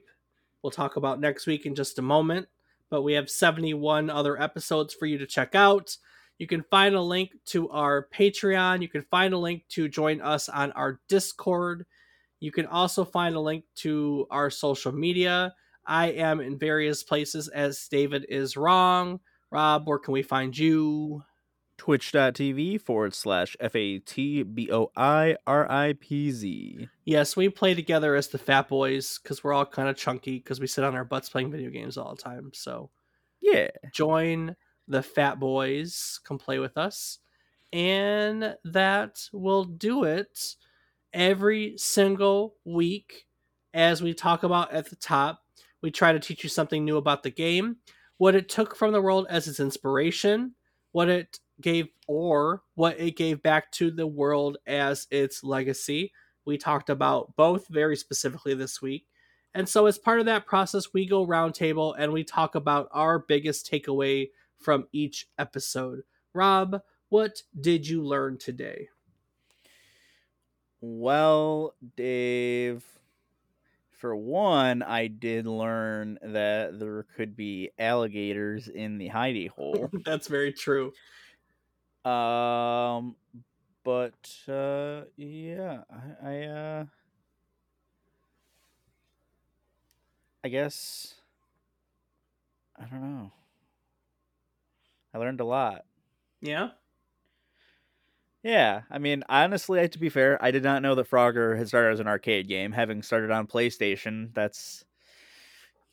We'll 0.64 0.72
talk 0.72 0.95
about 0.95 1.20
next 1.20 1.47
week 1.47 1.66
in 1.66 1.76
just 1.76 1.99
a 1.99 2.03
moment. 2.03 2.47
But 2.89 3.03
we 3.03 3.14
have 3.14 3.30
71 3.30 4.09
other 4.09 4.41
episodes 4.41 4.93
for 4.93 5.05
you 5.05 5.18
to 5.18 5.26
check 5.26 5.55
out. 5.55 5.95
You 6.38 6.47
can 6.47 6.64
find 6.70 6.95
a 6.95 7.01
link 7.01 7.32
to 7.47 7.70
our 7.70 8.07
Patreon. 8.14 8.82
You 8.82 8.89
can 8.89 9.03
find 9.03 9.34
a 9.34 9.38
link 9.38 9.64
to 9.70 9.88
join 9.88 10.22
us 10.22 10.49
on 10.49 10.72
our 10.74 10.99
Discord. 11.07 11.86
You 12.39 12.51
can 12.51 12.66
also 12.66 13.05
find 13.05 13.36
a 13.36 13.39
link 13.39 13.64
to 13.78 14.28
our 14.32 14.49
social 14.49 14.91
media. 14.91 15.53
I 15.86 16.07
am 16.07 16.41
in 16.41 16.57
various 16.57 17.03
places 17.03 17.47
as 17.47 17.88
David 17.88 18.26
is 18.28 18.57
wrong. 18.57 19.20
Rob, 19.51 19.88
where 19.88 19.99
can 19.99 20.14
we 20.14 20.24
find 20.24 20.57
you? 20.57 21.24
Twitch.tv 21.82 22.79
forward 22.79 23.15
slash 23.15 23.57
F 23.59 23.75
A 23.75 23.97
T 23.97 24.43
B 24.43 24.69
O 24.71 24.91
I 24.95 25.36
R 25.47 25.67
I 25.67 25.95
P 25.99 26.29
Z. 26.29 26.88
Yes, 27.05 27.36
we 27.36 27.49
play 27.49 27.73
together 27.73 28.13
as 28.13 28.27
the 28.27 28.38
Fat 28.38 28.69
Boys 28.69 29.17
because 29.17 29.43
we're 29.43 29.51
all 29.51 29.65
kind 29.65 29.89
of 29.89 29.97
chunky 29.97 30.38
because 30.38 30.59
we 30.59 30.67
sit 30.67 30.84
on 30.84 30.93
our 30.93 31.03
butts 31.03 31.29
playing 31.29 31.49
video 31.49 31.71
games 31.71 31.97
all 31.97 32.13
the 32.13 32.21
time. 32.21 32.51
So, 32.53 32.91
yeah. 33.39 33.69
Join 33.91 34.55
the 34.88 35.01
Fat 35.01 35.39
Boys, 35.39 36.19
come 36.23 36.38
play 36.38 36.59
with 36.59 36.77
us. 36.77 37.17
And 37.73 38.55
that 38.63 39.27
will 39.34 39.63
do 39.63 40.03
it 40.03 40.55
every 41.11 41.73
single 41.77 42.57
week. 42.63 43.25
As 43.73 44.03
we 44.03 44.13
talk 44.13 44.43
about 44.43 44.71
at 44.71 44.91
the 44.91 44.97
top, 44.97 45.41
we 45.82 45.89
try 45.89 46.11
to 46.11 46.19
teach 46.19 46.43
you 46.43 46.49
something 46.51 46.86
new 46.86 46.97
about 46.97 47.23
the 47.23 47.32
game, 47.32 47.77
what 48.19 48.36
it 48.36 48.49
took 48.49 48.75
from 48.75 48.91
the 48.91 49.01
world 49.01 49.25
as 49.32 49.47
its 49.47 49.59
inspiration, 49.59 50.53
what 50.91 51.09
it 51.09 51.39
gave 51.62 51.88
or 52.07 52.64
what 52.76 52.99
it 52.99 53.16
gave 53.16 53.41
back 53.41 53.72
to 53.74 53.91
the 53.91 54.07
world 54.07 54.57
as 54.68 55.07
its 55.12 55.43
legacy. 55.43 56.12
We 56.45 56.57
talked 56.57 56.89
about 56.89 57.36
both 57.36 57.68
very 57.68 57.95
specifically 57.95 58.53
this 58.53 58.82
week. 58.82 59.05
And 59.53 59.68
so, 59.68 59.86
as 59.86 59.97
part 59.97 60.20
of 60.20 60.26
that 60.28 60.45
process, 60.45 60.93
we 60.93 61.05
go 61.05 61.28
roundtable 61.28 61.93
and 61.97 62.14
we 62.14 62.24
talk 62.24 62.55
about 62.55 62.88
our 62.91 63.20
biggest 63.20 63.70
takeaway 63.70 64.30
from 64.57 64.88
each 64.91 65.28
episode. 65.38 66.03
Rob, 66.34 66.82
what 67.09 67.41
did 67.59 67.88
you 67.88 68.03
learn 68.03 68.38
today? 68.38 68.88
Well, 70.80 71.76
Dave, 71.95 72.84
for 74.01 74.16
one, 74.16 74.82
I 74.82 75.07
did 75.07 75.45
learn 75.45 76.18
that 76.24 76.80
there 76.80 77.05
could 77.16 77.36
be 77.36 77.70
alligators 77.78 78.68
in 78.68 78.97
the 78.97 79.09
hidey 79.09 79.49
hole. 79.49 79.91
That's 80.05 80.28
very 80.28 80.51
true. 80.51 80.93
Um, 82.06 83.16
but 83.84 84.32
uh, 84.47 85.04
yeah, 85.18 85.84
I, 85.91 86.30
I 86.30 86.43
uh, 86.45 86.86
I 90.43 90.49
guess 90.49 91.16
I 92.78 92.86
don't 92.86 93.02
know. 93.02 93.32
I 95.14 95.18
learned 95.18 95.39
a 95.39 95.45
lot. 95.45 95.86
Yeah. 96.41 96.72
Yeah, 98.43 98.82
I 98.89 98.97
mean, 98.97 99.24
honestly, 99.30 99.88
to 99.88 99.99
be 99.99 100.10
fair, 100.10 100.43
I 100.43 100.49
did 100.52 100.64
not 100.64 100.82
know 100.82 100.95
that 100.95 101.10
Frogger 101.10 101.58
had 101.58 101.68
started 101.68 101.93
as 101.93 101.99
an 101.99 102.08
arcade 102.08 102.47
game. 102.47 102.72
Having 102.72 103.04
started 103.04 103.30
on 103.30 103.45
PlayStation, 103.45 104.34
that's 104.34 104.84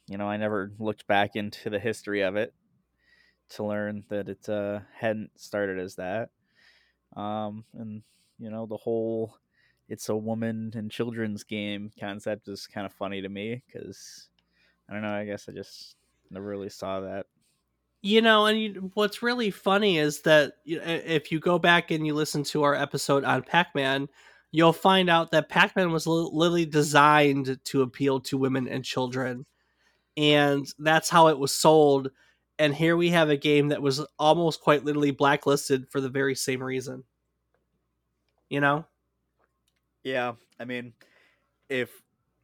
you 0.06 0.16
know, 0.16 0.26
I 0.28 0.36
never 0.36 0.72
looked 0.78 1.06
back 1.06 1.36
into 1.36 1.70
the 1.70 1.78
history 1.78 2.22
of 2.22 2.36
it 2.36 2.54
to 3.50 3.64
learn 3.64 4.04
that 4.08 4.28
it 4.28 4.48
uh, 4.48 4.80
hadn't 4.94 5.30
started 5.36 5.78
as 5.78 5.96
that. 5.96 6.30
Um, 7.16 7.64
and 7.74 8.02
you 8.38 8.50
know, 8.50 8.66
the 8.66 8.76
whole 8.76 9.36
it's 9.88 10.08
a 10.08 10.16
woman 10.16 10.72
and 10.74 10.90
children's 10.90 11.44
game 11.44 11.90
concept 11.98 12.48
is 12.48 12.66
kind 12.66 12.84
of 12.84 12.92
funny 12.92 13.22
to 13.22 13.28
me 13.28 13.62
because 13.66 14.28
I 14.88 14.92
don't 14.92 15.02
know. 15.02 15.14
I 15.14 15.24
guess 15.24 15.48
I 15.48 15.52
just 15.52 15.96
never 16.30 16.46
really 16.46 16.68
saw 16.68 17.00
that 17.00 17.26
you 18.02 18.20
know, 18.20 18.46
and 18.46 18.60
you, 18.60 18.90
what's 18.94 19.22
really 19.22 19.50
funny 19.50 19.98
is 19.98 20.22
that 20.22 20.54
if 20.64 21.32
you 21.32 21.40
go 21.40 21.58
back 21.58 21.90
and 21.90 22.06
you 22.06 22.14
listen 22.14 22.44
to 22.44 22.62
our 22.62 22.74
episode 22.74 23.24
on 23.24 23.42
Pac 23.42 23.74
Man, 23.74 24.08
you'll 24.52 24.72
find 24.72 25.10
out 25.10 25.32
that 25.32 25.48
Pac 25.48 25.74
Man 25.74 25.90
was 25.90 26.06
literally 26.06 26.64
designed 26.64 27.58
to 27.64 27.82
appeal 27.82 28.20
to 28.20 28.38
women 28.38 28.68
and 28.68 28.84
children. 28.84 29.46
And 30.16 30.66
that's 30.78 31.08
how 31.08 31.28
it 31.28 31.38
was 31.38 31.52
sold. 31.52 32.10
And 32.58 32.74
here 32.74 32.96
we 32.96 33.10
have 33.10 33.30
a 33.30 33.36
game 33.36 33.68
that 33.68 33.82
was 33.82 34.04
almost 34.18 34.60
quite 34.60 34.84
literally 34.84 35.12
blacklisted 35.12 35.88
for 35.90 36.00
the 36.00 36.08
very 36.08 36.34
same 36.34 36.62
reason. 36.62 37.04
You 38.48 38.60
know? 38.60 38.84
Yeah. 40.02 40.32
I 40.58 40.64
mean, 40.64 40.94
if 41.68 41.90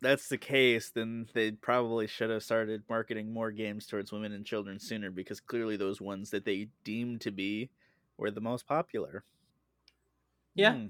that's 0.01 0.29
the 0.29 0.39
case, 0.39 0.91
then 0.91 1.27
they 1.35 1.53
probably 1.53 2.07
should 2.07 2.31
have 2.31 2.43
started 2.43 2.83
marketing 2.89 3.33
more 3.33 3.51
games 3.51 3.87
towards 3.87 4.13
women 4.13 4.33
and 4.33 4.45
children 4.45 4.79
sooner 4.79 5.11
because 5.11 5.41
clearly 5.41 5.77
those 5.77 6.01
ones 6.01 6.31
that 6.31 6.45
they 6.45 6.69
deemed 6.85 7.23
to 7.23 7.31
be 7.31 7.71
were 8.19 8.31
the 8.31 8.41
most 8.41 8.67
popular. 8.67 9.25
Yeah. 10.55 10.75
Hmm. 10.75 10.87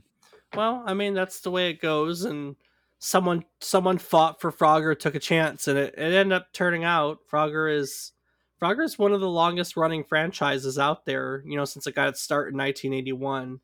Well, 0.54 0.82
I 0.84 0.94
mean 0.94 1.14
that's 1.14 1.40
the 1.40 1.50
way 1.50 1.70
it 1.70 1.80
goes 1.80 2.24
and 2.24 2.56
someone 2.98 3.44
someone 3.60 3.98
fought 3.98 4.40
for 4.40 4.52
Frogger, 4.52 4.98
took 4.98 5.14
a 5.14 5.20
chance 5.20 5.68
and 5.68 5.78
it, 5.78 5.94
it 5.96 6.12
ended 6.12 6.32
up 6.32 6.52
turning 6.52 6.84
out 6.84 7.20
Frogger 7.30 7.72
is 7.72 8.12
Frogger 8.60 8.84
is 8.84 8.98
one 8.98 9.12
of 9.12 9.20
the 9.20 9.28
longest 9.28 9.76
running 9.76 10.04
franchises 10.04 10.78
out 10.78 11.04
there, 11.06 11.42
you 11.46 11.56
know, 11.56 11.64
since 11.64 11.86
it 11.86 11.94
got 11.94 12.08
its 12.08 12.22
start 12.22 12.52
in 12.52 12.58
1981. 12.58 13.60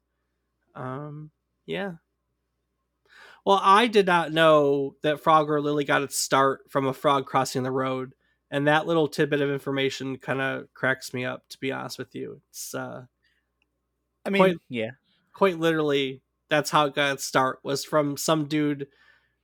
Um 0.75 1.31
yeah, 1.67 1.93
well, 3.45 3.61
I 3.63 3.87
did 3.87 4.07
not 4.07 4.33
know 4.33 4.97
that 5.03 5.23
Frogger 5.23 5.63
Lily 5.63 5.85
got 5.85 6.03
its 6.03 6.17
start 6.17 6.71
from 6.71 6.87
a 6.87 6.93
frog 6.93 7.27
crossing 7.27 7.63
the 7.63 7.71
road, 7.71 8.15
and 8.51 8.67
that 8.67 8.87
little 8.87 9.09
tidbit 9.09 9.41
of 9.41 9.51
information 9.51 10.19
kind 10.19 10.41
of 10.41 10.73
cracks 10.75 11.15
me 11.15 11.25
up. 11.25 11.49
To 11.51 11.59
be 11.59 11.73
honest 11.73 11.99
with 11.99 12.15
you, 12.15 12.41
it's. 12.51 12.75
uh 12.75 13.05
I 14.27 14.31
mean, 14.31 14.41
quite, 14.43 14.57
yeah, 14.69 14.91
quite 15.33 15.59
literally, 15.59 16.21
that's 16.51 16.71
how 16.71 16.87
it 16.87 16.95
got 16.95 17.15
its 17.15 17.25
start. 17.25 17.61
Was 17.63 17.85
from 17.85 18.17
some 18.17 18.47
dude 18.47 18.89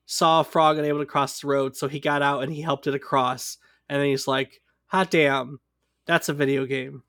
saw 0.05 0.40
a 0.40 0.44
frog 0.44 0.78
unable 0.78 1.01
to 1.01 1.07
cross 1.07 1.40
the 1.40 1.49
road, 1.49 1.76
so 1.76 1.88
he 1.88 1.99
got 1.99 2.22
out 2.22 2.42
and 2.42 2.53
he 2.53 2.61
helped 2.61 2.86
it 2.86 2.94
across, 2.94 3.57
and 3.88 4.01
then 4.01 4.09
he's 4.09 4.28
like, 4.28 4.61
"Hot 4.97 5.11
damn, 5.11 5.61
that's 6.07 6.28
a 6.28 6.32
video 6.32 6.64
game." 6.66 7.03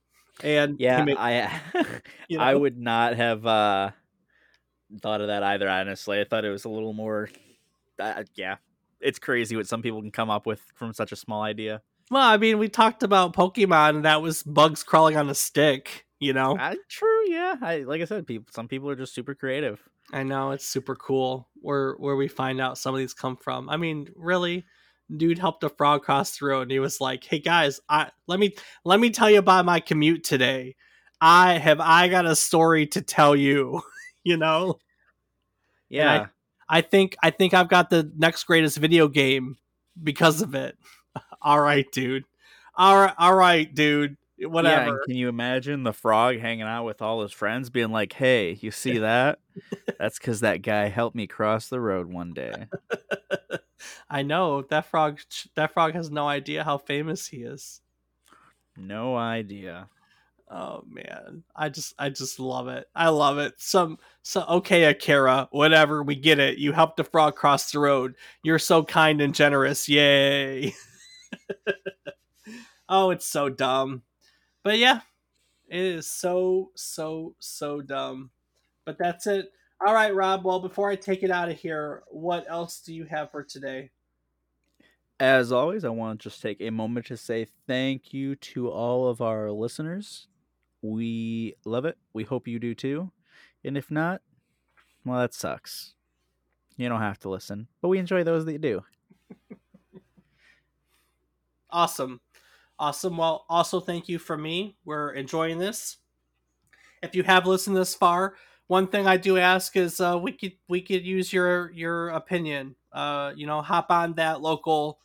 And 0.43 0.79
yeah, 0.79 1.03
made, 1.03 1.17
I 1.17 1.61
you 2.27 2.37
know? 2.37 2.43
I 2.43 2.53
would 2.53 2.77
not 2.77 3.15
have. 3.15 3.45
uh 3.45 3.91
thought 5.01 5.21
of 5.21 5.27
that 5.27 5.43
either. 5.43 5.69
Honestly, 5.69 6.19
I 6.19 6.23
thought 6.23 6.45
it 6.45 6.49
was 6.49 6.65
a 6.65 6.69
little 6.69 6.93
more. 6.93 7.29
Uh, 7.99 8.23
yeah, 8.35 8.57
it's 8.99 9.19
crazy 9.19 9.55
what 9.55 9.67
some 9.67 9.81
people 9.81 10.01
can 10.01 10.11
come 10.11 10.29
up 10.29 10.45
with 10.45 10.61
from 10.75 10.93
such 10.93 11.11
a 11.11 11.15
small 11.15 11.41
idea. 11.41 11.81
Well, 12.09 12.27
I 12.27 12.37
mean, 12.37 12.57
we 12.57 12.69
talked 12.69 13.03
about 13.03 13.35
Pokemon, 13.35 13.97
and 13.97 14.05
that 14.05 14.21
was 14.21 14.43
bugs 14.43 14.83
crawling 14.83 15.17
on 15.17 15.29
a 15.29 15.35
stick. 15.35 16.05
You 16.19 16.33
know, 16.33 16.57
uh, 16.57 16.75
true. 16.89 17.29
Yeah, 17.29 17.55
I 17.61 17.79
like 17.79 18.01
I 18.01 18.05
said, 18.05 18.25
people. 18.25 18.47
Some 18.51 18.67
people 18.67 18.89
are 18.89 18.95
just 18.95 19.13
super 19.13 19.35
creative. 19.35 19.81
I 20.11 20.23
know 20.23 20.51
it's 20.51 20.65
super 20.65 20.95
cool 20.95 21.49
where 21.55 21.93
where 21.93 22.15
we 22.15 22.27
find 22.27 22.61
out 22.61 22.77
some 22.77 22.95
of 22.95 22.99
these 22.99 23.13
come 23.13 23.37
from. 23.37 23.69
I 23.69 23.77
mean, 23.77 24.09
really, 24.15 24.65
dude 25.15 25.39
helped 25.39 25.63
a 25.63 25.69
frog 25.69 26.03
cross 26.03 26.37
the 26.37 26.45
road, 26.45 26.63
and 26.63 26.71
he 26.71 26.79
was 26.79 26.99
like, 27.01 27.23
"Hey 27.23 27.39
guys, 27.39 27.79
I 27.89 28.09
let 28.27 28.39
me 28.39 28.55
let 28.85 28.99
me 28.99 29.09
tell 29.09 29.29
you 29.29 29.39
about 29.39 29.65
my 29.65 29.79
commute 29.79 30.23
today. 30.23 30.75
I 31.19 31.53
have 31.57 31.79
I 31.79 32.07
got 32.07 32.25
a 32.25 32.35
story 32.35 32.87
to 32.87 33.01
tell 33.01 33.35
you." 33.35 33.81
you 34.27 34.35
know? 34.35 34.77
Yeah. 35.89 36.27
I, 36.69 36.79
I 36.79 36.81
think 36.81 37.15
I 37.23 37.29
think 37.29 37.53
I've 37.53 37.69
got 37.69 37.89
the 37.89 38.11
next 38.17 38.43
greatest 38.43 38.77
video 38.77 39.07
game 39.07 39.57
because 40.03 40.41
of 40.41 40.53
it. 40.53 40.77
all 41.41 41.61
right, 41.61 41.85
dude. 41.93 42.25
All 42.75 42.97
right, 42.97 43.13
all 43.17 43.33
right, 43.33 43.73
dude. 43.73 44.17
Whatever. 44.39 44.85
Yeah, 44.91 44.97
can 45.07 45.15
you 45.15 45.29
imagine 45.29 45.83
the 45.83 45.93
frog 45.93 46.37
hanging 46.37 46.63
out 46.63 46.83
with 46.83 47.01
all 47.01 47.23
his 47.23 47.31
friends, 47.31 47.69
being 47.69 47.91
like, 47.91 48.13
"Hey, 48.13 48.59
you 48.61 48.69
see 48.69 48.97
that? 48.99 49.39
That's 49.97 50.19
because 50.19 50.41
that 50.41 50.61
guy 50.61 50.89
helped 50.89 51.15
me 51.15 51.25
cross 51.25 51.69
the 51.69 51.79
road 51.79 52.07
one 52.07 52.33
day." 52.33 52.67
I 54.09 54.23
know 54.23 54.61
that 54.63 54.85
frog. 54.85 55.19
That 55.55 55.73
frog 55.73 55.93
has 55.93 56.09
no 56.09 56.27
idea 56.27 56.63
how 56.63 56.77
famous 56.77 57.27
he 57.27 57.37
is. 57.37 57.81
No 58.75 59.15
idea. 59.15 59.89
Oh 60.49 60.83
man, 60.89 61.43
I 61.55 61.67
just 61.69 61.93
I 61.99 62.09
just 62.09 62.39
love 62.39 62.69
it. 62.69 62.87
I 62.95 63.09
love 63.09 63.37
it. 63.37 63.55
Some 63.57 63.97
so 64.21 64.45
okay, 64.47 64.85
Akira, 64.85 65.49
whatever. 65.51 66.01
We 66.01 66.15
get 66.15 66.39
it. 66.39 66.57
You 66.57 66.71
helped 66.71 66.97
the 66.97 67.03
frog 67.03 67.35
cross 67.35 67.71
the 67.71 67.79
road. 67.79 68.15
You're 68.43 68.59
so 68.59 68.83
kind 68.83 69.19
and 69.19 69.35
generous. 69.35 69.89
Yay. 69.89 70.73
oh, 72.89 73.09
it's 73.09 73.25
so 73.25 73.49
dumb. 73.49 74.03
But 74.63 74.77
yeah, 74.77 75.01
it 75.67 75.81
is 75.81 76.09
so 76.09 76.71
so 76.75 77.35
so 77.39 77.81
dumb. 77.81 78.29
But 78.85 78.97
that's 78.97 79.27
it. 79.27 79.51
All 79.85 79.93
right, 79.93 80.13
Rob. 80.13 80.43
Well, 80.43 80.59
before 80.59 80.89
I 80.89 80.95
take 80.95 81.23
it 81.23 81.29
out 81.29 81.49
of 81.49 81.57
here, 81.57 82.03
what 82.09 82.45
else 82.49 82.81
do 82.81 82.93
you 82.93 83.05
have 83.05 83.31
for 83.31 83.43
today? 83.43 83.91
As 85.19 85.51
always, 85.51 85.83
I 85.83 85.89
want 85.89 86.19
to 86.19 86.29
just 86.29 86.41
take 86.41 86.61
a 86.61 86.71
moment 86.71 87.07
to 87.07 87.17
say 87.17 87.47
thank 87.67 88.13
you 88.13 88.35
to 88.35 88.69
all 88.69 89.07
of 89.07 89.21
our 89.21 89.51
listeners. 89.51 90.27
We 90.81 91.55
love 91.65 91.85
it. 91.85 91.97
We 92.13 92.23
hope 92.23 92.47
you 92.47 92.59
do 92.59 92.73
too. 92.73 93.11
And 93.63 93.77
if 93.77 93.91
not, 93.91 94.21
well, 95.05 95.19
that 95.19 95.33
sucks. 95.33 95.93
You 96.75 96.89
don't 96.89 97.01
have 97.01 97.19
to 97.19 97.29
listen, 97.29 97.67
but 97.81 97.89
we 97.89 97.97
enjoy 97.97 98.23
those 98.23 98.45
that 98.45 98.61
do. 98.61 98.83
awesome. 101.71 102.21
Awesome. 102.79 103.17
Well, 103.17 103.45
also 103.49 103.79
thank 103.79 104.07
you 104.07 104.19
for 104.19 104.37
me. 104.37 104.77
We're 104.85 105.11
enjoying 105.11 105.57
this. 105.57 105.97
If 107.01 107.15
you 107.15 107.23
have 107.23 107.47
listened 107.47 107.75
this 107.75 107.95
far, 107.95 108.35
one 108.67 108.87
thing 108.87 109.07
I 109.07 109.17
do 109.17 109.37
ask 109.37 109.75
is 109.75 109.99
uh, 109.99 110.19
we 110.21 110.33
could 110.33 110.53
we 110.67 110.81
could 110.81 111.05
use 111.05 111.31
your 111.31 111.71
your 111.71 112.09
opinion. 112.09 112.75
Uh, 112.91 113.33
you 113.35 113.47
know, 113.47 113.61
hop 113.61 113.87
on 113.89 114.13
that 114.13 114.41
local 114.41 114.99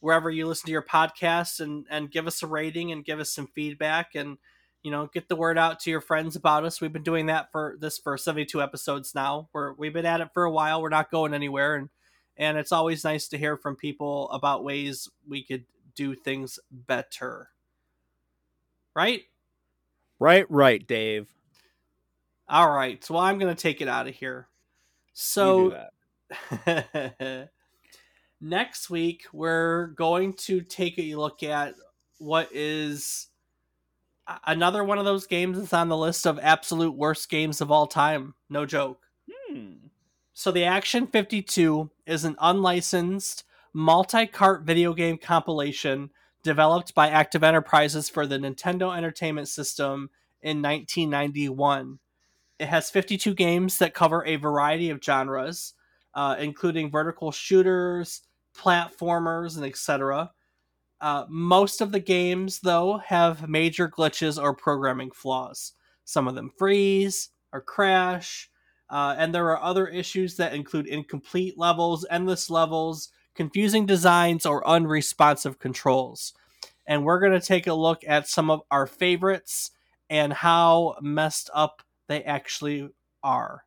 wherever 0.00 0.30
you 0.30 0.46
listen 0.46 0.66
to 0.66 0.72
your 0.72 0.82
podcast 0.82 1.60
and 1.60 1.86
and 1.90 2.10
give 2.10 2.26
us 2.26 2.42
a 2.42 2.46
rating 2.46 2.92
and 2.92 3.04
give 3.04 3.20
us 3.20 3.30
some 3.30 3.46
feedback 3.46 4.14
and 4.14 4.38
you 4.82 4.90
know 4.90 5.08
get 5.12 5.28
the 5.28 5.36
word 5.36 5.58
out 5.58 5.80
to 5.80 5.90
your 5.90 6.00
friends 6.00 6.36
about 6.36 6.64
us. 6.64 6.80
We've 6.80 6.92
been 6.92 7.02
doing 7.02 7.26
that 7.26 7.50
for 7.50 7.76
this 7.80 7.98
for 7.98 8.16
seventy 8.18 8.44
two 8.44 8.62
episodes 8.62 9.14
now. 9.14 9.48
We're 9.52 9.72
we've 9.74 9.92
been 9.92 10.06
at 10.06 10.20
it 10.20 10.28
for 10.34 10.44
a 10.44 10.50
while. 10.50 10.82
We're 10.82 10.90
not 10.90 11.10
going 11.10 11.34
anywhere 11.34 11.76
and 11.76 11.88
and 12.36 12.56
it's 12.56 12.72
always 12.72 13.04
nice 13.04 13.28
to 13.28 13.38
hear 13.38 13.56
from 13.56 13.76
people 13.76 14.30
about 14.30 14.64
ways 14.64 15.08
we 15.28 15.42
could 15.42 15.64
do 15.94 16.14
things 16.14 16.58
better. 16.70 17.50
Right? 18.94 19.22
Right, 20.18 20.50
right, 20.50 20.86
Dave. 20.86 21.28
All 22.50 22.68
right. 22.68 23.02
So 23.04 23.16
I'm 23.16 23.38
going 23.38 23.54
to 23.54 23.62
take 23.62 23.80
it 23.80 23.86
out 23.86 24.08
of 24.08 24.14
here. 24.14 24.48
So 25.12 25.86
next 28.40 28.90
week 28.90 29.22
we're 29.32 29.86
going 29.88 30.32
to 30.32 30.60
take 30.62 30.98
a 30.98 31.14
look 31.14 31.44
at 31.44 31.74
what 32.18 32.48
is 32.52 33.28
another 34.46 34.82
one 34.82 34.98
of 34.98 35.04
those 35.04 35.28
games 35.28 35.58
that's 35.58 35.72
on 35.72 35.88
the 35.88 35.96
list 35.96 36.26
of 36.26 36.40
absolute 36.42 36.96
worst 36.96 37.30
games 37.30 37.60
of 37.60 37.70
all 37.70 37.86
time. 37.86 38.34
No 38.48 38.66
joke. 38.66 39.00
Hmm. 39.30 39.74
So 40.32 40.50
the 40.50 40.64
Action 40.64 41.06
52 41.06 41.88
is 42.04 42.24
an 42.24 42.34
unlicensed 42.40 43.44
multi-cart 43.72 44.62
video 44.62 44.92
game 44.92 45.18
compilation 45.18 46.10
developed 46.42 46.96
by 46.96 47.10
Active 47.10 47.44
Enterprises 47.44 48.08
for 48.08 48.26
the 48.26 48.38
Nintendo 48.38 48.96
Entertainment 48.96 49.46
System 49.46 50.10
in 50.42 50.62
1991. 50.62 52.00
It 52.60 52.68
has 52.68 52.90
52 52.90 53.32
games 53.32 53.78
that 53.78 53.94
cover 53.94 54.22
a 54.26 54.36
variety 54.36 54.90
of 54.90 55.02
genres, 55.02 55.72
uh, 56.12 56.36
including 56.38 56.90
vertical 56.90 57.32
shooters, 57.32 58.20
platformers, 58.54 59.56
and 59.56 59.64
etc. 59.64 60.30
Uh, 61.00 61.24
most 61.30 61.80
of 61.80 61.90
the 61.90 62.00
games, 62.00 62.60
though, 62.60 62.98
have 62.98 63.48
major 63.48 63.88
glitches 63.88 64.40
or 64.40 64.54
programming 64.54 65.10
flaws. 65.10 65.72
Some 66.04 66.28
of 66.28 66.34
them 66.34 66.52
freeze 66.58 67.30
or 67.50 67.62
crash, 67.62 68.50
uh, 68.90 69.14
and 69.16 69.34
there 69.34 69.48
are 69.50 69.62
other 69.62 69.86
issues 69.86 70.36
that 70.36 70.52
include 70.52 70.86
incomplete 70.86 71.56
levels, 71.56 72.04
endless 72.10 72.50
levels, 72.50 73.08
confusing 73.34 73.86
designs, 73.86 74.44
or 74.44 74.68
unresponsive 74.68 75.58
controls. 75.58 76.34
And 76.86 77.06
we're 77.06 77.20
going 77.20 77.32
to 77.32 77.40
take 77.40 77.68
a 77.68 77.72
look 77.72 78.02
at 78.06 78.28
some 78.28 78.50
of 78.50 78.60
our 78.70 78.86
favorites 78.86 79.70
and 80.10 80.34
how 80.34 80.96
messed 81.00 81.48
up 81.54 81.82
they 82.10 82.24
actually 82.24 82.90
are. 83.22 83.62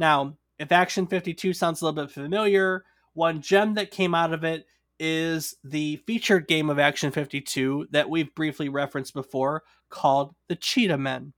Now, 0.00 0.36
if 0.58 0.72
Action 0.72 1.06
52 1.06 1.52
sounds 1.52 1.80
a 1.80 1.84
little 1.84 2.04
bit 2.04 2.12
familiar, 2.12 2.84
one 3.12 3.40
gem 3.40 3.74
that 3.74 3.92
came 3.92 4.16
out 4.16 4.32
of 4.32 4.42
it 4.42 4.66
is 4.98 5.54
the 5.62 6.02
featured 6.04 6.48
game 6.48 6.68
of 6.70 6.80
Action 6.80 7.12
52 7.12 7.86
that 7.92 8.10
we've 8.10 8.34
briefly 8.34 8.68
referenced 8.68 9.14
before 9.14 9.62
called 9.90 10.34
the 10.48 10.56
Cheetah 10.56 10.98
Men. 10.98 11.34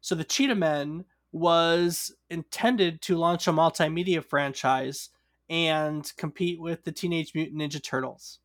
So, 0.00 0.14
the 0.14 0.22
Cheetah 0.22 0.54
Men 0.54 1.06
was 1.32 2.14
intended 2.28 3.02
to 3.02 3.16
launch 3.16 3.48
a 3.48 3.52
multimedia 3.52 4.24
franchise 4.24 5.10
and 5.48 6.10
compete 6.16 6.60
with 6.60 6.84
the 6.84 6.92
Teenage 6.92 7.34
Mutant 7.34 7.60
Ninja 7.60 7.82
Turtles. 7.82 8.38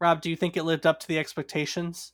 Rob, 0.00 0.20
do 0.20 0.28
you 0.28 0.36
think 0.36 0.56
it 0.56 0.64
lived 0.64 0.86
up 0.86 1.00
to 1.00 1.08
the 1.08 1.18
expectations? 1.18 2.12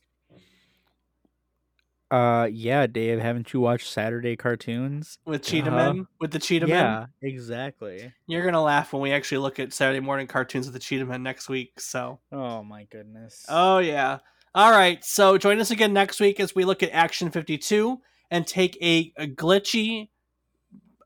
Uh, 2.11 2.47
yeah, 2.51 2.87
Dave. 2.87 3.19
Haven't 3.19 3.53
you 3.53 3.59
watched 3.59 3.87
Saturday 3.87 4.35
cartoons 4.35 5.19
with 5.25 5.43
Cheetah 5.43 5.67
uh-huh. 5.67 5.93
Men? 5.93 6.07
With 6.19 6.31
the 6.31 6.39
Cheetah 6.39 6.67
yeah, 6.67 6.83
Men? 6.83 7.07
Yeah, 7.21 7.29
exactly. 7.29 8.13
You're 8.25 8.43
gonna 8.43 8.63
laugh 8.63 8.91
when 8.93 9.01
we 9.01 9.11
actually 9.11 9.39
look 9.39 9.59
at 9.59 9.73
Saturday 9.73 9.99
morning 9.99 10.25
cartoons 10.27 10.65
with 10.65 10.73
the 10.73 10.79
Cheetah 10.79 11.05
Men 11.05 11.21
next 11.21 11.49
week. 11.49 11.79
So. 11.79 12.19
Oh 12.31 12.63
my 12.63 12.85
goodness. 12.85 13.45
Oh 13.47 13.77
yeah. 13.77 14.19
All 14.55 14.71
right. 14.71 15.03
So 15.05 15.37
join 15.37 15.59
us 15.59 15.69
again 15.69 15.93
next 15.93 16.19
week 16.19 16.39
as 16.39 16.55
we 16.55 16.65
look 16.65 16.81
at 16.81 16.89
Action 16.91 17.29
52 17.29 18.01
and 18.31 18.47
take 18.47 18.75
a, 18.81 19.13
a 19.17 19.27
glitchy 19.27 20.09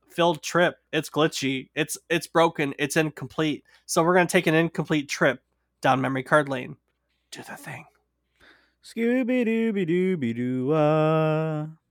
filled 0.10 0.42
trip. 0.42 0.76
It's 0.94 1.10
glitchy. 1.10 1.70
It's 1.76 1.98
it's 2.10 2.28
broken. 2.28 2.74
It's 2.80 2.96
incomplete. 2.96 3.66
So 3.86 4.04
we're 4.04 4.16
gonna 4.16 4.28
take 4.28 4.48
an 4.48 4.56
incomplete 4.56 5.10
trip 5.10 5.42
down 5.82 6.00
memory 6.00 6.24
card 6.24 6.48
lane. 6.48 6.78
Do 7.32 7.42
the 7.44 7.58
thing. 7.58 7.86
Scooby 8.84 9.46
Dooby 9.46 9.86
Dooby 9.86 10.34
Doo. 10.36 11.83